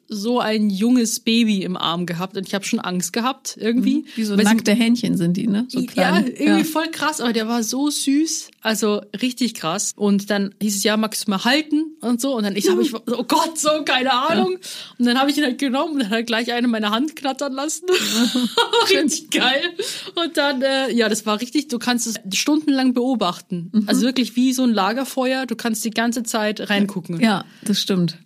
so 0.09 0.39
ein 0.39 0.69
junges 0.69 1.19
Baby 1.21 1.63
im 1.63 1.77
Arm 1.77 2.05
gehabt 2.05 2.35
und 2.35 2.45
ich 2.47 2.53
habe 2.53 2.65
schon 2.65 2.79
Angst 2.79 3.13
gehabt 3.13 3.55
irgendwie. 3.59 4.05
Wie 4.15 4.23
so 4.23 4.37
Weil 4.37 4.45
sie- 4.45 4.53
nackte 4.53 4.73
Händchen 4.73 5.15
sind 5.15 5.37
die, 5.37 5.47
ne? 5.47 5.65
So 5.69 5.79
ja, 5.95 6.19
irgendwie 6.19 6.65
voll 6.65 6.89
krass, 6.91 7.21
aber 7.21 7.31
der 7.31 7.47
war 7.47 7.63
so 7.63 7.89
süß, 7.89 8.49
also 8.61 9.01
richtig 9.21 9.53
krass. 9.53 9.93
Und 9.95 10.29
dann 10.29 10.53
hieß 10.61 10.75
es 10.75 10.83
ja, 10.83 10.97
magst 10.97 11.27
du 11.27 11.31
mal 11.31 11.45
halten 11.45 11.85
und 12.01 12.19
so. 12.19 12.35
Und 12.35 12.43
dann 12.43 12.55
ich 12.55 12.69
habe 12.69 12.81
ich, 12.81 12.93
oh 12.95 13.23
Gott, 13.23 13.57
so 13.57 13.69
keine 13.85 14.11
Ahnung. 14.11 14.57
Und 14.97 15.05
dann 15.05 15.17
habe 15.17 15.31
ich 15.31 15.37
ihn 15.37 15.43
halt 15.43 15.59
genommen 15.59 15.93
und 15.93 15.99
dann 16.03 16.09
hat 16.09 16.25
gleich 16.27 16.51
eine 16.51 16.67
meine 16.67 16.89
Hand 16.91 17.15
knattern 17.15 17.53
lassen. 17.53 17.85
richtig 18.89 19.31
geil. 19.31 19.61
Und 20.15 20.37
dann, 20.37 20.61
äh, 20.61 20.91
ja, 20.91 21.07
das 21.09 21.25
war 21.25 21.39
richtig. 21.39 21.67
Du 21.69 21.79
kannst 21.79 22.07
es 22.07 22.15
stundenlang 22.37 22.93
beobachten. 22.93 23.69
Mhm. 23.73 23.83
Also 23.87 24.01
wirklich 24.01 24.35
wie 24.35 24.53
so 24.53 24.63
ein 24.63 24.73
Lagerfeuer. 24.73 25.45
Du 25.45 25.55
kannst 25.55 25.85
die 25.85 25.91
ganze 25.91 26.23
Zeit 26.23 26.69
reingucken. 26.69 27.19
Ja, 27.21 27.45
das 27.63 27.79
stimmt. 27.79 28.17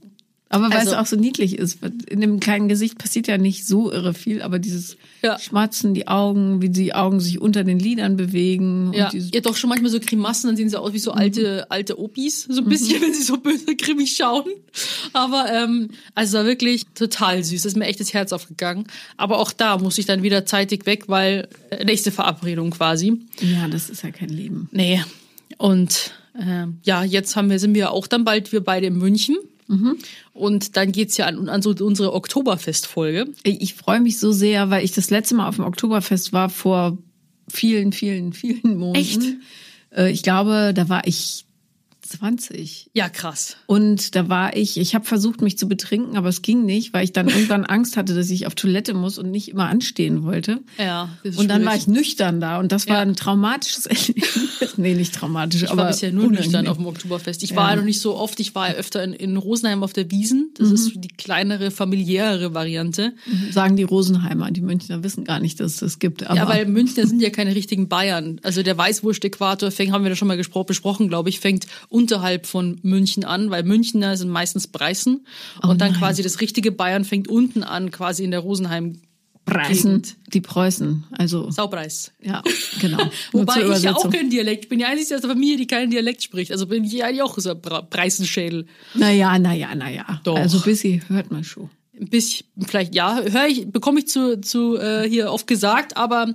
Aber 0.54 0.70
weil 0.70 0.78
Also- 0.78 0.92
es 0.92 0.98
auch 0.98 1.06
so 1.08 1.16
niedlich 1.16 1.58
ist. 1.58 1.80
In 2.08 2.22
dem 2.22 2.39
kleinen 2.39 2.68
Gesicht 2.70 2.98
passiert 3.00 3.28
ja 3.28 3.39
nicht 3.39 3.66
so 3.66 3.92
irre 3.92 4.13
viel, 4.13 4.42
aber 4.44 4.60
dieses 4.60 4.98
Ja. 5.24 5.39
Schmatzen, 5.39 5.94
die 5.96 6.08
Augen, 6.08 6.62
wie 6.62 6.70
die 6.70 6.94
Augen 6.94 7.20
sich 7.20 7.42
unter 7.42 7.63
den 7.63 7.80
Lidern 7.80 8.18
bewegen. 8.18 8.92
Ja, 8.94 9.10
habt 9.12 9.46
doch 9.46 9.56
schon 9.56 9.70
manchmal 9.70 9.89
so 9.89 10.00
Grimassen, 10.00 10.48
dann 10.50 10.56
sehen 10.58 10.70
sie 10.70 10.80
aus 10.80 10.94
wie 10.94 11.00
so 11.00 11.12
alte, 11.12 11.72
alte 11.72 11.98
Opis, 12.00 12.44
so 12.50 12.62
ein 12.62 12.70
bisschen, 12.70 13.02
wenn 13.02 13.13
sie 13.13 13.24
so 13.24 13.38
böse 13.38 13.76
grimmig 13.76 14.16
schauen. 14.16 14.44
Aber 15.13 15.46
ähm, 15.52 15.89
also 16.13 16.38
war 16.38 16.46
wirklich 16.46 16.86
total 16.94 17.44
süß. 17.44 17.63
Das 17.63 17.72
ist 17.74 17.78
mir 17.78 17.86
echt 17.86 18.00
das 18.00 18.13
Herz 18.13 18.32
aufgegangen. 18.32 18.86
Aber 19.18 19.39
auch 19.39 19.52
da 19.54 19.78
musste 19.80 20.02
ich 20.02 20.08
dann 20.08 20.22
wieder 20.22 20.46
zeitig 20.46 20.86
weg, 20.86 21.06
weil 21.08 21.48
äh, 21.72 21.84
nächste 21.84 22.12
Verabredung 22.12 22.70
quasi. 22.72 23.20
ja, 23.42 23.68
das 23.68 23.89
ist 23.89 24.04
ja 24.04 24.12
kein 24.12 24.30
Leben. 24.30 24.70
Nee. 24.72 25.02
Und 25.58 26.12
ähm, 26.39 26.78
ja, 26.84 27.04
jetzt 27.04 27.36
haben 27.36 27.50
wir, 27.50 27.60
sind 27.60 27.74
wir 27.76 27.92
auch 27.92 28.08
dann 28.08 28.24
bald 28.24 28.52
wir 28.52 28.62
beide 28.62 28.88
in 28.88 28.98
München. 28.98 29.36
Und 30.34 30.78
dann 30.78 30.92
geht's 30.92 31.18
ja 31.18 31.26
an, 31.28 31.50
an 31.50 31.62
so 31.62 31.74
unsere 31.80 32.14
Oktoberfestfolge. 32.14 33.28
Ich 33.44 33.74
freue 33.74 34.00
mich 34.00 34.20
so 34.20 34.32
sehr, 34.32 34.70
weil 34.70 34.84
ich 34.84 34.92
das 34.92 35.10
letzte 35.10 35.36
Mal 35.36 35.48
auf 35.48 35.56
dem 35.56 35.66
Oktoberfest 35.66 36.34
war 36.34 36.50
vor 36.50 36.98
vielen, 37.50 37.92
vielen, 37.92 38.34
vielen 38.34 38.78
Monaten. 38.78 39.00
Echt? 39.00 39.22
Äh, 39.96 40.12
Ich 40.12 40.24
glaube, 40.24 40.74
da 40.76 40.90
war 40.90 41.06
ich 41.08 41.46
20. 42.17 42.89
Ja, 42.93 43.10
krass. 43.10 43.58
Und 43.65 44.15
da 44.15 44.30
war 44.30 44.56
ich, 44.56 44.78
ich 44.78 44.95
habe 44.95 45.06
versucht, 45.06 45.41
mich 45.41 45.58
zu 45.58 45.67
betrinken, 45.67 46.15
aber 46.17 46.30
es 46.30 46.41
ging 46.41 46.65
nicht, 46.65 46.93
weil 46.93 47.04
ich 47.04 47.12
dann 47.13 47.28
irgendwann 47.30 47.65
Angst 47.65 47.97
hatte, 47.97 48.13
dass 48.15 48.30
ich 48.30 48.47
auf 48.47 48.56
Toilette 48.56 48.93
muss 48.93 49.17
und 49.17 49.32
nicht 49.32 49.49
immer 49.49 49.67
anstehen 49.67 50.23
wollte. 50.23 50.60
Ja, 50.78 51.10
Und 51.23 51.49
dann 51.49 51.62
schwierig. 51.62 51.65
war 51.65 51.76
ich 51.76 51.88
nüchtern 51.88 52.39
da 52.39 52.60
und 52.60 52.71
das 52.71 52.88
war 52.88 52.97
Ja. 52.97 53.02
ein 53.02 53.15
traumatisches 53.15 53.86
Erlebnis. 53.88 54.78
nee, 54.78 54.93
nicht 54.93 55.13
traumatisch, 55.15 55.63
Ich 55.63 55.69
aber 55.71 55.84
war 55.84 55.88
bisher 55.88 56.12
nur 56.12 56.26
unangenehm. 56.26 56.43
nüchtern 56.45 56.67
auf 56.67 56.78
dem 56.78 56.86
Oktoberfest. 56.86 57.43
Ich 57.43 57.52
Ja. 57.52 57.56
war 57.58 57.69
ja 57.71 57.76
noch 57.78 57.84
nicht 57.84 57.99
so 57.99 58.15
oft. 58.15 58.39
Ich 58.39 58.54
war 58.56 58.69
ja 58.69 58.76
öfter 58.76 59.04
in, 59.04 59.13
in 59.13 59.38
Rosenheim 59.38 59.84
auf 59.84 59.93
der 59.93 60.10
Wiesen. 60.12 60.52
Das 60.58 60.71
ist 60.71 60.91
die 60.95 61.08
kleinere, 61.10 61.71
familiärere 61.71 62.54
Variante. 62.54 63.13
Sagen 63.52 63.76
die 63.76 63.84
Rosenheimer, 63.84 64.52
die 64.52 64.62
Münchner 64.62 65.04
wissen 65.04 65.23
gar 65.23 65.39
nicht, 65.39 65.60
dass 65.60 65.73
es 65.73 65.80
das 65.80 65.99
gibt. 65.99 66.26
Aber 66.26 66.36
ja, 66.36 66.47
weil 66.47 66.65
Münchner 66.67 67.08
sind 67.08 67.21
ja 67.21 67.30
keine 67.30 67.56
richtigen 67.56 67.88
Bayern. 67.88 68.39
Also 68.43 68.63
der 68.63 68.78
Weißwurst-Äquator 68.78 69.71
fängt, 69.71 69.91
haben 69.91 70.04
wir 70.04 70.10
da 70.10 70.15
schon 70.15 70.28
mal 70.28 70.38
besprochen, 70.67 71.08
glaube 71.08 71.30
ich, 71.30 71.39
fängt 71.39 71.65
unterhalb 72.04 72.46
von 72.46 72.80
München 72.84 73.26
an, 73.26 73.50
weil 73.50 73.63
Münchner 73.63 74.16
sind 74.18 74.30
meistens 74.30 74.68
Preißen. 74.68 75.26
und 75.62 75.82
dann 75.82 75.92
nein. 75.92 76.00
quasi 76.00 76.22
das 76.24 76.39
richtige 76.42 76.72
Bayern 76.72 77.06
fängt 77.06 77.28
unten 77.28 77.63
an, 77.63 77.92
quasi 77.92 78.24
in 78.24 78.32
der 78.32 78.39
Rosenheim. 78.42 79.02
Preußen, 79.46 80.02
die 80.28 80.39
Preußen, 80.39 81.04
also 81.12 81.52
Saupreis. 81.52 82.13
ja, 82.22 82.42
genau. 82.80 83.12
Wobei 83.34 83.62
ich 83.76 83.84
ja 83.84 83.94
auch 83.94 84.10
keinen 84.10 84.30
Dialekt. 84.30 84.63
Ich 84.63 84.70
bin 84.70 84.80
die 84.80 84.86
Einzige 84.86 85.16
aus 85.16 85.22
der 85.22 85.30
Familie, 85.30 85.58
die 85.58 85.68
keinen 85.68 85.92
Dialekt 85.92 86.24
spricht. 86.24 86.50
Also 86.54 86.66
bin 86.66 86.86
ich 86.86 87.04
eigentlich 87.04 87.24
auch 87.24 87.38
so 87.38 87.50
ein 87.52 87.62
Pre- 87.62 87.86
Preisenschädel. 87.89 88.68
Naja, 88.94 89.38
naja, 89.39 89.76
naja. 89.76 90.22
Doch. 90.24 90.38
Also 90.38 90.62
Bissi 90.62 91.02
hört 91.10 91.30
man 91.30 91.44
schon. 91.44 91.70
Ein 91.99 92.08
bisschen, 92.08 92.47
vielleicht 92.65 92.95
ja, 92.95 93.21
höre 93.21 93.47
ich, 93.47 93.67
bekomme 93.67 93.99
ich 93.99 94.08
zu, 94.08 94.41
zu 94.41 94.77
äh, 94.77 95.08
hier 95.08 95.32
oft 95.32 95.45
gesagt, 95.45 95.95
aber 95.95 96.34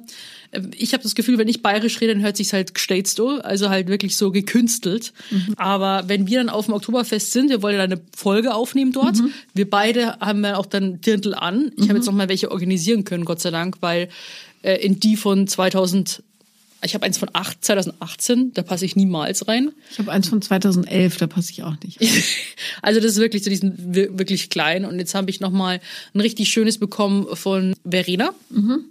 äh, 0.52 0.62
ich 0.76 0.92
habe 0.92 1.02
das 1.02 1.14
Gefühl, 1.14 1.38
wenn 1.38 1.48
ich 1.48 1.62
bayerisch 1.62 2.00
rede, 2.00 2.14
dann 2.14 2.22
hört 2.22 2.36
sich's 2.36 2.52
halt 2.52 2.74
gestellt 2.74 3.08
so, 3.08 3.40
also 3.40 3.68
halt 3.68 3.88
wirklich 3.88 4.16
so 4.16 4.30
gekünstelt. 4.30 5.12
Aber 5.56 6.04
wenn 6.06 6.26
wir 6.26 6.38
dann 6.38 6.48
auf 6.48 6.66
dem 6.66 6.74
Oktoberfest 6.74 7.32
sind, 7.32 7.50
wir 7.50 7.62
wollen 7.62 7.76
ja 7.76 7.86
dann 7.86 7.98
eine 7.98 8.06
Folge 8.16 8.54
aufnehmen 8.54 8.92
dort. 8.92 9.16
Wir 9.54 9.68
beide 9.68 10.18
haben 10.20 10.44
ja 10.44 10.56
auch 10.56 10.66
dann 10.66 11.00
Dirndl 11.00 11.34
an. 11.34 11.72
Ich 11.76 11.88
habe 11.88 11.98
jetzt 11.98 12.06
noch 12.06 12.12
mal 12.12 12.28
welche 12.28 12.50
organisieren 12.50 13.04
können, 13.04 13.24
Gott 13.24 13.40
sei 13.40 13.50
Dank, 13.50 13.78
weil 13.80 14.08
äh, 14.62 14.76
in 14.76 15.00
die 15.00 15.16
von 15.16 15.46
2000 15.46 16.22
ich 16.82 16.94
habe 16.94 17.04
eins 17.04 17.18
von 17.18 17.28
8, 17.32 17.64
2018, 17.64 18.52
da 18.54 18.62
passe 18.62 18.84
ich 18.84 18.94
niemals 18.94 19.48
rein. 19.48 19.72
Ich 19.90 19.98
habe 19.98 20.12
eins 20.12 20.28
von 20.28 20.40
2011, 20.40 21.16
da 21.16 21.26
passe 21.26 21.50
ich 21.50 21.62
auch 21.64 21.74
nicht. 21.82 22.00
rein. 22.00 22.08
Also 22.82 23.00
das 23.00 23.12
ist 23.12 23.18
wirklich 23.18 23.42
so 23.42 23.50
diesen 23.50 23.94
wirklich 23.94 24.50
klein 24.50 24.84
und 24.84 24.98
jetzt 24.98 25.14
habe 25.14 25.30
ich 25.30 25.40
noch 25.40 25.50
mal 25.50 25.80
ein 26.14 26.20
richtig 26.20 26.48
schönes 26.48 26.78
bekommen 26.78 27.26
von 27.34 27.74
Verena, 27.84 28.32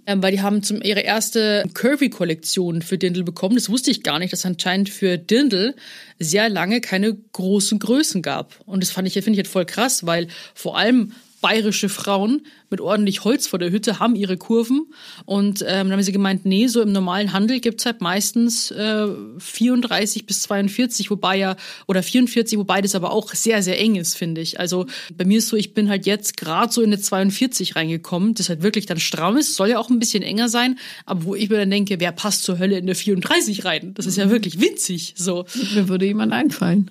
ähm, 0.06 0.22
weil 0.22 0.32
die 0.32 0.42
haben 0.42 0.62
zum 0.62 0.82
ihre 0.82 1.00
erste 1.00 1.64
Curvy 1.74 2.10
Kollektion 2.10 2.82
für 2.82 2.98
Dirndl 2.98 3.24
bekommen. 3.24 3.54
Das 3.54 3.70
wusste 3.70 3.90
ich 3.90 4.02
gar 4.02 4.18
nicht, 4.18 4.32
dass 4.32 4.44
anscheinend 4.44 4.90
für 4.90 5.16
Dirndl 5.16 5.74
sehr 6.18 6.48
lange 6.48 6.80
keine 6.80 7.16
großen 7.32 7.78
Größen 7.78 8.20
gab 8.20 8.60
und 8.66 8.82
das 8.82 8.90
fand 8.90 9.08
ich 9.08 9.14
finde 9.14 9.32
ich 9.32 9.38
jetzt 9.38 9.52
voll 9.52 9.64
krass, 9.64 10.04
weil 10.04 10.28
vor 10.54 10.76
allem 10.76 11.12
bayerische 11.40 11.88
Frauen 11.88 12.42
mit 12.70 12.80
ordentlich 12.80 13.24
Holz 13.24 13.46
vor 13.46 13.58
der 13.58 13.70
Hütte 13.70 13.98
haben 13.98 14.14
ihre 14.14 14.36
Kurven 14.36 14.86
und 15.24 15.62
ähm, 15.62 15.66
dann 15.66 15.92
haben 15.92 16.02
sie 16.02 16.12
gemeint, 16.12 16.44
nee, 16.44 16.66
so 16.66 16.82
im 16.82 16.92
normalen 16.92 17.32
Handel 17.32 17.60
gibt's 17.60 17.86
halt 17.86 18.00
meistens 18.00 18.70
äh, 18.70 19.06
34 19.38 20.26
bis 20.26 20.42
42, 20.42 21.10
wobei 21.10 21.36
ja, 21.36 21.56
oder 21.86 22.02
44, 22.02 22.58
wobei 22.58 22.80
das 22.80 22.94
aber 22.94 23.12
auch 23.12 23.32
sehr, 23.34 23.62
sehr 23.62 23.78
eng 23.80 23.96
ist, 23.96 24.16
finde 24.16 24.40
ich. 24.40 24.60
Also 24.60 24.86
bei 25.14 25.24
mir 25.24 25.38
ist 25.38 25.48
so, 25.48 25.56
ich 25.56 25.74
bin 25.74 25.88
halt 25.88 26.06
jetzt 26.06 26.36
gerade 26.36 26.72
so 26.72 26.82
in 26.82 26.92
eine 26.92 27.00
42 27.00 27.76
reingekommen, 27.76 28.34
das 28.34 28.48
halt 28.48 28.62
wirklich 28.62 28.86
dann 28.86 29.00
stramm 29.00 29.36
ist, 29.36 29.54
soll 29.54 29.70
ja 29.70 29.78
auch 29.78 29.90
ein 29.90 29.98
bisschen 29.98 30.22
enger 30.22 30.48
sein, 30.48 30.78
aber 31.06 31.24
wo 31.24 31.34
ich 31.34 31.48
mir 31.48 31.56
dann 31.56 31.70
denke, 31.70 32.00
wer 32.00 32.12
passt 32.12 32.42
zur 32.42 32.58
Hölle 32.58 32.78
in 32.78 32.84
eine 32.84 32.94
34 32.94 33.64
rein? 33.64 33.94
Das 33.94 34.06
ist 34.06 34.16
ja 34.16 34.30
wirklich 34.30 34.60
winzig, 34.60 35.14
so. 35.16 35.44
Mir 35.74 35.88
würde 35.88 36.06
jemand 36.06 36.32
einfallen. 36.32 36.90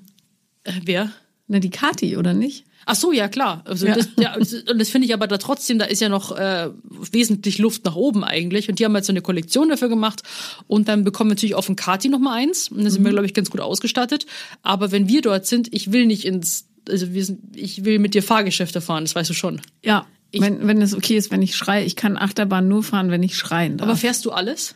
Äh, 0.64 0.74
wer? 0.84 1.12
Na, 1.48 1.60
die 1.60 1.70
Kati, 1.70 2.18
oder 2.18 2.34
nicht? 2.34 2.67
Ach 2.90 2.96
so, 2.96 3.12
ja 3.12 3.28
klar. 3.28 3.62
Also 3.66 3.86
Ja. 3.86 3.96
Das, 3.96 4.08
ja, 4.18 4.36
und 4.36 4.80
das 4.80 4.90
finde 4.90 5.06
ich 5.08 5.14
aber 5.14 5.28
da 5.28 5.38
trotzdem, 5.38 5.78
da 5.78 5.86
ist 5.86 6.00
ja 6.02 6.08
noch 6.08 6.32
äh, 6.38 6.70
wesentlich 7.12 7.58
Luft 7.58 7.84
nach 7.86 7.96
oben 7.96 8.24
eigentlich. 8.24 8.70
Und 8.70 8.80
die 8.80 8.86
haben 8.86 8.96
jetzt 8.96 9.08
so 9.08 9.14
eine 9.14 9.22
Kollektion 9.22 9.68
dafür 9.70 9.90
gemacht. 9.90 10.24
Und 10.68 10.88
dann 10.88 11.04
bekommen 11.04 11.30
wir 11.30 11.36
natürlich 11.36 11.56
auf 11.56 11.66
dem 11.66 11.76
Kati 11.76 12.08
noch 12.08 12.20
mal 12.20 12.34
eins. 12.36 12.70
Und 12.70 12.84
da 12.84 12.90
sind 12.90 13.04
wir, 13.04 13.12
glaube 13.12 13.26
ich, 13.26 13.34
ganz 13.34 13.50
gut 13.52 13.60
ausgestattet. 13.60 14.26
Aber 14.64 14.92
wenn 14.94 15.10
wir 15.10 15.22
dort 15.22 15.46
sind, 15.46 15.74
ich 15.74 15.92
will 15.92 16.06
nicht 16.06 16.24
ins, 16.24 16.68
also 16.90 17.14
wir 17.14 17.26
sind, 17.26 17.40
ich 17.58 17.84
will 17.84 18.00
mit 18.00 18.14
dir 18.14 18.24
Fahrgeschäfte 18.24 18.80
fahren, 18.80 19.04
das 19.04 19.16
weißt 19.16 19.30
du 19.30 19.34
schon. 19.34 19.60
Ja. 19.84 20.08
wenn, 20.32 20.66
wenn 20.66 20.82
es 20.82 20.94
okay 20.96 21.18
ist, 21.18 21.30
wenn 21.30 21.42
ich 21.42 21.58
schreie, 21.58 21.84
ich 21.84 21.98
kann 21.98 22.18
Achterbahn 22.18 22.70
nur 22.70 22.84
fahren, 22.84 23.12
wenn 23.12 23.22
ich 23.22 23.36
schreien 23.36 23.76
darf. 23.78 23.88
Aber 23.90 23.98
fährst 23.98 24.24
du 24.26 24.32
alles? 24.32 24.76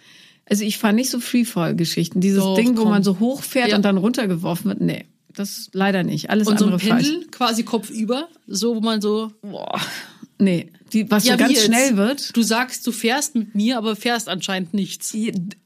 also 0.50 0.66
ich 0.66 0.78
fahre 0.80 0.94
nicht 0.94 1.10
so 1.10 1.22
Freefall-Geschichten. 1.22 2.20
Dieses 2.20 2.44
Doch, 2.44 2.56
Ding, 2.58 2.76
wo 2.76 2.82
komm. 2.82 2.90
man 2.90 3.04
so 3.04 3.20
hochfährt 3.20 3.70
Ja. 3.70 3.78
und 3.78 3.84
dann 3.86 3.96
runtergeworfen 3.96 4.68
wird, 4.70 4.82
nee. 4.82 5.06
Das 5.36 5.70
leider 5.74 6.04
nicht. 6.04 6.30
Alles 6.30 6.48
Und 6.48 6.60
so 6.60 6.66
ein 6.66 6.74
andere 6.74 6.88
fahr 6.88 7.00
ich. 7.00 7.10
Pendel 7.10 7.28
quasi 7.30 7.64
kopfüber, 7.64 8.28
so 8.48 8.76
wo 8.76 8.82
man 8.82 9.02
so. 9.02 9.32
Boah. 9.42 9.80
Nee, 10.42 10.72
die, 10.92 11.10
was 11.12 11.24
Ja, 11.26 11.34
so 11.34 11.38
ganz 11.38 11.62
schnell 11.64 11.98
wird. 11.98 12.36
Du 12.36 12.42
sagst, 12.42 12.86
du 12.88 12.92
fährst 12.92 13.36
mit 13.36 13.54
mir, 13.54 13.78
aber 13.78 13.96
fährst 13.96 14.28
anscheinend 14.28 14.74
nichts. 14.74 15.16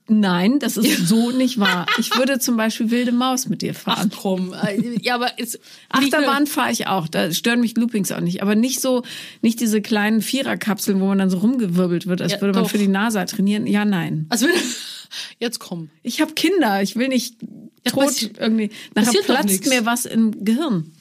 Nein, 0.07 0.59
das 0.59 0.75
ist 0.75 1.07
so 1.07 1.31
nicht 1.31 1.59
wahr. 1.59 1.85
Ich 1.97 2.15
würde 2.17 2.39
zum 2.39 2.57
Beispiel 2.57 2.91
wilde 2.91 3.13
Maus 3.13 3.47
mit 3.47 3.61
dir 3.61 3.71
Ach 3.73 3.79
fahren. 3.79 4.11
komm, 4.13 4.53
äh, 4.53 4.97
ja, 5.01 5.15
aber 5.15 5.31
jetzt, 5.39 5.59
Achterbahn 5.89 6.45
fahre 6.45 6.71
ich 6.73 6.87
auch, 6.87 7.07
da 7.07 7.31
stören 7.31 7.61
mich 7.61 7.77
Loopings 7.77 8.11
auch 8.11 8.19
nicht. 8.19 8.41
Aber 8.43 8.53
nicht 8.55 8.81
so, 8.81 9.03
nicht 9.41 9.61
diese 9.61 9.81
kleinen 9.81 10.21
Viererkapseln, 10.21 10.99
wo 10.99 11.05
man 11.05 11.19
dann 11.19 11.29
so 11.29 11.37
rumgewirbelt 11.37 12.05
wird, 12.05 12.21
als 12.21 12.33
Ja, 12.33 12.41
würde 12.41 12.53
man 12.53 12.63
doch. 12.65 12.69
für 12.71 12.77
die 12.77 12.89
NASA 12.89 13.23
trainieren. 13.23 13.65
Ja, 13.67 13.85
nein. 13.85 14.25
Also 14.29 14.47
jetzt 15.39 15.59
komm. 15.59 15.89
Ich 16.03 16.19
habe 16.19 16.33
Kinder, 16.33 16.81
ich 16.83 16.97
will 16.97 17.07
nicht 17.07 17.37
Ja, 17.85 17.91
tot 17.91 18.31
irgendwie. 18.37 18.71
Nachher 18.93 19.21
platzt 19.23 19.67
mir 19.67 19.85
was 19.85 20.05
im 20.05 20.43
Gehirn. 20.43 20.91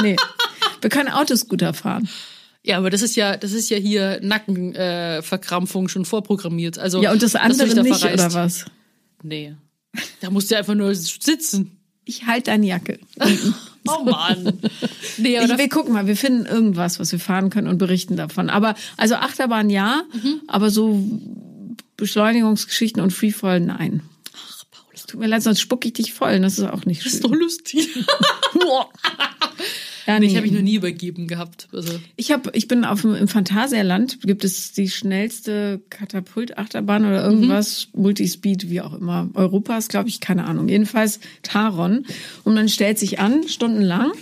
Nee, 0.00 0.16
wir 0.80 0.88
können 0.90 1.10
Autoscooter 1.10 1.74
fahren. 1.74 2.08
Ja, 2.64 2.78
aber 2.78 2.88
das 2.90 3.02
ist 3.02 3.14
ja, 3.14 3.36
das 3.36 3.52
ist 3.52 3.68
ja 3.68 3.76
hier 3.76 4.20
Nackenverkrampfung 4.22 5.86
äh, 5.86 5.88
schon 5.90 6.04
vorprogrammiert. 6.06 6.78
Also 6.78 7.02
Ja, 7.02 7.12
und 7.12 7.22
das 7.22 7.34
andere 7.36 7.68
da 7.68 7.82
nicht, 7.82 8.04
oder 8.04 8.32
was? 8.32 8.64
Nee. 9.22 9.54
Da 10.20 10.30
musst 10.30 10.50
du 10.50 10.56
einfach 10.56 10.74
nur 10.74 10.94
sitzen. 10.94 11.76
Ich 12.06 12.26
halte 12.26 12.50
deine 12.50 12.66
Jacke. 12.66 12.98
Oh 13.86 14.02
Mann. 14.02 14.58
Nee, 15.18 15.38
Ich, 15.38 15.58
wir 15.58 15.68
gucken 15.68 15.92
mal, 15.92 16.06
wir 16.06 16.16
finden 16.16 16.46
irgendwas, 16.46 16.98
was 16.98 17.12
wir 17.12 17.18
fahren 17.20 17.50
können 17.50 17.68
und 17.68 17.76
berichten 17.76 18.16
davon. 18.16 18.48
Aber 18.48 18.76
also 18.96 19.16
Achterbahn 19.16 19.68
ja, 19.68 20.04
Mhm. 20.14 20.40
aber 20.46 20.70
so 20.70 21.06
Beschleunigungsgeschichten 21.98 23.02
und 23.02 23.10
Freefall 23.12 23.60
nein. 23.60 24.02
Ach, 24.34 24.64
Paul, 24.70 24.86
das 24.92 25.04
Tut 25.04 25.20
mir 25.20 25.26
leid, 25.26 25.42
sonst 25.42 25.60
spucke 25.60 25.88
ich 25.88 25.92
dich 25.92 26.14
voll. 26.14 26.40
Das 26.40 26.58
ist 26.58 26.64
auch 26.64 26.86
nicht 26.86 27.02
schön. 27.02 27.10
Das 27.10 27.14
ist 27.16 27.24
doch 27.24 27.34
lustig. 27.34 27.88
ja, 30.06 30.14
nee, 30.14 30.26
nee. 30.26 30.32
ich 30.32 30.36
habe 30.36 30.46
mich 30.46 30.54
noch 30.54 30.62
nie 30.62 30.74
übergeben 30.74 31.26
gehabt. 31.26 31.68
Also, 31.72 31.98
Ich 32.16 32.30
hab, 32.32 32.54
ich 32.54 32.68
bin 32.68 32.84
auf 32.84 33.02
dem, 33.02 33.14
im 33.14 33.28
Phantasialand, 33.28 34.20
gibt 34.22 34.44
es 34.44 34.72
die 34.72 34.88
schnellste 34.88 35.80
Katapultachterbahn 35.90 37.04
oder 37.04 37.24
irgendwas, 37.24 37.88
Multispeed, 37.94 38.70
wie 38.70 38.80
auch 38.80 38.94
immer, 38.94 39.30
Europas, 39.34 39.88
glaube 39.88 40.08
ich, 40.08 40.20
keine 40.20 40.44
Ahnung. 40.44 40.68
Jedenfalls 40.68 41.20
Taron. 41.42 42.06
Und 42.44 42.54
man 42.54 42.68
stellt 42.68 42.98
sich 42.98 43.18
an, 43.18 43.48
stundenlang. 43.48 44.12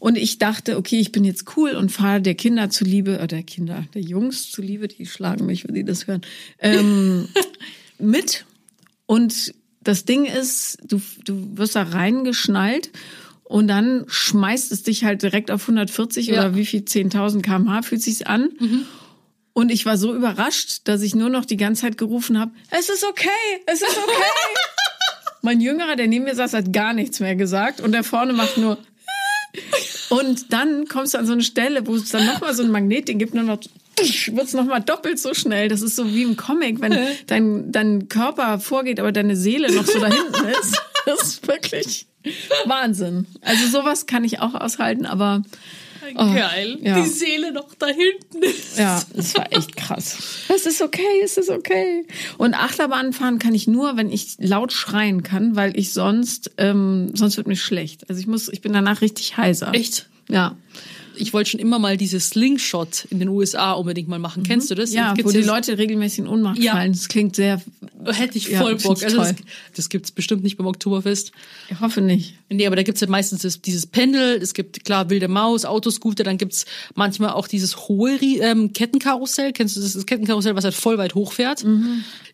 Und 0.00 0.16
ich 0.16 0.38
dachte, 0.38 0.78
okay, 0.78 0.98
ich 0.98 1.12
bin 1.12 1.24
jetzt 1.24 1.56
cool 1.56 1.72
und 1.72 1.92
fahre 1.92 2.22
der 2.22 2.34
Kinder 2.34 2.70
zuliebe, 2.70 3.18
äh, 3.18 3.26
der 3.26 3.42
Kinder, 3.42 3.84
der 3.94 4.00
Jungs 4.00 4.50
zuliebe, 4.50 4.88
die 4.88 5.06
schlagen 5.06 5.46
mich, 5.46 5.68
wenn 5.68 5.74
die 5.74 5.84
das 5.84 6.06
hören, 6.06 6.22
ähm, 6.58 7.28
mit. 7.98 8.46
Und 9.04 9.54
das 9.82 10.06
Ding 10.06 10.24
ist, 10.24 10.78
du, 10.86 11.00
du 11.24 11.56
wirst 11.56 11.76
da 11.76 11.82
reingeschnallt 11.82 12.90
und 13.50 13.66
dann 13.66 14.04
schmeißt 14.06 14.70
es 14.70 14.84
dich 14.84 15.02
halt 15.02 15.22
direkt 15.22 15.50
auf 15.50 15.62
140 15.62 16.28
Ja. 16.28 16.34
oder 16.34 16.54
wie 16.54 16.64
viel, 16.64 16.82
10.000 16.82 17.42
kmh 17.42 17.82
fühlt 17.82 18.00
sich's 18.00 18.22
an. 18.22 18.50
Und 19.54 19.72
ich 19.72 19.84
war 19.86 19.96
so 19.98 20.14
überrascht, 20.14 20.82
dass 20.84 21.02
ich 21.02 21.16
nur 21.16 21.30
noch 21.30 21.44
die 21.44 21.56
ganze 21.56 21.82
Zeit 21.82 21.98
gerufen 21.98 22.38
habe, 22.38 22.52
es 22.70 22.88
ist 22.88 23.04
okay, 23.04 23.28
es 23.66 23.82
ist 23.82 23.98
okay. 23.98 24.22
mein 25.42 25.60
Jüngerer, 25.60 25.96
der 25.96 26.06
neben 26.06 26.26
mir 26.26 26.36
saß, 26.36 26.52
hat 26.52 26.72
gar 26.72 26.92
nichts 26.92 27.18
mehr 27.18 27.34
gesagt 27.34 27.80
und 27.80 27.90
der 27.90 28.04
vorne 28.04 28.34
macht 28.34 28.56
nur 28.56 28.78
und 30.10 30.52
dann 30.52 30.86
kommst 30.86 31.14
du 31.14 31.18
an 31.18 31.26
so 31.26 31.32
eine 31.32 31.42
Stelle, 31.42 31.84
wo 31.88 31.96
es 31.96 32.10
dann 32.10 32.26
nochmal 32.26 32.54
so 32.54 32.62
ein 32.62 32.70
Magnetding 32.70 33.18
gibt, 33.18 33.34
nur 33.34 33.42
noch 33.42 33.58
wird 33.98 34.46
es 34.46 34.54
nochmal 34.54 34.80
doppelt 34.80 35.18
so 35.18 35.34
schnell. 35.34 35.66
Das 35.68 35.82
ist 35.82 35.96
so 35.96 36.06
wie 36.14 36.22
im 36.22 36.36
Comic, 36.36 36.80
wenn 36.80 36.96
dein, 37.26 37.72
dein 37.72 38.08
Körper 38.08 38.60
vorgeht, 38.60 39.00
aber 39.00 39.10
deine 39.10 39.34
Seele 39.34 39.72
noch 39.74 39.86
so 39.86 39.98
da 39.98 40.06
hinten 40.06 40.48
ist. 40.62 40.80
Das 41.04 41.22
ist 41.22 41.48
wirklich 41.48 42.06
Wahnsinn. 42.66 43.26
Also 43.42 43.66
sowas 43.66 44.06
kann 44.06 44.24
ich 44.24 44.40
auch 44.40 44.54
aushalten, 44.54 45.06
aber 45.06 45.42
geil. 46.14 46.78
Oh, 46.80 46.84
ja. 46.84 47.00
Die 47.00 47.08
Seele 47.08 47.52
noch 47.52 47.74
da 47.74 47.86
hinten 47.86 48.42
ist. 48.42 48.78
ja, 48.78 49.02
es 49.16 49.34
war 49.36 49.52
echt 49.52 49.76
krass. 49.76 50.18
Es 50.48 50.66
ist 50.66 50.82
okay, 50.82 51.20
es 51.22 51.36
ist 51.36 51.50
okay. 51.50 52.06
Und 52.38 52.54
Achterbahn 52.54 53.12
fahren 53.12 53.38
kann 53.38 53.54
ich 53.54 53.66
nur, 53.66 53.96
wenn 53.96 54.10
ich 54.10 54.36
laut 54.38 54.72
schreien 54.72 55.22
kann, 55.22 55.56
weil 55.56 55.78
ich 55.78 55.92
sonst, 55.92 56.52
ähm, 56.58 57.10
sonst 57.14 57.36
wird 57.36 57.46
mir 57.46 57.56
schlecht. 57.56 58.08
Also 58.08 58.20
ich 58.20 58.26
muss, 58.26 58.48
ich 58.48 58.60
bin 58.60 58.72
danach 58.72 59.00
richtig 59.00 59.36
heiser. 59.36 59.72
Echt? 59.74 60.08
Ja. 60.28 60.56
Ich 61.20 61.32
wollte 61.32 61.50
schon 61.50 61.60
immer 61.60 61.78
mal 61.78 61.96
dieses 61.96 62.30
Slingshot 62.30 63.06
in 63.10 63.18
den 63.18 63.28
USA 63.28 63.72
unbedingt 63.72 64.08
mal 64.08 64.18
machen. 64.18 64.42
Kennst 64.42 64.70
du 64.70 64.74
das? 64.74 64.90
Mhm. 64.90 64.96
Ja, 64.96 65.14
Gibt's 65.14 65.32
wo 65.34 65.36
die 65.38 65.44
Leute 65.44 65.78
regelmäßig 65.78 66.20
in 66.20 66.28
Ohnmacht 66.28 66.58
Ja. 66.58 66.72
fallen. 66.72 66.92
Das 66.92 67.08
klingt 67.08 67.36
sehr, 67.36 67.60
Hätte 68.06 68.38
ich 68.38 68.48
Ja, 68.48 68.60
voll 68.60 68.78
find 68.78 68.82
Bock. 68.94 69.02
Also 69.04 69.18
das, 69.18 69.34
das 69.76 69.88
gibt's 69.90 70.10
bestimmt 70.10 70.42
nicht 70.42 70.56
beim 70.56 70.66
Oktoberfest. 70.66 71.32
ich 71.70 71.80
hoffe 71.80 72.00
nicht. 72.00 72.34
Nee, 72.48 72.66
aber 72.66 72.74
da 72.76 72.82
gibt's 72.82 73.00
ja 73.02 73.06
meistens 73.08 73.42
das, 73.42 73.60
dieses 73.60 73.86
Pendel, 73.86 74.38
es 74.40 74.54
gibt 74.54 74.84
klar 74.84 75.10
wilde 75.10 75.28
Maus, 75.28 75.64
Autoscooter, 75.66 76.24
dann 76.24 76.38
gibt's 76.38 76.64
manchmal 76.94 77.30
auch 77.30 77.46
dieses 77.46 77.88
hohe 77.88 78.16
ähm, 78.22 78.72
Kettenkarussell. 78.72 79.52
Kennst 79.52 79.76
du 79.76 79.80
das, 79.82 79.92
das 79.92 80.06
Kettenkarussell, 80.06 80.56
was 80.56 80.64
halt 80.64 80.74
voll 80.74 80.96
weit 80.98 81.14
hochfährt? 81.14 81.64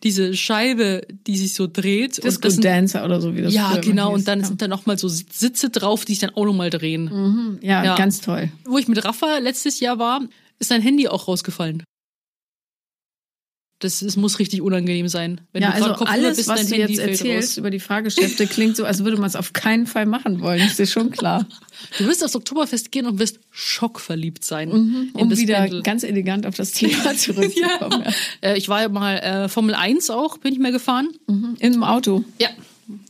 Diese 0.05 0.35
Scheibe, 0.35 1.03
die 1.27 1.37
sich 1.37 1.55
so 1.55 1.67
dreht. 1.67 2.23
Disco 2.23 2.43
das 2.43 2.55
sind- 2.55 2.65
Dancer 2.65 3.05
oder 3.05 3.21
so, 3.21 3.35
wie 3.35 3.43
das 3.43 3.53
ja, 3.53 3.77
genau. 3.79 4.15
Und 4.15 4.29
dann 4.29 4.45
sind 4.45 4.63
da 4.63 4.69
noch 4.69 4.87
mal 4.87 4.97
so 4.99 5.09
Sitze 5.09 5.69
drauf, 5.71 6.05
die 6.05 6.13
sich 6.13 6.21
dann 6.21 6.31
auch 6.31 6.45
noch 6.45 6.55
mal 6.55 6.71
drehen. 6.71 7.59
ja, 7.63 7.85
ja. 7.85 7.97
ganz 7.97 8.21
toll. 8.21 8.51
Wo 8.77 8.79
ich 8.79 8.89
mit 8.89 9.03
Rafa 9.03 9.39
letztes 9.39 9.81
Jahr 9.81 9.99
war, 9.99 10.21
ist 10.59 10.71
dein 10.71 10.83
Handy 10.83 11.09
auch 11.09 11.29
rausgefallen. 11.29 11.83
Das, 13.79 14.01
das 14.01 14.17
muss 14.17 14.39
richtig 14.39 14.61
unangenehm 14.61 15.09
sein. 15.09 15.41
Wenn 15.55 15.63
ja, 15.63 15.71
du 15.79 15.83
also 15.85 16.05
alles, 16.05 16.37
bist, 16.37 16.49
was 16.51 16.61
dein 16.61 16.69
du 16.69 16.75
Handy 16.77 16.93
jetzt 16.97 17.09
erzählst 17.09 17.53
raus. 17.53 17.57
über 17.57 17.71
die 17.71 17.81
Fahrgeschäfte, 17.81 18.47
klingt 18.47 18.77
so, 18.77 18.85
als 18.85 19.03
würde 19.03 19.17
man 19.17 19.29
es 19.29 19.35
auf 19.35 19.55
keinen 19.55 19.87
Fall 19.87 20.05
machen 20.05 20.43
wollen. 20.43 20.59
Das 20.61 20.79
ist 20.79 20.93
schon 20.93 21.11
klar. 21.11 21.47
Du 21.97 22.05
wirst 22.07 22.23
aufs 22.23 22.37
Oktoberfest 22.37 22.93
gehen 22.93 23.07
und 23.07 23.19
wirst 23.19 23.41
schockverliebt 23.51 24.45
sein. 24.45 24.71
in 24.71 24.77
Mhm, 24.77 25.11
Um 25.15 25.31
wieder 25.35 25.61
Pendel. 25.63 25.83
ganz 25.83 26.03
elegant 26.03 26.45
auf 26.47 26.55
das 26.55 26.73
Thema 26.73 27.15
zurückzukommen. 27.17 28.03
ja. 28.05 28.13
Äh, 28.51 28.59
ich 28.59 28.69
war 28.69 28.83
ja 28.83 28.91
mal 28.91 29.15
äh, 29.17 29.49
Formel 29.49 29.75
1 29.75 30.11
auch, 30.11 30.37
bin 30.37 30.53
ich 30.53 30.59
mal 30.59 30.73
gefahren. 30.73 31.09
Im 31.61 31.83
Auto. 31.83 32.25
Ja. 32.39 32.51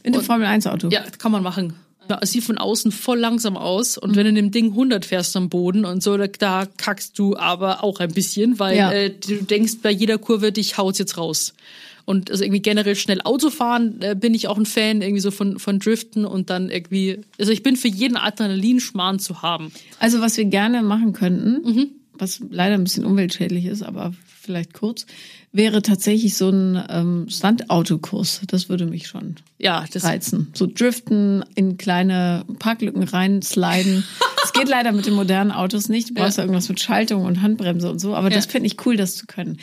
In 0.05 0.13
dem 0.13 0.21
Und- 0.21 0.25
Formel 0.27 0.47
1 0.47 0.69
Auto. 0.69 0.91
Ja, 0.91 1.03
kann 1.19 1.33
man 1.33 1.43
machen. 1.43 1.75
Es 2.21 2.33
sieht 2.33 2.45
von 2.45 2.59
außen 2.59 2.93
voll 2.93 3.19
langsam 3.19 3.57
aus 3.57 3.99
und 3.99 4.17
wenn 4.17 4.25
du 4.25 4.29
in 4.31 4.35
dem 4.35 4.51
Ding 4.51 4.67
100 4.71 5.05
fährst 5.05 5.37
am 5.37 5.49
Boden 5.49 5.85
und 5.85 6.03
so, 6.03 6.17
da, 6.17 6.27
da 6.27 6.67
kackst 6.77 7.19
du 7.19 7.37
aber 7.37 7.83
auch 7.85 8.01
ein 8.01 8.13
bisschen, 8.13 8.59
weil 8.59 8.77
Ja. 8.77 8.93
äh, 8.93 9.11
du 9.11 9.43
denkst 9.43 9.75
bei 9.83 9.91
jeder 9.91 10.19
Kurve, 10.19 10.53
dich 10.53 10.79
haut's 10.79 10.99
jetzt 10.99 11.19
raus. 11.19 11.55
Und 12.05 12.31
also 12.31 12.45
irgendwie 12.45 12.63
generell 12.63 12.95
schnell 12.95 13.21
Autofahren 13.23 14.01
äh, 14.01 14.15
bin 14.15 14.33
ich 14.33 14.47
auch 14.47 14.57
ein 14.59 14.67
Fan 14.67 15.03
irgendwie 15.03 15.21
so 15.21 15.33
von 15.33 15.59
von 15.59 15.81
Driften 15.81 16.25
und 16.25 16.51
dann 16.51 16.71
irgendwie, 16.71 17.19
also 17.39 17.51
ich 17.51 17.65
bin 17.65 17.75
für 17.77 17.89
jeden 17.89 18.17
Adrenalinschmarrn 18.17 19.19
zu 19.19 19.43
haben. 19.43 19.73
Also 19.99 20.21
was 20.21 20.37
wir 20.37 20.45
gerne 20.45 20.83
machen 20.83 21.13
könnten, 21.13 21.63
Mhm. 21.69 21.87
was 22.13 22.41
leider 22.51 22.75
ein 22.75 22.85
bisschen 22.85 23.05
umweltschädlich 23.05 23.65
ist, 23.67 23.83
aber 23.83 24.13
vielleicht 24.41 24.73
kurz, 24.73 25.07
wäre 25.53 25.81
tatsächlich 25.83 26.37
so 26.37 26.51
ein 26.51 26.83
ähm, 26.89 27.27
Standautokurs. 27.29 28.43
Das 28.47 28.69
würde 28.69 28.87
mich 28.87 29.07
schon 29.09 29.37
Ja, 29.59 29.85
das 29.93 30.05
reizen. 30.05 30.49
So 30.55 30.67
driften, 30.67 31.45
in 31.55 31.77
kleine 31.79 32.45
Parklücken 32.59 33.03
rein, 33.05 33.43
sliden. 33.43 34.05
Es 34.45 34.53
geht 34.53 34.69
leider 34.69 34.93
mit 34.93 35.05
den 35.07 35.15
modernen 35.15 35.51
Autos 35.51 35.89
nicht. 35.89 36.11
Du 36.11 36.15
brauchst 36.15 36.37
ja, 36.39 36.43
Ja. 36.45 36.47
irgendwas 36.47 36.69
mit 36.69 36.79
Schaltung 36.81 37.25
und 37.25 37.43
Handbremse 37.43 37.91
und 37.91 37.99
so. 37.99 38.15
Aber 38.15 38.31
das 38.31 38.45
Ja. 38.45 38.51
fände 38.53 38.69
ich 38.69 38.87
cool, 38.87 38.97
das 38.97 39.17
zu 39.17 39.27
können. 39.27 39.59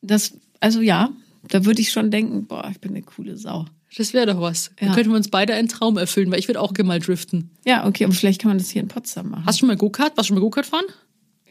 Das, 0.00 0.32
also 0.60 0.80
ja, 0.80 1.10
da 1.48 1.66
würde 1.66 1.82
ich 1.82 1.90
schon 1.92 2.10
denken, 2.10 2.46
boah, 2.46 2.68
ich 2.70 2.80
bin 2.80 2.92
eine 2.92 3.02
coole 3.02 3.36
Sau. 3.36 3.66
das 3.96 4.14
wäre 4.14 4.24
doch 4.26 4.40
was. 4.40 4.70
Ja. 4.80 4.86
Dann 4.86 4.94
könnten 4.94 5.10
wir 5.10 5.16
uns 5.16 5.28
beide 5.28 5.52
einen 5.52 5.68
Traum 5.68 5.98
erfüllen, 5.98 6.30
weil 6.30 6.38
ich 6.38 6.48
würde 6.48 6.60
auch 6.62 6.72
gerne 6.72 6.88
mal 6.88 7.00
driften. 7.00 7.50
Ja, 7.66 7.86
okay, 7.86 8.04
aber 8.04 8.14
vielleicht 8.14 8.40
kann 8.40 8.48
man 8.50 8.56
das 8.58 8.70
hier 8.70 8.80
in 8.80 8.88
Potsdam 8.88 9.28
machen. 9.30 9.44
Hast 9.44 9.56
du 9.58 9.60
schon 9.60 9.66
mal 9.68 9.76
Go-Kart? 9.76 10.16
Warst 10.16 10.28
du 10.30 10.34
schon 10.34 10.36
mal 10.36 10.40
Go-Kart 10.40 10.66
fahren? 10.66 10.84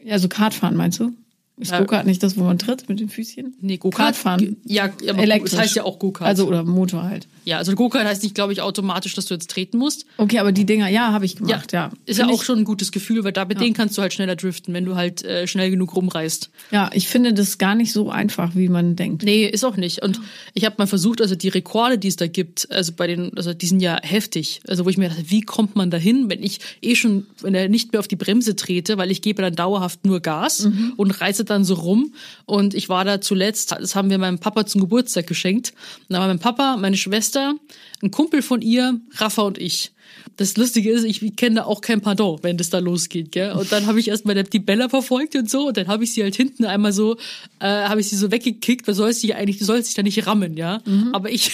Ja, 0.04 0.18
so 0.18 0.28
Kartfahren 0.28 0.76
meinst 0.76 0.98
du? 0.98 1.12
Ist 1.58 1.72
Ja. 1.72 1.80
Go-Kart 1.80 2.06
nicht 2.06 2.22
das, 2.22 2.36
wo 2.36 2.44
man 2.44 2.58
tritt 2.58 2.88
mit 2.88 3.00
den 3.00 3.08
Füßchen? 3.08 3.54
Nee, 3.60 3.76
Go-Kart. 3.78 4.14
Kartfahren. 4.14 4.56
Ja, 4.64 4.84
aber 5.08 5.18
Elektrisch. 5.18 5.50
das 5.52 5.60
heißt 5.60 5.76
ja 5.76 5.84
auch 5.84 5.98
Go-Kart. 5.98 6.28
Also, 6.28 6.46
oder 6.46 6.64
Motor 6.64 7.02
halt. 7.02 7.26
Ja, 7.44 7.58
also 7.58 7.74
Go-Kart 7.74 8.06
heißt 8.06 8.22
nicht, 8.22 8.34
glaube 8.34 8.52
ich, 8.52 8.60
automatisch, 8.60 9.14
dass 9.14 9.26
du 9.26 9.34
jetzt 9.34 9.50
treten 9.50 9.78
musst. 9.78 10.06
Okay, 10.18 10.38
aber 10.38 10.52
die 10.52 10.66
Dinger, 10.66 10.88
ja, 10.88 11.12
habe 11.12 11.24
ich 11.24 11.36
gemacht, 11.36 11.72
ja. 11.72 11.90
Ist 12.06 12.18
ja 12.18 12.28
auch 12.28 12.42
schon 12.42 12.58
ein 12.58 12.64
gutes 12.64 12.92
Gefühl, 12.92 13.24
weil 13.24 13.32
da 13.32 13.44
mit 13.44 13.60
denen 13.60 13.74
kannst 13.74 13.96
du 13.98 14.02
halt 14.02 14.12
schneller 14.12 14.36
driften, 14.36 14.74
wenn 14.74 14.84
du 14.84 14.96
halt 14.96 15.24
äh, 15.24 15.46
schnell 15.46 15.70
genug 15.70 15.96
rumreißt. 15.96 16.50
Ja, 16.70 16.90
ich 16.92 17.08
finde 17.08 17.32
das 17.32 17.58
gar 17.58 17.74
nicht 17.74 17.92
so 17.92 18.10
einfach, 18.10 18.54
wie 18.54 18.68
man 18.68 18.96
denkt. 18.96 19.22
Nee, 19.22 19.46
ist 19.46 19.64
auch 19.64 19.76
nicht. 19.76 20.02
Und 20.02 20.20
ich 20.54 20.64
habe 20.64 20.76
mal 20.78 20.86
versucht, 20.86 21.20
also 21.20 21.34
die 21.34 21.48
Rekorde, 21.48 21.98
die 21.98 22.08
es 22.08 22.16
da 22.16 22.26
gibt, 22.26 22.70
also 22.70 22.92
bei 22.92 23.06
den, 23.06 23.36
also 23.36 23.54
die 23.54 23.66
sind 23.66 23.80
ja 23.80 23.98
heftig. 24.02 24.60
Also 24.68 24.84
wo 24.84 24.90
ich 24.90 24.98
mir 24.98 25.08
dachte, 25.08 25.24
wie 25.30 25.40
kommt 25.40 25.74
man 25.76 25.90
dahin, 25.90 26.28
wenn 26.28 26.42
ich 26.42 26.60
eh 26.82 26.94
schon, 26.94 27.26
wenn 27.40 27.54
er 27.54 27.68
nicht 27.68 27.92
mehr 27.92 28.00
auf 28.00 28.08
die 28.08 28.16
Bremse 28.16 28.56
trete, 28.56 28.98
weil 28.98 29.10
ich 29.10 29.22
gebe 29.22 29.42
dann 29.42 29.54
dauerhaft 29.54 30.04
nur 30.04 30.20
Gas 30.20 30.68
und 30.96 31.10
reiße 31.20 31.44
dann 31.50 31.64
so 31.64 31.74
rum. 31.74 32.14
Und 32.46 32.74
ich 32.74 32.88
war 32.88 33.04
da 33.04 33.20
zuletzt, 33.20 33.72
das 33.72 33.94
haben 33.94 34.10
wir 34.10 34.18
meinem 34.18 34.38
Papa 34.38 34.66
zum 34.66 34.80
Geburtstag 34.80 35.26
geschenkt. 35.26 35.72
Und 36.08 36.14
da 36.14 36.20
war 36.20 36.28
mein 36.28 36.38
Papa, 36.38 36.76
meine 36.76 36.96
Schwester, 36.96 37.54
ein 38.02 38.10
Kumpel 38.10 38.42
von 38.42 38.62
ihr, 38.62 39.00
Rafa 39.16 39.42
und 39.42 39.58
ich. 39.58 39.92
Das 40.36 40.56
Lustige 40.56 40.90
ist, 40.90 41.04
ich 41.04 41.36
kenne 41.36 41.56
da 41.56 41.64
auch 41.64 41.80
kein 41.80 42.00
Pardon, 42.00 42.38
wenn 42.42 42.56
das 42.56 42.70
da 42.70 42.78
losgeht, 42.78 43.32
gell? 43.32 43.52
Und 43.52 43.72
dann 43.72 43.86
habe 43.86 43.98
ich 43.98 44.08
erstmal 44.08 44.42
die 44.42 44.58
Bella 44.60 44.88
verfolgt 44.88 45.34
und 45.34 45.50
so, 45.50 45.68
und 45.68 45.76
dann 45.76 45.88
habe 45.88 46.04
ich 46.04 46.12
sie 46.14 46.22
halt 46.22 46.36
hinten 46.36 46.64
einmal 46.64 46.92
so, 46.92 47.16
äh, 47.60 47.66
habe 47.66 48.00
ich 48.00 48.08
sie 48.08 48.16
so 48.16 48.30
weggekickt, 48.30 48.86
weil 48.86 48.94
sollst 48.94 49.24
du 49.24 49.34
eigentlich, 49.34 49.58
du 49.58 49.64
sollst 49.64 49.88
dich 49.88 49.94
da 49.94 50.02
nicht 50.02 50.26
rammen, 50.26 50.56
ja? 50.56 50.80
Aber 51.12 51.30
ich 51.30 51.50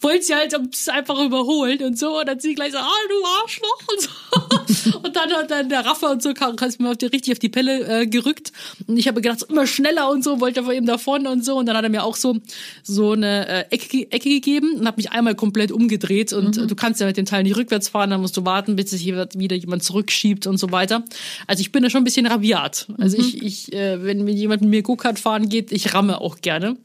wollte 0.00 0.22
sie 0.22 0.34
halt 0.34 0.54
einfach 0.88 1.20
überholen 1.20 1.82
und 1.82 1.98
so, 1.98 2.18
und 2.18 2.28
dann 2.28 2.40
sie 2.40 2.54
gleich 2.54 2.72
so, 2.72 2.78
ah, 2.78 2.90
du 3.08 3.26
Arschloch 3.42 3.82
und 3.92 4.00
so. 4.00 4.98
und 5.02 5.16
dann 5.16 5.30
hat 5.32 5.50
dann 5.50 5.68
der 5.68 5.84
Raffer 5.84 6.10
und 6.10 6.22
so 6.22 6.34
kam, 6.34 6.56
hat 6.58 6.80
mir 6.80 6.90
auf 6.90 6.96
die, 6.96 7.06
richtig 7.06 7.32
auf 7.32 7.38
die 7.38 7.48
Pelle 7.48 8.02
äh, 8.02 8.06
gerückt. 8.06 8.52
Und 8.86 8.96
ich 8.96 9.08
habe 9.08 9.20
gedacht, 9.20 9.40
so, 9.40 9.46
immer 9.46 9.66
schneller 9.66 10.10
und 10.10 10.22
so, 10.22 10.40
wollte 10.40 10.64
vor 10.64 10.72
ihm 10.72 10.86
davon 10.86 11.26
und 11.26 11.44
so. 11.44 11.56
Und 11.56 11.66
dann 11.66 11.76
hat 11.76 11.84
er 11.84 11.90
mir 11.90 12.04
auch 12.04 12.16
so, 12.16 12.36
so 12.82 13.12
eine 13.12 13.48
äh, 13.48 13.64
Ecke, 13.70 14.10
Ecke 14.10 14.28
gegeben 14.28 14.74
und 14.74 14.86
hat 14.86 14.96
mich 14.96 15.12
einmal 15.12 15.34
komplett 15.34 15.72
umgedreht. 15.72 16.32
Und 16.32 16.56
äh, 16.56 16.66
du 16.66 16.74
kannst 16.74 17.00
ja 17.00 17.06
mit 17.06 17.16
dem 17.16 17.26
Teil 17.26 17.42
nicht 17.42 17.56
rückwärts 17.56 17.88
fahren, 17.88 18.10
dann 18.10 18.20
musst 18.20 18.36
du 18.36 18.44
warten, 18.44 18.76
bis 18.76 18.90
sich 18.90 19.02
hier 19.02 19.28
wieder 19.34 19.56
jemand 19.56 19.82
zurückschiebt 19.82 20.46
und 20.46 20.58
so 20.58 20.70
weiter. 20.70 21.04
Also 21.46 21.60
ich 21.60 21.72
bin 21.72 21.82
da 21.82 21.90
schon 21.90 22.02
ein 22.02 22.04
bisschen 22.04 22.26
rabiat. 22.26 22.86
Also 22.98 23.16
ich, 23.18 23.42
ich 23.42 23.72
äh, 23.72 24.02
wenn 24.02 24.24
mir 24.24 24.32
jemand 24.32 24.62
mit 24.62 24.70
mir 24.70 24.82
Go-Kart 24.82 25.18
fahren 25.18 25.48
geht, 25.48 25.72
ich 25.72 25.94
ramme 25.94 26.20
auch 26.20 26.40
gerne. 26.40 26.76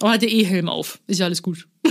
Aber 0.00 0.12
hat 0.12 0.22
der 0.22 0.30
E-Helm 0.32 0.68
auf. 0.68 0.98
Ist 1.06 1.18
ja 1.20 1.26
alles 1.26 1.42
gut. 1.42 1.66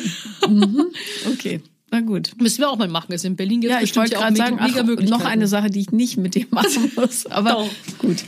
Okay, 1.34 1.62
na 1.91 1.99
gut. 2.01 2.32
Müssen 2.39 2.60
wir 2.60 2.70
auch 2.70 2.78
mal 2.78 2.88
machen. 2.88 3.12
Also 3.12 3.28
in 3.28 3.36
Berlin 3.36 3.62
gibt 3.62 3.72
es 3.74 3.78
Ja, 3.78 3.84
ich 3.84 3.93
bestimmt 3.93 4.10
ja 4.12 4.18
auch 4.20 4.22
gerade 4.22 4.34
mega, 4.34 4.45
sagen, 4.45 4.58
ach, 4.62 4.68
mega 4.68 4.84
Möglichkeiten. 4.84 5.22
noch 5.24 5.30
eine 5.30 5.47
Sache, 5.47 5.70
die 5.70 5.82
ich 5.82 5.91
nicht 5.91 6.18
mit 6.18 6.36
dir 6.36 6.45
machen 6.51 6.91
muss. 6.95 7.26
Aber 7.26 7.51
Doch. 7.51 7.70
gut. 7.99 8.24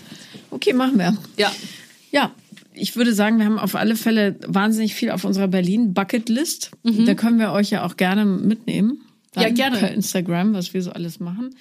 Okay, 0.51 0.73
machen 0.73 0.97
wir. 0.97 1.17
Ja. 1.37 1.51
Ja, 2.11 2.31
ich 2.73 2.95
würde 2.95 3.13
sagen, 3.13 3.37
wir 3.37 3.45
haben 3.45 3.59
auf 3.59 3.75
alle 3.75 3.95
Fälle 3.95 4.37
wahnsinnig 4.47 4.95
viel 4.95 5.11
auf 5.11 5.23
unserer 5.23 5.47
Berlin-Bucketlist. 5.47 6.71
Da 6.83 7.13
können 7.13 7.39
wir 7.39 7.51
euch 7.51 7.69
ja 7.69 7.85
auch 7.85 7.97
gerne 7.97 8.25
mitnehmen. 8.25 9.01
Ja, 9.35 9.49
gerne. 9.49 9.77
Per 9.77 9.91
Instagram, 9.91 10.53
was 10.53 10.73
wir 10.73 10.81
so 10.81 10.91
alles 10.91 11.19
machen. 11.19 11.55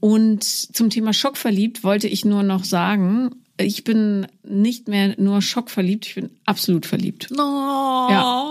Und 0.00 0.42
zum 0.44 0.90
Thema 0.90 1.12
schockverliebt 1.12 1.84
wollte 1.84 2.08
ich 2.08 2.24
nur 2.24 2.42
noch 2.42 2.64
sagen, 2.64 3.30
ich 3.56 3.84
bin 3.84 4.26
nicht 4.42 4.88
mehr 4.88 5.14
nur 5.18 5.40
schockverliebt, 5.42 6.06
ich 6.06 6.14
bin 6.14 6.30
absolut 6.44 6.86
verliebt. 6.86 7.28
Oh. 7.32 7.36
Ja. 8.10 8.50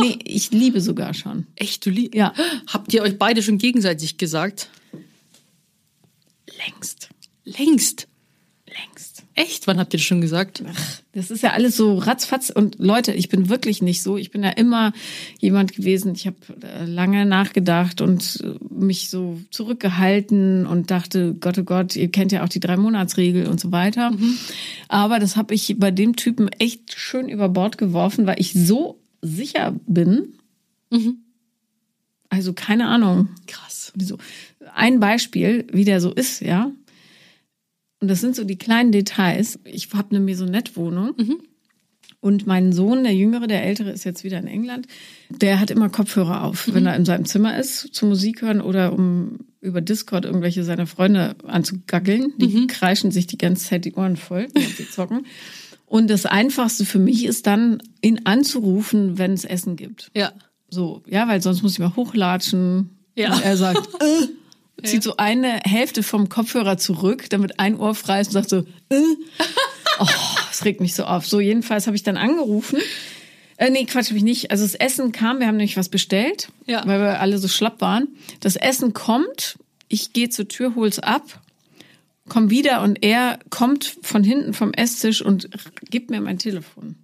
Nee, 0.00 0.18
ich 0.24 0.50
liebe 0.50 0.80
sogar 0.80 1.14
schon. 1.14 1.46
Echt, 1.56 1.86
du 1.86 1.90
liebst? 1.90 2.14
Ja. 2.14 2.34
Habt 2.66 2.92
ihr 2.92 3.02
euch 3.02 3.18
beide 3.18 3.42
schon 3.42 3.58
gegenseitig 3.58 4.18
gesagt? 4.18 4.68
Längst. 6.66 7.08
Längst. 7.44 8.08
Längst. 8.78 9.24
Echt? 9.34 9.66
Wann 9.66 9.78
habt 9.78 9.92
ihr 9.92 9.98
das 9.98 10.06
schon 10.06 10.20
gesagt? 10.20 10.62
Das 11.12 11.30
ist 11.30 11.42
ja 11.42 11.52
alles 11.52 11.76
so 11.76 11.98
ratzfatz. 11.98 12.50
Und 12.50 12.78
Leute, 12.78 13.12
ich 13.12 13.28
bin 13.28 13.48
wirklich 13.48 13.82
nicht 13.82 14.02
so. 14.02 14.16
Ich 14.16 14.30
bin 14.30 14.42
ja 14.42 14.50
immer 14.50 14.92
jemand 15.38 15.74
gewesen. 15.74 16.14
Ich 16.14 16.26
habe 16.26 16.36
äh, 16.62 16.84
lange 16.84 17.26
nachgedacht 17.26 18.00
und 18.00 18.42
äh, 18.42 18.54
mich 18.72 19.10
so 19.10 19.38
zurückgehalten 19.50 20.66
und 20.66 20.90
dachte, 20.90 21.34
Gott, 21.34 21.58
oh 21.58 21.64
Gott, 21.64 21.96
ihr 21.96 22.10
kennt 22.10 22.32
ja 22.32 22.44
auch 22.44 22.48
die 22.48 22.60
Drei-Monats-Regel 22.60 23.46
und 23.46 23.60
so 23.60 23.72
weiter. 23.72 24.12
Aber 24.88 25.18
das 25.18 25.36
habe 25.36 25.54
ich 25.54 25.76
bei 25.78 25.90
dem 25.90 26.16
Typen 26.16 26.48
echt 26.48 26.98
schön 26.98 27.28
über 27.28 27.48
Bord 27.48 27.78
geworfen, 27.78 28.26
weil 28.26 28.40
ich 28.40 28.52
so 28.54 28.98
sicher 29.20 29.74
bin. 29.86 30.34
Also 32.28 32.52
keine 32.52 32.88
Ahnung. 32.88 33.28
Krass. 33.46 33.92
So. 33.98 34.18
Ein 34.74 35.00
Beispiel, 35.00 35.66
wie 35.72 35.84
der 35.84 36.00
so 36.00 36.12
ist, 36.12 36.40
ja. 36.40 36.70
Und 38.06 38.10
das 38.10 38.20
sind 38.20 38.36
so 38.36 38.44
die 38.44 38.56
kleinen 38.56 38.92
Details. 38.92 39.58
Ich 39.64 39.92
habe 39.92 40.10
eine 40.10 40.20
Maisonette-Wohnung. 40.20 41.16
Und 42.20 42.46
mein 42.46 42.72
Sohn, 42.72 43.02
der 43.02 43.16
Jüngere, 43.16 43.48
der 43.48 43.64
Ältere, 43.64 43.90
ist 43.90 44.04
jetzt 44.04 44.22
wieder 44.22 44.38
in 44.38 44.46
England. 44.46 44.86
Der 45.28 45.58
hat 45.58 45.72
immer 45.72 45.88
Kopfhörer 45.88 46.44
auf, 46.44 46.72
wenn 46.72 46.86
er 46.86 46.94
in 46.94 47.04
seinem 47.04 47.24
Zimmer 47.24 47.58
ist, 47.58 47.88
zum 47.92 48.10
Musik 48.10 48.42
hören 48.42 48.60
oder 48.60 48.92
um 48.92 49.40
über 49.60 49.80
Discord 49.80 50.24
irgendwelche 50.24 50.62
seiner 50.62 50.86
Freunde 50.86 51.34
anzugaggeln. 51.48 52.32
Die 52.36 52.68
kreischen 52.68 53.10
sich 53.10 53.26
die 53.26 53.38
ganze 53.38 53.66
Zeit 53.66 53.84
die 53.84 53.94
Ohren 53.94 54.14
voll, 54.14 54.46
wenn 54.54 54.62
sie 54.62 54.88
zocken. 54.88 55.26
Und 55.84 56.08
das 56.08 56.26
Einfachste 56.26 56.84
für 56.84 57.00
mich 57.00 57.24
ist 57.24 57.48
dann, 57.48 57.82
ihn 58.02 58.20
anzurufen, 58.22 59.18
wenn 59.18 59.32
es 59.32 59.44
Essen 59.44 59.74
gibt. 59.74 60.12
Ja. 60.14 60.32
So, 60.70 61.02
ja, 61.08 61.26
weil 61.26 61.42
sonst 61.42 61.64
muss 61.64 61.72
ich 61.72 61.80
mal 61.80 61.96
hochlatschen. 61.96 62.88
Ja. 63.16 63.34
Und 63.34 63.44
er 63.44 63.56
sagt, 63.56 63.84
äh, 64.00 64.28
zieht 64.84 65.02
so 65.02 65.16
eine 65.16 65.60
Hälfte 65.64 66.02
vom 66.02 66.28
Kopfhörer 66.28 66.76
zurück, 66.78 67.28
damit 67.30 67.58
ein 67.58 67.76
Ohr 67.78 67.94
frei 67.94 68.20
ist 68.20 68.28
und 68.28 68.32
sagt 68.34 68.50
so, 68.50 68.58
äh. 68.90 69.00
Oh, 69.98 70.06
das 70.48 70.64
regt 70.66 70.82
mich 70.82 70.94
so 70.94 71.04
auf. 71.04 71.26
So, 71.26 71.40
jedenfalls 71.40 71.86
habe 71.86 71.96
ich 71.96 72.02
dann 72.02 72.18
angerufen. 72.18 72.78
Äh, 73.56 73.70
nee, 73.70 73.86
Quatsch, 73.86 74.08
habe 74.08 74.18
ich 74.18 74.24
nicht. 74.24 74.50
Also 74.50 74.62
das 74.64 74.74
Essen 74.74 75.10
kam, 75.12 75.38
wir 75.40 75.46
haben 75.46 75.56
nämlich 75.56 75.78
was 75.78 75.88
bestellt, 75.88 76.48
Ja. 76.66 76.82
weil 76.86 77.00
wir 77.00 77.18
alle 77.20 77.38
so 77.38 77.48
schlapp 77.48 77.80
waren. 77.80 78.08
Das 78.40 78.56
Essen 78.56 78.92
kommt, 78.92 79.58
ich 79.88 80.12
gehe 80.12 80.28
zur 80.28 80.48
Tür, 80.48 80.74
hol's 80.74 80.98
ab, 80.98 81.40
komm 82.28 82.50
wieder 82.50 82.82
und 82.82 83.02
er 83.02 83.38
kommt 83.48 83.96
von 84.02 84.22
hinten 84.22 84.52
vom 84.52 84.74
Esstisch 84.74 85.22
und 85.22 85.48
gibt 85.88 86.10
mir 86.10 86.20
mein 86.20 86.38
Telefon. 86.38 86.96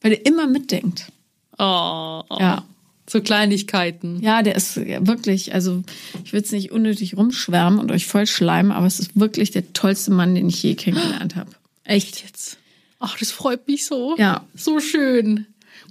Weil 0.00 0.12
er 0.14 0.26
immer 0.26 0.48
mitdenkt. 0.48 1.12
Oh, 1.56 2.24
oh. 2.28 2.36
Ja. 2.40 2.64
So 3.10 3.20
Kleinigkeiten. 3.20 4.20
Ja, 4.20 4.42
der 4.42 4.54
ist 4.54 4.76
wirklich, 4.76 5.54
also 5.54 5.82
ich 6.24 6.32
will 6.32 6.40
jetzt 6.40 6.52
nicht 6.52 6.72
unnötig 6.72 7.16
rumschwärmen 7.16 7.78
und 7.80 7.90
euch 7.90 8.06
voll 8.06 8.26
schleimen, 8.26 8.70
aber 8.72 8.86
es 8.86 9.00
ist 9.00 9.18
wirklich 9.18 9.50
der 9.50 9.72
tollste 9.72 10.10
Mann, 10.12 10.34
den 10.34 10.48
ich 10.48 10.62
je 10.62 10.74
kennengelernt 10.74 11.34
habe. 11.36 11.50
Echt. 11.84 12.22
Jetzt. 12.22 12.58
Ach, 12.98 13.16
das 13.18 13.30
freut 13.30 13.66
mich 13.66 13.86
so. 13.86 14.14
Ja. 14.18 14.44
So 14.54 14.80
schön. 14.80 15.46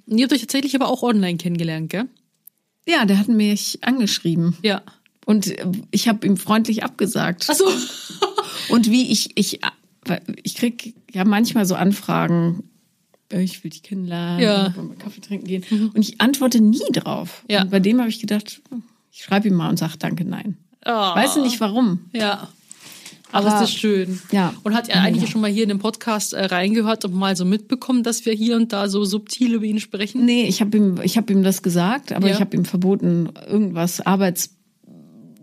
Und 0.05 0.17
ihr 0.17 0.23
habt 0.25 0.33
euch 0.33 0.41
tatsächlich 0.41 0.75
aber 0.75 0.89
auch 0.89 1.01
online 1.03 1.37
kennengelernt, 1.37 1.89
gell? 1.89 2.05
Ja, 2.87 3.05
der 3.05 3.17
hat 3.19 3.27
mich 3.27 3.79
angeschrieben 3.81 4.55
Ja. 4.61 4.81
und 5.25 5.47
äh, 5.47 5.65
ich 5.91 6.07
habe 6.07 6.25
ihm 6.27 6.37
freundlich 6.37 6.83
abgesagt. 6.83 7.47
Ach 7.49 7.55
so. 7.55 7.65
Und 8.69 8.89
wie 8.91 9.11
ich, 9.11 9.31
ich, 9.35 9.59
weil 10.05 10.21
ich 10.43 10.55
krieg 10.55 10.93
ja 11.11 11.25
manchmal 11.25 11.65
so 11.65 11.75
Anfragen, 11.75 12.63
äh, 12.63 12.76
ich 13.31 13.63
will 13.63 13.71
dich 13.71 13.83
kennenlernen, 13.83 14.39
Ja. 14.41 14.75
wollen 14.75 14.89
wir 14.89 14.95
Kaffee 14.97 15.21
trinken 15.21 15.47
gehen. 15.47 15.63
Und 15.93 15.97
ich 16.01 16.21
antworte 16.21 16.61
nie 16.61 16.79
drauf. 16.93 17.43
Ja. 17.49 17.61
Und 17.63 17.71
bei 17.71 17.79
dem 17.79 17.99
habe 17.99 18.09
ich 18.09 18.19
gedacht, 18.19 18.61
ich 19.11 19.23
schreibe 19.23 19.47
ihm 19.47 19.55
mal 19.55 19.69
und 19.69 19.77
sage 19.77 19.93
danke, 19.99 20.23
nein. 20.25 20.57
Weißt 20.83 21.35
du 21.35 21.41
nicht 21.41 21.59
warum? 21.59 22.09
Ja. 22.13 22.47
Ach, 23.33 23.39
Aber- 23.43 23.47
ist 23.49 23.59
das 23.59 23.73
schön. 23.73 24.21
Ja. 24.31 24.53
Und 24.63 24.73
hat 24.73 24.87
er 24.87 25.01
eigentlich 25.01 25.29
schon 25.29 25.41
mal 25.41 25.49
hier 25.51 25.63
in 25.63 25.69
den 25.69 25.79
Podcast 25.79 26.31
äh, 26.31 26.45
reingehört 26.45 27.03
und 27.03 27.13
mal 27.13 27.35
so 27.35 27.43
mitbekommen, 27.43 28.01
dass 28.03 28.25
wir 28.25 28.31
hier 28.33 28.55
und 28.55 28.71
da 28.71 28.87
so 28.87 29.03
subtil 29.03 29.53
über 29.55 29.65
ihn 29.65 29.81
sprechen? 29.81 30.23
Nee, 30.23 30.43
ich 30.47 30.61
habe 30.61 30.77
ihm, 30.77 31.01
ich 31.03 31.17
hab 31.17 31.29
ihm 31.29 31.43
das 31.43 31.61
gesagt, 31.61 32.13
aber 32.13 32.29
Ja. 32.29 32.35
ich 32.35 32.39
habe 32.39 32.55
ihm 32.55 32.63
verboten, 32.63 33.27
irgendwas 33.45 33.99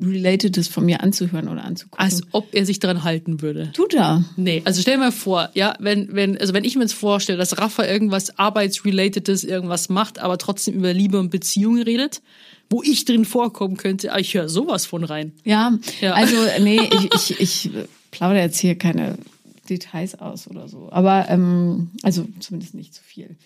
Arbeitsrelatedes 0.01 0.69
von 0.69 0.85
mir 0.85 1.03
anzuhören 1.03 1.49
oder 1.49 1.65
anzugucken. 1.65 2.05
Als 2.05 2.23
ob 2.33 2.49
er 2.55 2.67
sich 2.67 2.79
daran 2.81 3.05
halten 3.05 3.41
würde. 3.43 3.71
tut 3.73 3.95
er. 3.95 4.25
Nee, 4.37 4.63
also 4.65 4.81
stell 4.81 4.99
mal 4.99 5.13
vor, 5.13 5.51
ja, 5.55 5.75
wenn, 5.79 6.15
wenn, 6.15 6.39
also 6.39 6.53
wenn 6.55 6.65
ich 6.65 6.77
mir 6.77 6.83
jetzt 6.83 6.95
vorstelle, 6.95 7.39
dass 7.39 7.59
Rafa 7.59 7.85
irgendwas 7.87 8.39
Arbeitsrelatedes 8.39 9.45
irgendwas 9.45 9.89
macht, 9.89 10.19
aber 10.19 10.39
trotzdem 10.39 10.75
über 10.75 10.93
Liebe 10.93 11.19
und 11.19 11.31
Beziehungen 11.31 11.83
redet, 11.83 12.23
wo 12.71 12.83
ich 12.83 13.05
drin 13.05 13.25
vorkommen 13.25 13.77
könnte, 13.77 14.13
ah, 14.13 14.19
ich 14.19 14.35
höre 14.35 14.49
sowas 14.49 14.87
von 14.87 15.05
rein. 15.05 15.33
Ja, 15.45 15.79
Ja. 16.01 16.15
also 16.15 16.37
nee, 16.61 16.81
ich, 17.15 17.31
ich, 17.39 17.41
ich 17.41 17.71
plaudere 18.11 18.43
jetzt 18.43 18.59
hier 18.59 18.77
keine 18.77 19.19
Details 19.69 20.19
aus 20.19 20.49
oder 20.49 20.69
so. 20.69 20.89
Aber, 20.91 21.27
ähm, 21.29 21.91
also 22.03 22.27
zumindest 22.41 22.75
nicht 22.75 22.95
zu 22.95 23.03
viel. 23.03 23.37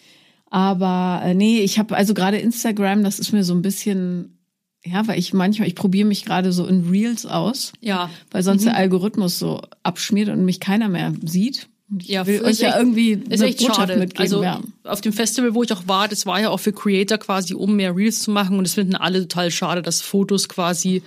Aber 0.51 1.21
äh, 1.25 1.35
nee, 1.35 1.61
ich 1.61 1.79
habe 1.79 1.95
also 1.97 2.15
gerade 2.15 2.39
Instagram, 2.39 3.03
das 3.03 3.19
ist 3.19 3.33
mir 3.33 3.45
so 3.45 3.55
ein 3.55 3.61
bisschen, 3.63 4.38
ja, 4.85 5.07
weil 5.09 5.19
ich 5.19 5.33
manchmal, 5.33 5.69
ich 5.69 5.75
probiere 5.75 6.07
mich 6.09 6.25
gerade 6.25 6.53
so 6.53 6.67
in 6.67 6.89
Reels 6.89 7.27
aus, 7.27 7.73
Ja. 7.81 8.11
weil 8.31 8.43
sonst 8.43 8.65
der 8.65 8.77
Algorithmus 8.77 9.39
so 9.39 9.61
abschmiert 9.83 10.29
und 10.29 10.45
mich 10.45 10.61
keiner 10.61 10.89
mehr 10.89 11.13
sieht. 11.25 11.69
Ich 12.01 12.09
Ja, 12.09 12.27
will 12.27 12.43
euch 12.45 12.59
ja 12.59 12.69
echt- 12.69 12.77
irgendwie 12.77 13.13
Ist 13.31 13.41
echt 13.41 13.59
Botschaft 13.61 13.79
schade. 13.79 13.97
mitgeben. 13.97 14.21
Also 14.21 14.43
ja. 14.43 14.61
auf 14.85 15.01
dem 15.01 15.15
Festival, 15.15 15.55
wo 15.55 15.63
ich 15.63 15.73
auch 15.73 15.89
war, 15.89 16.07
das 16.07 16.27
war 16.27 16.39
ja 16.39 16.51
auch 16.51 16.61
für 16.61 16.71
Creator 16.71 17.17
quasi, 17.17 17.55
um 17.55 17.77
mehr 17.77 17.97
Reels 17.97 18.19
zu 18.21 18.31
machen. 18.31 18.59
Und 18.59 18.67
es 18.67 18.75
finden 18.75 18.95
alle 18.95 19.23
total 19.23 19.51
schade, 19.51 19.81
dass 19.81 20.03
Fotos 20.03 20.51
quasi 20.51 21.03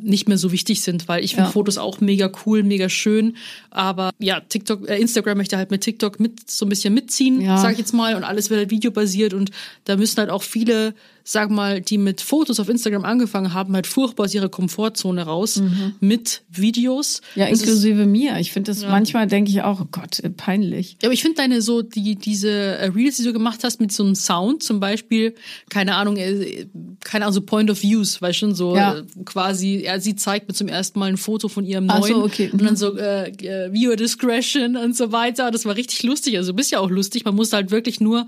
nicht 0.00 0.28
mehr 0.28 0.38
so 0.38 0.50
wichtig 0.50 0.80
sind, 0.80 1.06
weil 1.06 1.22
ich 1.22 1.32
finde 1.34 1.48
Ja. 1.48 1.52
Fotos 1.52 1.76
auch 1.76 2.00
mega 2.00 2.32
cool, 2.46 2.62
mega 2.62 2.88
schön. 2.88 3.36
Aber 3.70 4.10
ja, 4.18 4.40
TikTok, 4.40 4.88
äh, 4.88 4.98
Instagram 4.98 5.36
möchte 5.36 5.58
halt 5.58 5.70
mit 5.70 5.82
TikTok 5.82 6.18
mit 6.18 6.50
so 6.50 6.64
ein 6.64 6.70
bisschen 6.70 6.94
mitziehen, 6.94 7.42
Ja. 7.42 7.58
sag 7.58 7.72
ich 7.72 7.78
jetzt 7.78 7.92
mal. 7.92 8.14
Und 8.14 8.24
alles 8.24 8.48
wird 8.48 8.58
halt 8.58 8.70
videobasiert. 8.70 9.34
Und 9.34 9.50
da 9.84 9.96
müssen 9.96 10.16
halt 10.16 10.30
auch 10.30 10.42
viele, 10.42 10.94
sag 11.24 11.50
mal, 11.50 11.80
die 11.80 11.98
mit 11.98 12.20
Fotos 12.20 12.58
auf 12.60 12.68
Instagram 12.68 13.04
angefangen 13.04 13.54
haben, 13.54 13.74
halt 13.74 13.86
furchtbar 13.86 14.24
aus 14.24 14.34
ihrer 14.34 14.48
Komfortzone 14.48 15.22
raus 15.22 15.62
mit 16.00 16.42
Videos. 16.50 17.20
Mhm. 17.34 17.40
Ja, 17.40 17.48
Das 17.48 17.58
ist- 17.58 17.64
inklusive 17.66 18.06
mir. 18.06 18.38
Ich 18.38 18.52
finde 18.52 18.70
das 18.72 18.82
manchmal 18.82 19.26
denke 19.26 19.50
ich 19.50 19.62
auch, 19.62 19.80
oh 19.80 19.86
Gott, 19.90 20.18
äh, 20.20 20.30
peinlich. 20.30 20.96
Ja, 21.02 21.08
aber 21.08 21.12
ich 21.14 21.22
finde 21.22 21.36
deine 21.36 21.62
so, 21.62 21.82
die, 21.82 22.16
diese 22.16 22.50
äh, 22.50 22.86
Reels, 22.86 23.16
die 23.16 23.24
du 23.24 23.32
gemacht 23.32 23.60
hast 23.64 23.80
mit 23.80 23.92
so 23.92 24.02
einem 24.04 24.14
Sound, 24.14 24.62
zum 24.62 24.80
Beispiel, 24.80 25.34
keine 25.70 25.94
Ahnung, 25.96 26.16
äh, 26.16 26.66
keine 27.04 27.24
Ahnung, 27.24 27.34
so 27.34 27.40
Point 27.42 27.70
of 27.70 27.82
Views, 27.82 28.20
weißt 28.20 28.42
du, 28.42 28.54
so 28.54 28.76
Ja. 28.76 29.02
quasi, 29.24 29.82
ja, 29.84 30.00
sie 30.00 30.16
zeigt 30.16 30.48
mir 30.48 30.54
zum 30.54 30.68
ersten 30.68 30.98
Mal 30.98 31.06
ein 31.10 31.16
Foto 31.16 31.48
von 31.48 31.64
ihrem 31.64 31.88
Ach 31.88 32.00
neuen 32.00 32.14
so, 32.14 32.24
okay. 32.24 32.50
und 32.52 32.62
dann 32.62 32.76
so 32.76 32.96
äh, 32.96 33.28
äh, 33.30 33.72
Viewer 33.72 33.96
Discretion 33.96 34.76
und 34.76 34.96
so 34.96 35.12
weiter. 35.12 35.50
Das 35.50 35.64
war 35.64 35.76
richtig 35.76 36.02
lustig. 36.02 36.36
Also 36.36 36.52
du 36.52 36.56
bist 36.56 36.70
ja 36.70 36.80
auch 36.80 36.90
lustig. 36.90 37.24
Man 37.24 37.34
muss 37.34 37.52
halt 37.52 37.70
wirklich 37.70 38.00
nur, 38.00 38.26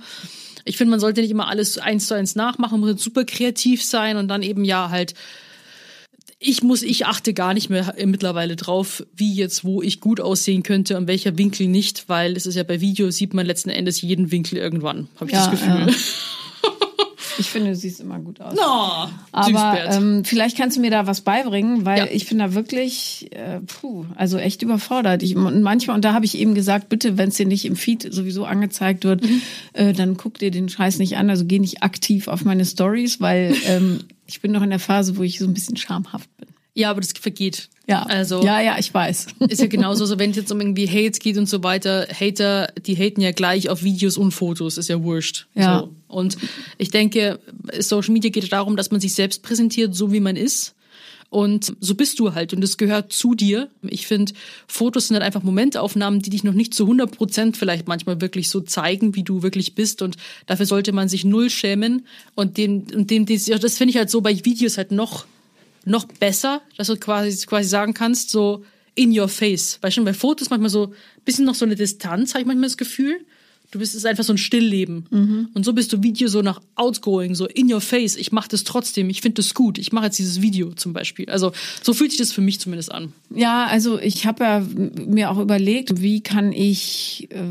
ich 0.64 0.76
finde, 0.76 0.92
man 0.92 1.00
sollte 1.00 1.20
nicht 1.20 1.30
immer 1.30 1.48
alles 1.48 1.78
eins 1.78 2.06
zu 2.06 2.14
eins 2.14 2.36
nachmachen, 2.36 2.80
man 2.80 2.90
muss 2.92 3.02
super 3.02 3.24
kreativ 3.24 3.82
sein 3.82 4.16
und 4.16 4.28
dann 4.28 4.42
eben 4.42 4.64
ja 4.64 4.90
halt 4.90 5.14
ich 6.46 6.62
muss, 6.62 6.82
ich 6.82 7.06
achte 7.06 7.32
gar 7.32 7.54
nicht 7.54 7.70
mehr 7.70 7.94
mittlerweile 8.04 8.54
drauf, 8.54 9.04
wie 9.16 9.32
jetzt, 9.32 9.64
wo 9.64 9.80
ich 9.80 10.00
gut 10.00 10.20
aussehen 10.20 10.62
könnte 10.62 10.98
und 10.98 11.06
welcher 11.06 11.38
Winkel 11.38 11.68
nicht, 11.68 12.08
weil 12.08 12.36
es 12.36 12.44
ist 12.44 12.54
ja 12.54 12.64
bei 12.64 12.82
Video 12.82 13.10
sieht 13.10 13.32
man 13.32 13.46
letzten 13.46 13.70
Endes 13.70 14.02
jeden 14.02 14.30
Winkel 14.30 14.58
irgendwann, 14.58 15.08
habe 15.16 15.30
ich 15.30 15.36
Ja, 15.36 15.50
das 15.50 15.50
Gefühl. 15.58 15.86
ja. 15.88 15.94
Ich 17.39 17.51
finde, 17.51 17.70
du 17.70 17.76
siehst 17.76 18.01
immer 18.01 18.18
gut 18.18 18.41
aus. 18.41 18.57
Oh, 18.59 19.09
Aber 19.32 19.78
ähm, 19.91 20.24
vielleicht 20.24 20.57
kannst 20.57 20.76
du 20.76 20.80
mir 20.80 20.91
da 20.91 21.07
was 21.07 21.20
beibringen, 21.22 21.85
weil 21.85 21.99
Ja. 21.99 22.07
ich 22.11 22.28
bin 22.28 22.39
da 22.39 22.55
wirklich, 22.55 23.28
äh, 23.32 23.61
puh, 23.61 24.05
also 24.16 24.39
echt 24.39 24.62
überfordert. 24.62 25.22
Ich, 25.22 25.37
und 25.37 25.62
manchmal, 25.62 25.97
und 25.97 26.05
da 26.05 26.12
habe 26.12 26.24
ich 26.24 26.39
eben 26.39 26.55
gesagt, 26.55 26.89
bitte, 26.89 27.16
wenn 27.18 27.28
es 27.30 27.37
dir 27.37 27.47
nicht 27.47 27.64
im 27.64 27.76
Feed 27.76 28.07
sowieso 28.12 28.45
angezeigt 28.45 29.05
wird, 29.05 29.22
Mhm. 29.22 29.43
äh, 29.72 29.93
dann 29.93 30.16
guck 30.16 30.39
dir 30.39 30.51
den 30.51 30.68
Scheiß 30.68 30.99
nicht 30.99 31.16
an. 31.16 31.30
Also 31.30 31.45
geh 31.45 31.59
nicht 31.59 31.82
aktiv 31.82 32.28
auf 32.28 32.45
meine 32.45 32.64
Stories, 32.64 33.20
weil 33.20 33.55
ähm, 33.66 34.01
ich 34.26 34.41
bin 34.41 34.53
noch 34.53 34.62
in 34.62 34.70
der 34.70 34.78
Phase, 34.78 35.16
wo 35.16 35.22
ich 35.22 35.39
so 35.39 35.45
ein 35.47 35.53
bisschen 35.55 35.76
schamhaft 35.76 36.34
bin. 36.34 36.34
Ja, 36.74 36.90
aber 36.90 37.00
das 37.00 37.12
vergeht. 37.12 37.68
Ja, 37.86 38.02
Also 38.02 38.42
ja, 38.42 38.60
ja, 38.60 38.76
ich 38.78 38.92
weiß. 38.92 39.26
ist 39.48 39.60
ja 39.60 39.66
genauso, 39.66 40.06
so 40.06 40.18
wenn 40.18 40.30
es 40.30 40.36
jetzt 40.36 40.50
um 40.50 40.60
irgendwie 40.60 40.88
Hates 40.88 41.20
geht 41.20 41.36
und 41.36 41.48
so 41.48 41.62
weiter. 41.62 42.06
Hater, 42.08 42.72
die 42.86 42.96
haten 42.96 43.20
ja 43.20 43.32
gleich 43.32 43.68
auf 43.68 43.82
Videos 43.82 44.16
und 44.16 44.32
Fotos, 44.32 44.78
ist 44.78 44.88
ja 44.88 45.02
wurscht. 45.02 45.46
Ja. 45.54 45.80
So. 45.80 45.94
Und 46.08 46.36
ich 46.78 46.90
denke, 46.90 47.38
Social 47.78 48.12
Media 48.12 48.30
geht 48.30 48.50
darum, 48.52 48.76
dass 48.76 48.90
man 48.90 49.00
sich 49.00 49.14
selbst 49.14 49.42
präsentiert, 49.42 49.94
so 49.94 50.12
wie 50.12 50.20
man 50.20 50.36
ist. 50.36 50.74
Und 51.34 51.74
so 51.80 51.96
bist 51.96 52.20
du 52.20 52.34
halt 52.34 52.54
und 52.54 52.60
das 52.60 52.76
gehört 52.76 53.12
zu 53.12 53.34
dir. 53.34 53.68
Ich 53.82 54.06
finde, 54.06 54.32
Fotos 54.68 55.08
sind 55.08 55.16
halt 55.16 55.26
einfach 55.26 55.42
Momentaufnahmen, 55.42 56.22
die 56.22 56.30
dich 56.30 56.44
noch 56.44 56.52
nicht 56.52 56.74
zu 56.74 56.84
100 56.84 57.10
Prozent 57.10 57.56
vielleicht 57.56 57.88
manchmal 57.88 58.20
wirklich 58.20 58.48
so 58.48 58.60
zeigen, 58.60 59.16
wie 59.16 59.24
du 59.24 59.42
wirklich 59.42 59.74
bist. 59.74 60.00
Und 60.00 60.16
dafür 60.46 60.64
sollte 60.64 60.92
man 60.92 61.08
sich 61.08 61.24
null 61.24 61.50
schämen. 61.50 62.06
Und 62.36 62.56
dem, 62.56 62.84
und 62.94 63.10
dem, 63.10 63.26
das, 63.26 63.48
ja, 63.48 63.58
das 63.58 63.76
finde 63.76 63.90
ich 63.90 63.96
halt 63.96 64.10
so 64.10 64.20
bei 64.20 64.44
Videos 64.44 64.78
halt 64.78 64.92
noch, 64.92 65.26
noch 65.85 66.05
besser, 66.07 66.62
dass 66.76 66.89
du 66.89 66.97
quasi, 66.97 67.47
quasi 67.47 67.68
sagen 67.68 67.95
kannst, 67.95 68.30
so 68.30 68.64
in 68.95 69.18
your 69.18 69.28
face. 69.28 69.78
Weil 69.80 69.93
schon 69.93 70.05
bei 70.05 70.14
Fotos 70.14 70.51
manchmal 70.51 70.70
so 70.70 70.87
ein 70.87 71.24
bisschen 71.24 71.45
noch 71.45 71.55
so 71.55 71.64
eine 71.64 71.74
Distanz, 71.74 72.35
habe 72.35 72.43
ich 72.43 72.47
manchmal 72.47 72.68
das 72.68 72.76
Gefühl. 72.76 73.24
Du 73.70 73.80
bist 73.80 73.97
es 73.97 74.05
einfach 74.05 74.22
so 74.22 74.32
ein 74.32 74.39
Stillleben. 74.39 75.07
Mhm. 75.11 75.49
Und 75.53 75.64
so 75.64 75.72
bist 75.72 75.93
du 75.93 76.01
Video 76.01 76.28
so 76.28 76.43
nach 76.43 76.61
outgoing, 76.76 77.35
so 77.35 77.47
in 77.47 77.72
your 77.72 77.80
face. 77.80 78.14
Ich 78.14 78.30
mache 78.30 78.49
das 78.49 78.62
trotzdem. 78.62 79.11
Ich 79.11 79.20
finde 79.20 79.43
das 79.43 79.53
gut. 79.53 79.78
Ich 79.78 79.91
mache 79.91 80.05
jetzt 80.05 80.18
dieses 80.18 80.41
Video 80.41 80.72
zum 80.74 80.93
Beispiel. 80.93 81.28
Also 81.28 81.51
so 81.82 81.93
fühlt 81.93 82.12
sich 82.12 82.18
das 82.18 82.30
für 82.30 82.41
mich 82.41 82.61
zumindest 82.61 82.93
an. 82.93 83.12
Ja, 83.35 83.66
also 83.66 83.99
ich 83.99 84.26
habe 84.26 84.45
ja 84.45 84.61
mir 85.07 85.30
auch 85.30 85.41
überlegt, 85.41 86.01
wie 86.01 86.20
kann 86.20 86.53
ich 86.53 87.26
äh, 87.32 87.43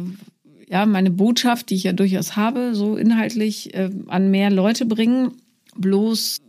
ja 0.69 0.85
meine 0.85 1.11
Botschaft, 1.11 1.69
die 1.69 1.75
ich 1.75 1.83
ja 1.83 1.91
durchaus 1.91 2.37
habe, 2.37 2.73
so 2.73 2.95
inhaltlich 2.95 3.73
äh, 3.73 3.89
an 4.07 4.31
mehr 4.31 4.49
Leute 4.49 4.85
bringen. 4.85 5.33
Bloß 5.75 6.39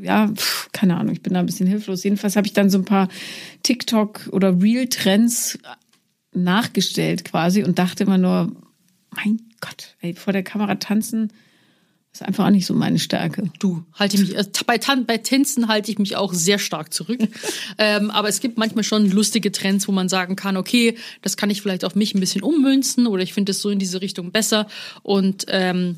ja, 0.00 0.28
pf, 0.28 0.68
keine 0.72 0.96
Ahnung, 0.96 1.12
ich 1.12 1.22
bin 1.22 1.34
da 1.34 1.40
ein 1.40 1.46
bisschen 1.46 1.66
hilflos. 1.66 2.04
Jedenfalls 2.04 2.36
habe 2.36 2.46
ich 2.46 2.52
dann 2.52 2.70
so 2.70 2.78
ein 2.78 2.84
paar 2.84 3.08
TikTok 3.62 4.28
oder 4.32 4.60
Real-Trends 4.60 5.58
nachgestellt 6.32 7.24
quasi 7.24 7.64
und 7.64 7.78
dachte 7.78 8.04
immer 8.04 8.18
nur, 8.18 8.52
mein 9.14 9.40
Gott, 9.60 9.96
ey, 10.00 10.14
vor 10.14 10.32
der 10.32 10.42
Kamera 10.42 10.76
tanzen 10.76 11.32
ist 12.12 12.22
einfach 12.22 12.46
auch 12.46 12.50
nicht 12.50 12.66
so 12.66 12.74
meine 12.74 12.98
Stärke. 12.98 13.50
Du, 13.58 13.84
halte 13.94 14.16
ich 14.16 14.22
mich, 14.22 14.36
also 14.36 14.50
bei, 14.66 14.78
Tan 14.78 15.06
bei 15.06 15.18
Tänzen 15.18 15.68
halte 15.68 15.90
ich 15.90 15.98
mich 15.98 16.16
auch 16.16 16.32
sehr 16.32 16.58
stark 16.58 16.92
zurück. 16.92 17.20
ähm, 17.78 18.10
aber 18.10 18.28
es 18.28 18.40
gibt 18.40 18.58
manchmal 18.58 18.82
schon 18.82 19.10
lustige 19.10 19.52
Trends, 19.52 19.86
wo 19.88 19.92
man 19.92 20.08
sagen 20.08 20.34
kann, 20.34 20.56
okay, 20.56 20.96
das 21.22 21.36
kann 21.36 21.50
ich 21.50 21.62
vielleicht 21.62 21.84
auf 21.84 21.94
mich 21.94 22.14
ein 22.14 22.20
bisschen 22.20 22.42
ummünzen 22.42 23.06
oder 23.06 23.22
ich 23.22 23.34
finde 23.34 23.52
es 23.52 23.60
so 23.60 23.70
in 23.70 23.78
diese 23.78 24.00
Richtung 24.00 24.32
besser. 24.32 24.66
Und 25.02 25.46
ähm, 25.48 25.96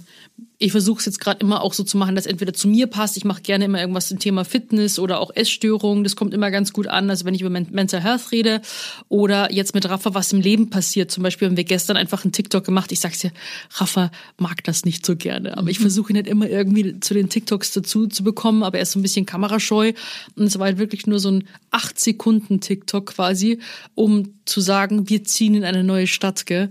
ich 0.62 0.72
versuche 0.72 0.98
es 0.98 1.06
jetzt 1.06 1.20
gerade 1.20 1.40
immer 1.40 1.62
auch 1.62 1.72
so 1.72 1.84
zu 1.84 1.96
machen, 1.96 2.14
dass 2.14 2.26
entweder 2.26 2.52
zu 2.52 2.68
mir 2.68 2.86
passt. 2.86 3.16
Ich 3.16 3.24
mache 3.24 3.40
gerne 3.40 3.64
immer 3.64 3.80
irgendwas 3.80 4.08
zum 4.08 4.18
Thema 4.18 4.44
Fitness 4.44 4.98
oder 4.98 5.18
auch 5.18 5.30
Essstörungen. 5.34 6.04
Das 6.04 6.16
kommt 6.16 6.34
immer 6.34 6.50
ganz 6.50 6.74
gut 6.74 6.86
an. 6.86 7.08
Also 7.08 7.24
wenn 7.24 7.34
ich 7.34 7.40
über 7.40 7.48
Mental 7.48 8.02
Health 8.02 8.30
rede 8.30 8.60
oder 9.08 9.50
jetzt 9.50 9.74
mit 9.74 9.88
Rafa, 9.88 10.12
was 10.12 10.34
im 10.34 10.40
Leben 10.42 10.68
passiert. 10.68 11.10
Zum 11.10 11.22
Beispiel 11.22 11.48
haben 11.48 11.56
wir 11.56 11.64
gestern 11.64 11.96
einfach 11.96 12.24
einen 12.24 12.32
TikTok 12.32 12.62
gemacht. 12.62 12.92
Ich 12.92 13.00
sag's 13.00 13.20
dir, 13.20 13.32
Rafa 13.72 14.10
mag 14.36 14.62
das 14.64 14.84
nicht 14.84 15.06
so 15.06 15.16
gerne. 15.16 15.56
Aber 15.56 15.70
ich 15.70 15.78
versuche 15.78 16.12
ihn 16.12 16.16
halt 16.16 16.28
immer 16.28 16.48
irgendwie 16.48 17.00
zu 17.00 17.14
den 17.14 17.30
TikToks 17.30 17.72
dazu 17.72 18.06
zu 18.06 18.22
bekommen. 18.22 18.62
Aber 18.62 18.76
er 18.76 18.82
ist 18.82 18.92
so 18.92 18.98
ein 18.98 19.02
bisschen 19.02 19.24
kamerascheu. 19.24 19.94
Und 20.36 20.44
es 20.44 20.58
war 20.58 20.66
halt 20.66 20.78
wirklich 20.78 21.06
nur 21.06 21.20
so 21.20 21.30
ein 21.30 21.44
acht 21.70 21.98
Sekunden 21.98 22.60
TikTok 22.60 23.06
quasi, 23.06 23.60
um 23.94 24.34
zu 24.44 24.60
sagen, 24.60 25.08
wir 25.08 25.24
ziehen 25.24 25.54
in 25.54 25.64
eine 25.64 25.84
neue 25.84 26.06
Stadt, 26.06 26.44
gell? 26.44 26.70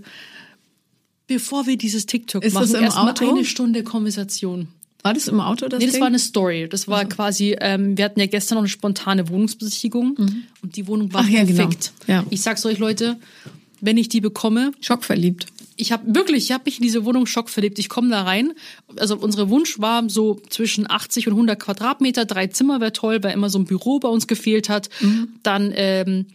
Bevor 1.30 1.68
wir 1.68 1.76
dieses 1.76 2.06
TikTok 2.06 2.44
Ist 2.44 2.54
machen, 2.54 2.74
erstmal 2.74 3.14
eine 3.16 3.44
Stunde 3.44 3.84
Konversation. 3.84 4.66
War 5.04 5.14
das 5.14 5.28
im 5.28 5.38
Auto 5.40 5.68
das 5.68 5.78
Nee, 5.78 5.86
das 5.86 5.92
Ding? 5.92 6.00
war 6.00 6.08
eine 6.08 6.18
Story. 6.18 6.66
Das 6.68 6.88
war 6.88 7.04
quasi, 7.04 7.56
ähm, 7.60 7.96
wir 7.96 8.04
hatten 8.04 8.18
ja 8.18 8.26
gestern 8.26 8.56
noch 8.56 8.62
eine 8.62 8.68
spontane 8.68 9.28
Wohnungsbesichtigung 9.28 10.16
und 10.62 10.74
die 10.76 10.88
Wohnung 10.88 11.12
war 11.12 11.22
Mhm. 11.22 11.28
Ach 11.28 11.32
ja, 11.32 11.44
genau. 11.44 11.56
perfekt. 11.62 11.92
Ja. 12.08 12.24
Ich 12.30 12.42
sag's 12.42 12.66
euch, 12.66 12.78
Leute, 12.78 13.16
wenn 13.80 13.96
ich 13.96 14.08
die 14.08 14.20
bekomme, 14.20 14.72
Schockverliebt. 14.80 15.46
ich 15.76 15.92
habe 15.92 16.14
wirklich, 16.14 16.44
ich 16.44 16.52
habe 16.52 16.64
mich 16.66 16.78
in 16.78 16.82
diese 16.82 17.04
Wohnung 17.04 17.26
schockverliebt. 17.26 17.78
Ich 17.78 17.88
komme 17.88 18.10
da 18.10 18.24
rein. 18.24 18.52
Also 18.96 19.16
unsere 19.16 19.48
Wunsch 19.50 19.78
war 19.78 20.10
so 20.10 20.38
zwischen 20.50 20.90
80 20.90 21.28
und 21.28 21.34
100 21.34 21.58
Quadratmeter, 21.60 22.24
drei 22.26 22.48
Zimmer 22.48 22.80
wäre 22.80 22.92
toll, 22.92 23.22
weil 23.22 23.32
immer 23.34 23.48
so 23.50 23.58
ein 23.60 23.64
Büro 23.66 24.00
bei 24.00 24.08
uns 24.08 24.26
gefehlt 24.26 24.68
hat. 24.68 24.90
Dann 25.44 25.72
ähm, 25.76 26.26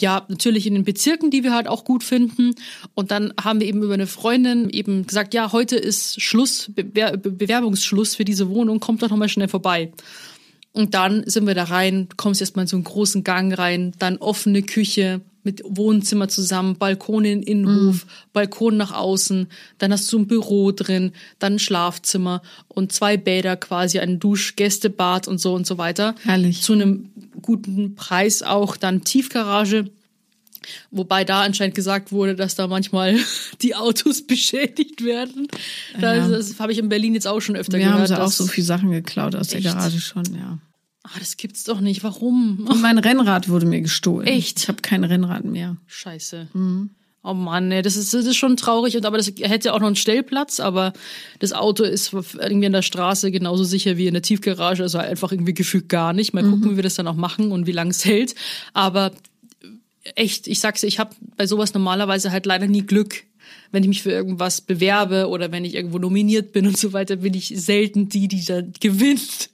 ja, 0.00 0.24
natürlich 0.28 0.66
in 0.66 0.74
den 0.74 0.84
Bezirken, 0.84 1.30
die 1.30 1.42
wir 1.42 1.54
halt 1.54 1.68
auch 1.68 1.84
gut 1.84 2.04
finden. 2.04 2.54
Und 2.94 3.10
dann 3.10 3.32
haben 3.42 3.60
wir 3.60 3.66
eben 3.66 3.82
über 3.82 3.94
eine 3.94 4.06
Freundin 4.06 4.70
eben 4.70 5.06
gesagt, 5.06 5.34
ja, 5.34 5.52
heute 5.52 5.76
ist 5.76 6.20
Schluss, 6.20 6.70
Bewer 6.74 7.16
Be 7.16 7.30
Bewerbungsschluss 7.30 8.14
für 8.14 8.24
diese 8.24 8.48
Wohnung, 8.48 8.80
kommt 8.80 9.02
doch 9.02 9.10
nochmal 9.10 9.28
schnell 9.28 9.48
vorbei. 9.48 9.92
Und 10.72 10.94
dann 10.94 11.22
sind 11.26 11.46
wir 11.46 11.54
da 11.54 11.64
rein, 11.64 12.08
kommst 12.16 12.40
erstmal 12.40 12.64
in 12.64 12.68
so 12.68 12.76
einen 12.76 12.84
großen 12.84 13.24
Gang 13.24 13.56
rein, 13.56 13.92
dann 13.98 14.18
offene 14.18 14.62
Küche 14.62 15.22
mit 15.46 15.62
Wohnzimmer 15.64 16.28
zusammen, 16.28 16.76
Balkon 16.76 17.24
in 17.24 17.40
den 17.40 17.48
Innenhof, 17.48 18.04
Balkon 18.34 18.76
nach 18.76 18.92
außen, 18.92 19.46
dann 19.78 19.92
hast 19.92 20.12
du 20.12 20.18
ein 20.18 20.26
Büro 20.26 20.72
drin, 20.72 21.12
dann 21.38 21.54
ein 21.54 21.58
Schlafzimmer 21.58 22.42
und 22.68 22.92
zwei 22.92 23.16
Bäder 23.16 23.56
quasi, 23.56 23.98
ein 24.00 24.18
Dusch, 24.18 24.56
Gästebad 24.56 25.26
und 25.28 25.38
so 25.40 25.54
und 25.54 25.66
so 25.66 25.78
weiter. 25.78 26.14
Herrlich. 26.24 26.60
Zu 26.60 26.74
einem 26.74 27.10
guten 27.40 27.94
Preis 27.94 28.42
auch, 28.42 28.76
dann 28.76 29.04
Tiefgarage. 29.04 29.86
Wobei 30.90 31.22
da 31.24 31.42
anscheinend 31.42 31.76
gesagt 31.76 32.10
wurde, 32.10 32.34
dass 32.34 32.56
da 32.56 32.66
manchmal 32.66 33.16
die 33.62 33.76
Autos 33.76 34.26
beschädigt 34.26 35.04
werden. 35.04 35.46
Da 36.00 36.16
Ja. 36.16 36.28
das 36.28 36.58
habe 36.58 36.72
ich 36.72 36.78
in 36.78 36.88
Berlin 36.88 37.14
jetzt 37.14 37.28
auch 37.28 37.40
schon 37.40 37.54
öfter 37.56 37.74
Wir 37.78 37.84
gehört. 37.86 37.98
haben 38.00 38.06
sie 38.08 38.20
auch 38.20 38.32
so 38.32 38.46
viele 38.46 38.66
Sachen 38.66 38.90
geklaut 38.90 39.36
aus 39.36 39.48
der 39.48 39.58
Echt? 39.60 39.66
Garage 39.68 40.00
schon, 40.00 40.24
ja. 40.34 40.58
Ah, 41.06 41.18
das 41.20 41.36
gibt's 41.36 41.62
doch 41.62 41.80
nicht. 41.80 42.02
Warum? 42.02 42.66
Und 42.68 42.82
mein 42.82 42.98
Rennrad 42.98 43.48
wurde 43.48 43.64
mir 43.64 43.80
gestohlen. 43.80 44.26
Echt? 44.26 44.58
Ich 44.58 44.68
habe 44.68 44.82
kein 44.82 45.04
Rennrad 45.04 45.44
mehr. 45.44 45.76
Scheiße. 45.86 46.48
Mhm. 46.52 46.90
Oh 47.22 47.34
Mann, 47.34 47.70
ey, 47.70 47.82
das 47.82 47.96
ist, 47.96 48.12
das 48.12 48.24
ist 48.24 48.36
schon 48.36 48.56
traurig. 48.56 48.96
Und 48.96 49.06
aber 49.06 49.16
das 49.16 49.32
hätte 49.40 49.72
auch 49.72 49.80
noch 49.80 49.86
einen 49.86 49.96
Stellplatz, 49.96 50.58
aber 50.58 50.92
das 51.38 51.52
Auto 51.52 51.84
ist 51.84 52.12
irgendwie 52.12 52.66
an 52.66 52.72
der 52.72 52.82
Straße 52.82 53.30
genauso 53.30 53.62
sicher 53.64 53.96
wie 53.96 54.06
in 54.06 54.14
der 54.14 54.22
Tiefgarage. 54.22 54.82
Also 54.82 54.98
einfach 54.98 55.30
irgendwie 55.30 55.54
gefühlt 55.54 55.88
gar 55.88 56.12
nicht. 56.12 56.34
Mal 56.34 56.44
gucken, 56.44 56.72
wie 56.72 56.76
wir 56.76 56.82
das 56.82 56.94
dann 56.94 57.08
auch 57.08 57.16
machen 57.16 57.52
und 57.52 57.66
wie 57.66 57.72
lange 57.72 57.90
es 57.90 58.04
hält. 58.04 58.34
Aber 58.74 59.12
echt, 60.14 60.48
ich 60.48 60.60
sag's 60.60 60.82
ich 60.82 60.98
habe 60.98 61.14
bei 61.36 61.46
sowas 61.46 61.74
normalerweise 61.74 62.32
halt 62.32 62.46
leider 62.46 62.66
nie 62.66 62.82
Glück. 62.82 63.24
Wenn 63.76 63.82
ich 63.82 63.88
mich 63.90 64.02
für 64.02 64.10
irgendwas 64.10 64.62
bewerbe 64.62 65.28
oder 65.28 65.52
wenn 65.52 65.66
ich 65.66 65.74
irgendwo 65.74 65.98
nominiert 65.98 66.52
bin 66.52 66.66
und 66.66 66.78
so 66.78 66.94
weiter, 66.94 67.16
bin 67.16 67.34
ich 67.34 67.52
selten 67.56 68.08
die, 68.08 68.26
die 68.26 68.42
da 68.42 68.62
gewinnt. 68.80 69.50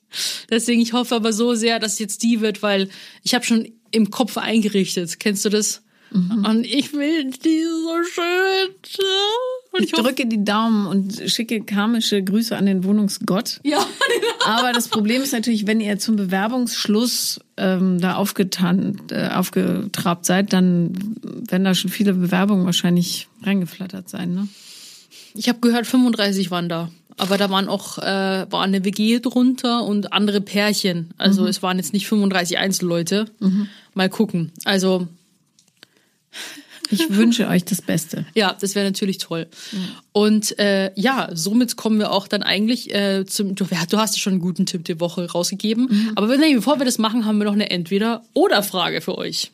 Deswegen, 0.48 0.80
ich 0.80 0.92
hoffe 0.92 1.16
aber 1.16 1.32
so 1.32 1.54
sehr, 1.54 1.80
dass 1.80 1.98
jetzt 1.98 2.22
die 2.22 2.40
wird, 2.40 2.62
weil 2.62 2.88
ich 3.24 3.34
habe 3.34 3.44
schon 3.44 3.72
im 3.90 4.12
Kopf 4.12 4.38
eingerichtet. 4.38 5.18
Kennst 5.18 5.44
du 5.44 5.48
das? 5.48 5.82
Und 6.14 6.64
ich 6.64 6.92
will 6.92 7.30
die 7.30 7.62
so 7.62 8.02
schön. 8.04 9.04
Und 9.72 9.84
Ich 9.84 9.92
drücke 9.92 10.26
die 10.26 10.44
Daumen 10.44 10.86
und 10.86 11.22
schicke 11.30 11.62
karmische 11.62 12.22
Grüße 12.22 12.56
an 12.56 12.66
den 12.66 12.84
Wohnungsgott. 12.84 13.60
Ja, 13.64 13.78
Aber 14.44 14.72
das 14.72 14.88
Problem 14.88 15.22
ist 15.22 15.32
natürlich, 15.32 15.66
wenn 15.66 15.80
ihr 15.80 15.98
zum 15.98 16.16
Bewerbungsschluss 16.16 17.40
ähm, 17.56 18.00
da 18.00 18.16
aufgetan, 18.16 19.00
äh, 19.10 19.28
aufgetrabt 19.28 20.26
seid, 20.26 20.52
dann 20.52 20.92
werden 21.48 21.64
da 21.64 21.74
schon 21.74 21.90
viele 21.90 22.12
Bewerbungen 22.12 22.66
wahrscheinlich 22.66 23.28
reingeflattert 23.42 24.08
sein. 24.08 24.34
Ne? 24.34 24.48
Ich 25.34 25.48
habe 25.48 25.60
gehört, 25.60 25.86
35 25.86 26.50
waren 26.50 26.68
da. 26.68 26.90
Aber 27.16 27.38
da 27.38 27.50
waren 27.50 27.68
auch 27.68 27.98
äh, 27.98 28.46
war 28.50 28.62
eine 28.62 28.84
WG 28.84 29.20
drunter 29.20 29.84
und 29.84 30.12
andere 30.12 30.40
Pärchen. 30.40 31.10
Also 31.18 31.46
es 31.46 31.62
waren 31.62 31.76
jetzt 31.76 31.92
nicht 31.92 32.06
35 32.06 32.58
Einzelleute. 32.58 33.26
Mal 33.94 34.08
gucken. 34.08 34.50
Also 34.64 35.08
Ich 36.90 37.08
wünsche 37.16 37.48
euch 37.48 37.64
das 37.64 37.80
Beste. 37.80 38.26
ja, 38.34 38.54
das 38.60 38.74
wäre 38.74 38.84
natürlich 38.84 39.18
toll. 39.18 39.46
Und 40.12 40.58
äh, 40.58 40.90
ja, 40.94 41.30
somit 41.32 41.76
kommen 41.76 41.98
wir 41.98 42.10
auch 42.12 42.28
dann 42.28 42.42
eigentlich 42.42 42.94
äh, 42.94 43.24
zum. 43.24 43.54
Du, 43.54 43.64
du 43.64 43.98
hast 43.98 44.16
ja 44.16 44.20
schon 44.20 44.34
einen 44.34 44.42
guten 44.42 44.66
Tipp 44.66 44.84
die 44.84 45.00
Woche 45.00 45.30
rausgegeben. 45.30 46.12
Aber 46.16 46.36
nee, 46.36 46.54
bevor 46.54 46.78
wir 46.78 46.84
das 46.84 46.98
machen, 46.98 47.24
haben 47.24 47.38
wir 47.38 47.44
noch 47.44 47.52
eine 47.54 47.70
Entweder-Oder-Frage 47.70 49.00
für 49.00 49.16
euch. 49.16 49.52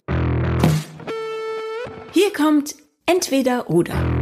Hier 2.13 2.33
kommt 2.33 2.75
entweder 3.07 3.71
oder. 3.71 4.18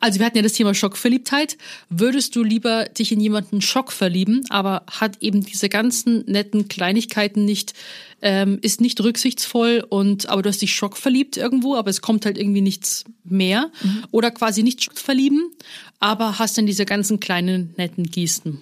Also 0.00 0.18
wir 0.18 0.26
hatten 0.26 0.38
ja 0.38 0.42
das 0.42 0.54
Thema 0.54 0.74
Schockverliebtheit. 0.74 1.58
Würdest 1.90 2.34
du 2.34 2.42
lieber 2.42 2.86
dich 2.86 3.12
in 3.12 3.20
jemanden 3.20 3.60
Schock 3.60 3.92
verlieben, 3.92 4.44
aber 4.48 4.82
hat 4.90 5.18
eben 5.20 5.44
diese 5.44 5.68
ganzen 5.68 6.24
netten 6.26 6.68
Kleinigkeiten 6.68 7.44
nicht, 7.44 7.74
ähm, 8.22 8.58
ist 8.62 8.80
nicht 8.80 9.00
rücksichtsvoll 9.00 9.84
und 9.88 10.28
aber 10.28 10.42
du 10.42 10.48
hast 10.48 10.62
dich 10.62 10.74
Schock 10.74 10.96
verliebt 10.96 11.36
irgendwo, 11.36 11.76
aber 11.76 11.90
es 11.90 12.00
kommt 12.00 12.24
halt 12.24 12.38
irgendwie 12.38 12.62
nichts 12.62 13.04
mehr. 13.24 13.70
Oder 14.10 14.30
quasi 14.30 14.62
nicht 14.62 14.82
Schock 14.82 14.98
verlieben, 14.98 15.52
aber 15.98 16.38
hast 16.38 16.56
dann 16.56 16.66
diese 16.66 16.86
ganzen 16.86 17.20
kleinen 17.20 17.74
netten 17.76 18.10
Gesten. 18.10 18.60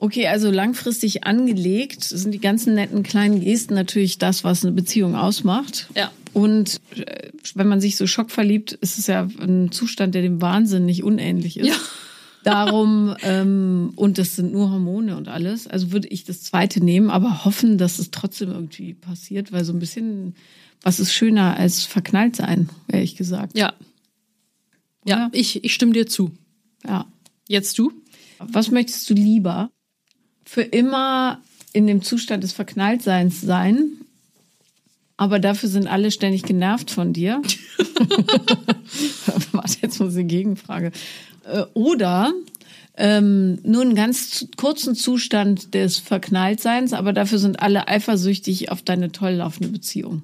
Okay, 0.00 0.28
also 0.28 0.52
langfristig 0.52 1.24
angelegt 1.24 2.04
sind 2.04 2.30
die 2.30 2.38
ganzen 2.38 2.74
netten 2.74 3.02
kleinen 3.02 3.40
Gesten 3.40 3.74
natürlich 3.74 4.16
das, 4.18 4.44
was 4.44 4.64
eine 4.64 4.72
Beziehung 4.72 5.16
ausmacht. 5.16 5.88
Ja. 5.96 6.12
Und 6.32 6.80
äh, 6.96 7.30
wenn 7.56 7.66
man 7.66 7.80
sich 7.80 7.96
so 7.96 8.06
schockverliebt, 8.06 8.72
ist 8.74 9.00
es 9.00 9.08
ja 9.08 9.28
ein 9.40 9.72
Zustand, 9.72 10.14
der 10.14 10.22
dem 10.22 10.40
Wahnsinn 10.40 10.86
nicht 10.86 11.02
unähnlich 11.02 11.58
ist. 11.58 11.66
Ja. 11.66 11.74
Darum, 12.44 13.16
ähm, 13.22 13.92
und 13.96 14.18
das 14.18 14.36
sind 14.36 14.52
nur 14.52 14.70
Hormone 14.70 15.16
und 15.16 15.26
alles, 15.26 15.66
also 15.66 15.90
würde 15.90 16.06
ich 16.06 16.22
das 16.22 16.44
zweite 16.44 16.82
nehmen, 16.82 17.10
aber 17.10 17.44
hoffen, 17.44 17.76
dass 17.76 17.98
es 17.98 18.12
trotzdem 18.12 18.52
irgendwie 18.52 18.94
passiert, 18.94 19.50
weil 19.50 19.64
so 19.64 19.72
ein 19.72 19.80
bisschen, 19.80 20.36
was 20.80 21.00
ist 21.00 21.12
schöner 21.12 21.56
als 21.56 21.82
verknallt 21.82 22.36
sein, 22.36 22.70
ehrlich 22.86 23.16
gesagt. 23.16 23.58
Ja. 23.58 23.74
Ja, 25.04 25.26
Oder? 25.26 25.30
ich, 25.32 25.64
ich 25.64 25.74
stimme 25.74 25.92
dir 25.92 26.06
zu. 26.06 26.30
Ja. 26.86 27.06
Jetzt 27.48 27.76
du? 27.78 27.92
Was 28.38 28.70
möchtest 28.70 29.10
du 29.10 29.14
lieber? 29.14 29.70
Für 30.48 30.62
immer 30.62 31.42
in 31.74 31.86
dem 31.86 32.00
Zustand 32.00 32.42
des 32.42 32.54
Verknalltseins 32.54 33.42
sein, 33.42 33.86
aber 35.18 35.40
dafür 35.40 35.68
sind 35.68 35.86
alle 35.86 36.10
ständig 36.10 36.42
genervt 36.42 36.90
von 36.90 37.12
dir. 37.12 37.42
Warte, 39.52 39.76
jetzt 39.82 40.00
muss 40.00 40.14
ich 40.14 40.20
eine 40.20 40.24
Gegenfrage. 40.24 40.92
Äh, 41.44 41.64
Oder 41.74 42.32
ähm, 42.96 43.58
nur 43.62 43.82
einen 43.82 43.94
ganz 43.94 44.46
kurzen 44.56 44.94
Zustand 44.94 45.74
des 45.74 45.98
Verknalltseins, 45.98 46.94
aber 46.94 47.12
dafür 47.12 47.38
sind 47.38 47.60
alle 47.60 47.86
eifersüchtig 47.86 48.72
auf 48.72 48.80
deine 48.80 49.12
toll 49.12 49.32
laufende 49.32 49.68
Beziehung. 49.68 50.22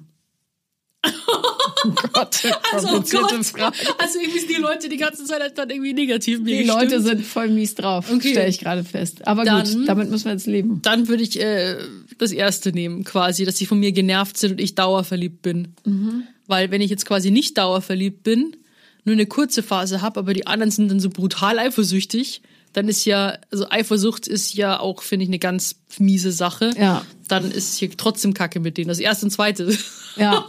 Gott, 2.13 2.41
Also, 2.73 2.87
oh 2.89 3.01
Gott. 3.01 3.45
Frage. 3.45 3.75
also 3.97 4.19
irgendwie 4.19 4.39
sind 4.39 4.49
die 4.51 4.61
Leute 4.61 4.89
die 4.89 4.97
ganze 4.97 5.23
Zeit 5.25 5.57
dann 5.57 5.69
irgendwie 5.69 5.93
negativ 5.93 6.39
mir 6.39 6.57
Die 6.57 6.63
Leute 6.67 6.85
gestimmt. 6.85 7.05
sind 7.05 7.25
voll 7.25 7.49
mies 7.49 7.75
drauf, 7.75 8.05
Okay. 8.11 8.31
stelle 8.31 8.49
ich 8.49 8.59
gerade 8.59 8.83
fest. 8.83 9.27
Aber 9.27 9.43
Dann- 9.45 9.63
gut, 9.65 9.87
damit 9.87 10.09
müssen 10.09 10.25
wir 10.25 10.31
jetzt 10.33 10.47
leben. 10.47 10.81
Dann 10.81 11.07
würde 11.07 11.23
ich 11.23 11.39
äh, 11.39 11.77
das 12.17 12.31
erste 12.31 12.71
nehmen, 12.71 13.03
quasi, 13.03 13.45
dass 13.45 13.57
sie 13.57 13.65
von 13.65 13.79
mir 13.79 13.91
genervt 13.91 14.37
sind 14.37 14.51
und 14.53 14.61
ich 14.61 14.75
dauerverliebt 14.75 15.41
bin. 15.41 15.69
Mhm. 15.85 16.23
Weil 16.47 16.71
wenn 16.71 16.81
ich 16.81 16.89
jetzt 16.89 17.05
quasi 17.05 17.31
nicht 17.31 17.57
dauerverliebt 17.57 18.23
bin, 18.23 18.55
nur 19.03 19.13
eine 19.13 19.25
kurze 19.27 19.61
Phase 19.63 20.01
habe, 20.01 20.19
aber 20.19 20.33
die 20.33 20.47
anderen 20.47 20.71
sind 20.71 20.89
dann 20.89 20.99
so 20.99 21.09
brutal 21.09 21.59
eifersüchtig, 21.59 22.41
dann 22.75 22.89
ist 22.89 23.05
ja, 23.05 23.37
also 23.51 23.69
Eifersucht 23.69 24.27
ist 24.27 24.53
ja 24.53 24.81
auch, 24.81 25.01
finde 25.01 25.23
ich, 25.23 25.29
eine 25.29 25.39
ganz 25.39 25.77
miese 25.97 26.33
Sache. 26.33 26.71
Ja. 26.77 27.05
Dann 27.29 27.49
ist 27.49 27.77
hier 27.77 27.89
trotzdem 27.95 28.33
Kacke 28.33 28.59
mit 28.59 28.77
denen. 28.77 28.89
Das 28.89 28.99
erste 28.99 29.25
und 29.25 29.31
zweite. 29.31 29.75
Ja. 30.17 30.45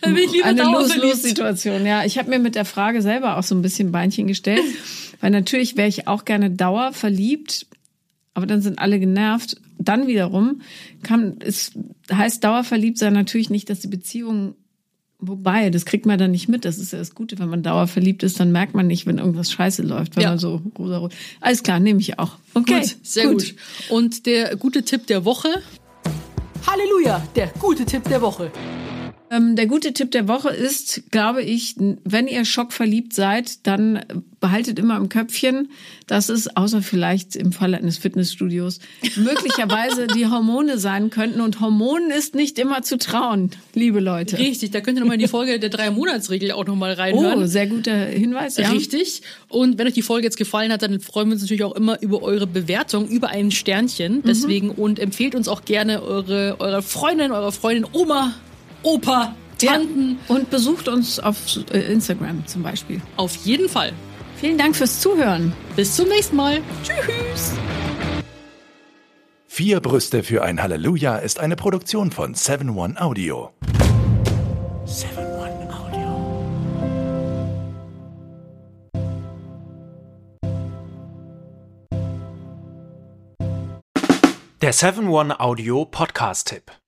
dann 0.00 0.14
bin 0.14 0.24
ich 0.24 0.32
lieber 0.32 0.46
Eine. 0.46 0.62
Los-Los-Situation. 0.62 1.84
Ja, 1.84 2.02
ich 2.02 2.16
habe 2.16 2.30
mir 2.30 2.38
mit 2.38 2.54
der 2.54 2.64
Frage 2.64 3.02
selber 3.02 3.36
auch 3.36 3.42
so 3.42 3.54
ein 3.54 3.60
bisschen 3.60 3.92
Beinchen 3.92 4.26
gestellt, 4.26 4.62
weil 5.20 5.30
natürlich 5.30 5.76
wäre 5.76 5.86
ich 5.86 6.08
auch 6.08 6.24
gerne 6.24 6.50
dauerverliebt, 6.50 7.66
aber 8.32 8.46
dann 8.46 8.62
sind 8.62 8.78
alle 8.78 8.98
genervt. 8.98 9.58
Dann 9.78 10.06
wiederum 10.06 10.62
kann 11.02 11.36
es 11.40 11.72
heißt 12.10 12.42
dauerverliebt 12.42 12.96
sein 12.96 13.12
natürlich 13.12 13.50
nicht, 13.50 13.68
dass 13.68 13.80
die 13.80 13.88
Beziehung 13.88 14.54
Wobei, 15.24 15.70
das 15.70 15.84
kriegt 15.84 16.04
man 16.04 16.18
dann 16.18 16.32
nicht 16.32 16.48
mit. 16.48 16.64
Das 16.64 16.78
ist 16.78 16.92
ja 16.92 16.98
das 16.98 17.14
Gute, 17.14 17.38
wenn 17.38 17.48
man 17.48 17.62
dauerverliebt 17.62 18.24
ist, 18.24 18.40
dann 18.40 18.50
merkt 18.50 18.74
man 18.74 18.88
nicht, 18.88 19.06
wenn 19.06 19.18
irgendwas 19.18 19.52
scheiße 19.52 19.82
läuft, 19.82 20.16
wenn 20.16 20.24
Ja. 20.24 20.30
man 20.30 20.38
so 20.38 20.60
rosa 20.76 21.08
Alles 21.40 21.62
klar, 21.62 21.78
nehme 21.78 22.00
ich 22.00 22.18
auch. 22.18 22.38
Okay, 22.54 22.80
Gut, 22.80 22.96
sehr 23.04 23.28
gut. 23.28 23.54
Und 23.88 24.26
der 24.26 24.56
gute 24.56 24.82
Tipp 24.82 25.06
der 25.06 25.24
Woche. 25.24 25.48
Halleluja, 26.66 27.22
der 27.36 27.48
gute 27.60 27.84
Tipp 27.84 28.02
der 28.08 28.20
Woche. 28.20 28.50
Ähm, 29.32 29.56
der 29.56 29.66
gute 29.66 29.94
Tipp 29.94 30.10
der 30.10 30.28
Woche 30.28 30.50
ist, 30.50 31.10
glaube 31.10 31.42
ich, 31.42 31.76
wenn 32.04 32.28
ihr 32.28 32.44
schockverliebt 32.44 33.14
seid, 33.14 33.66
dann 33.66 34.04
behaltet 34.40 34.78
immer 34.78 34.98
im 34.98 35.08
Köpfchen, 35.08 35.70
dass 36.06 36.28
es, 36.28 36.54
außer 36.54 36.82
vielleicht 36.82 37.36
im 37.36 37.52
Falle 37.52 37.78
eines 37.78 37.96
Fitnessstudios, 37.96 38.80
möglicherweise 39.16 40.06
die 40.06 40.26
Hormone 40.26 40.76
sein 40.76 41.08
könnten. 41.08 41.40
Und 41.40 41.60
Hormonen 41.60 42.10
ist 42.10 42.34
nicht 42.34 42.58
immer 42.58 42.82
zu 42.82 42.98
trauen, 42.98 43.52
liebe 43.72 44.00
Leute. 44.00 44.36
Richtig, 44.36 44.70
da 44.72 44.82
könnt 44.82 44.98
ihr 44.98 45.00
nochmal 45.00 45.14
in 45.14 45.22
die 45.22 45.28
Folge 45.28 45.58
der 45.58 45.70
Drei-Monats-Regel 45.70 46.52
auch 46.52 46.66
nochmal 46.66 46.92
reinhören. 46.92 47.42
Oh, 47.42 47.46
sehr 47.46 47.68
guter 47.68 48.04
Hinweis, 48.04 48.58
ja. 48.58 48.68
Richtig. 48.68 49.22
Und 49.48 49.78
wenn 49.78 49.86
euch 49.86 49.94
die 49.94 50.02
Folge 50.02 50.26
jetzt 50.26 50.36
gefallen 50.36 50.72
hat, 50.72 50.82
dann 50.82 51.00
freuen 51.00 51.28
wir 51.28 51.34
uns 51.34 51.42
natürlich 51.42 51.64
auch 51.64 51.74
immer 51.74 52.02
über 52.02 52.22
eure 52.22 52.46
Bewertung, 52.46 53.08
über 53.08 53.28
ein 53.28 53.50
Sternchen. 53.50 54.16
Mhm. 54.16 54.22
Deswegen 54.26 54.70
und 54.70 54.98
empfehlt 54.98 55.34
uns 55.34 55.48
auch 55.48 55.64
gerne 55.64 56.02
eure, 56.02 56.56
eure 56.58 56.82
Freundin, 56.82 57.32
eure 57.32 57.52
Freundin, 57.52 57.86
Oma, 57.92 58.34
Opa, 58.82 59.34
Tanten. 59.58 60.18
Und 60.28 60.50
besucht 60.50 60.88
uns 60.88 61.20
auf 61.20 61.36
äh, 61.72 61.78
Instagram 61.92 62.46
zum 62.46 62.62
Beispiel. 62.62 63.00
Auf 63.16 63.34
jeden 63.36 63.68
Fall. 63.68 63.92
Vielen 64.36 64.58
Dank 64.58 64.74
fürs 64.74 65.00
Zuhören. 65.00 65.52
Bis 65.76 65.94
zum 65.94 66.08
nächsten 66.08 66.36
Mal. 66.36 66.60
Tschüss. 66.82 67.52
Vier 69.46 69.80
Brüste 69.80 70.22
für 70.22 70.42
ein 70.42 70.62
Halleluja 70.62 71.16
ist 71.18 71.38
eine 71.38 71.56
Produktion 71.56 72.10
von 72.10 72.34
7-One 72.34 73.00
Audio. 73.00 73.52
7-One 74.86 75.68
Audio. 75.72 76.42
Der 84.60 84.74
7-One 84.74 85.38
Audio 85.38 85.84
Podcast-Tipp. 85.84 86.81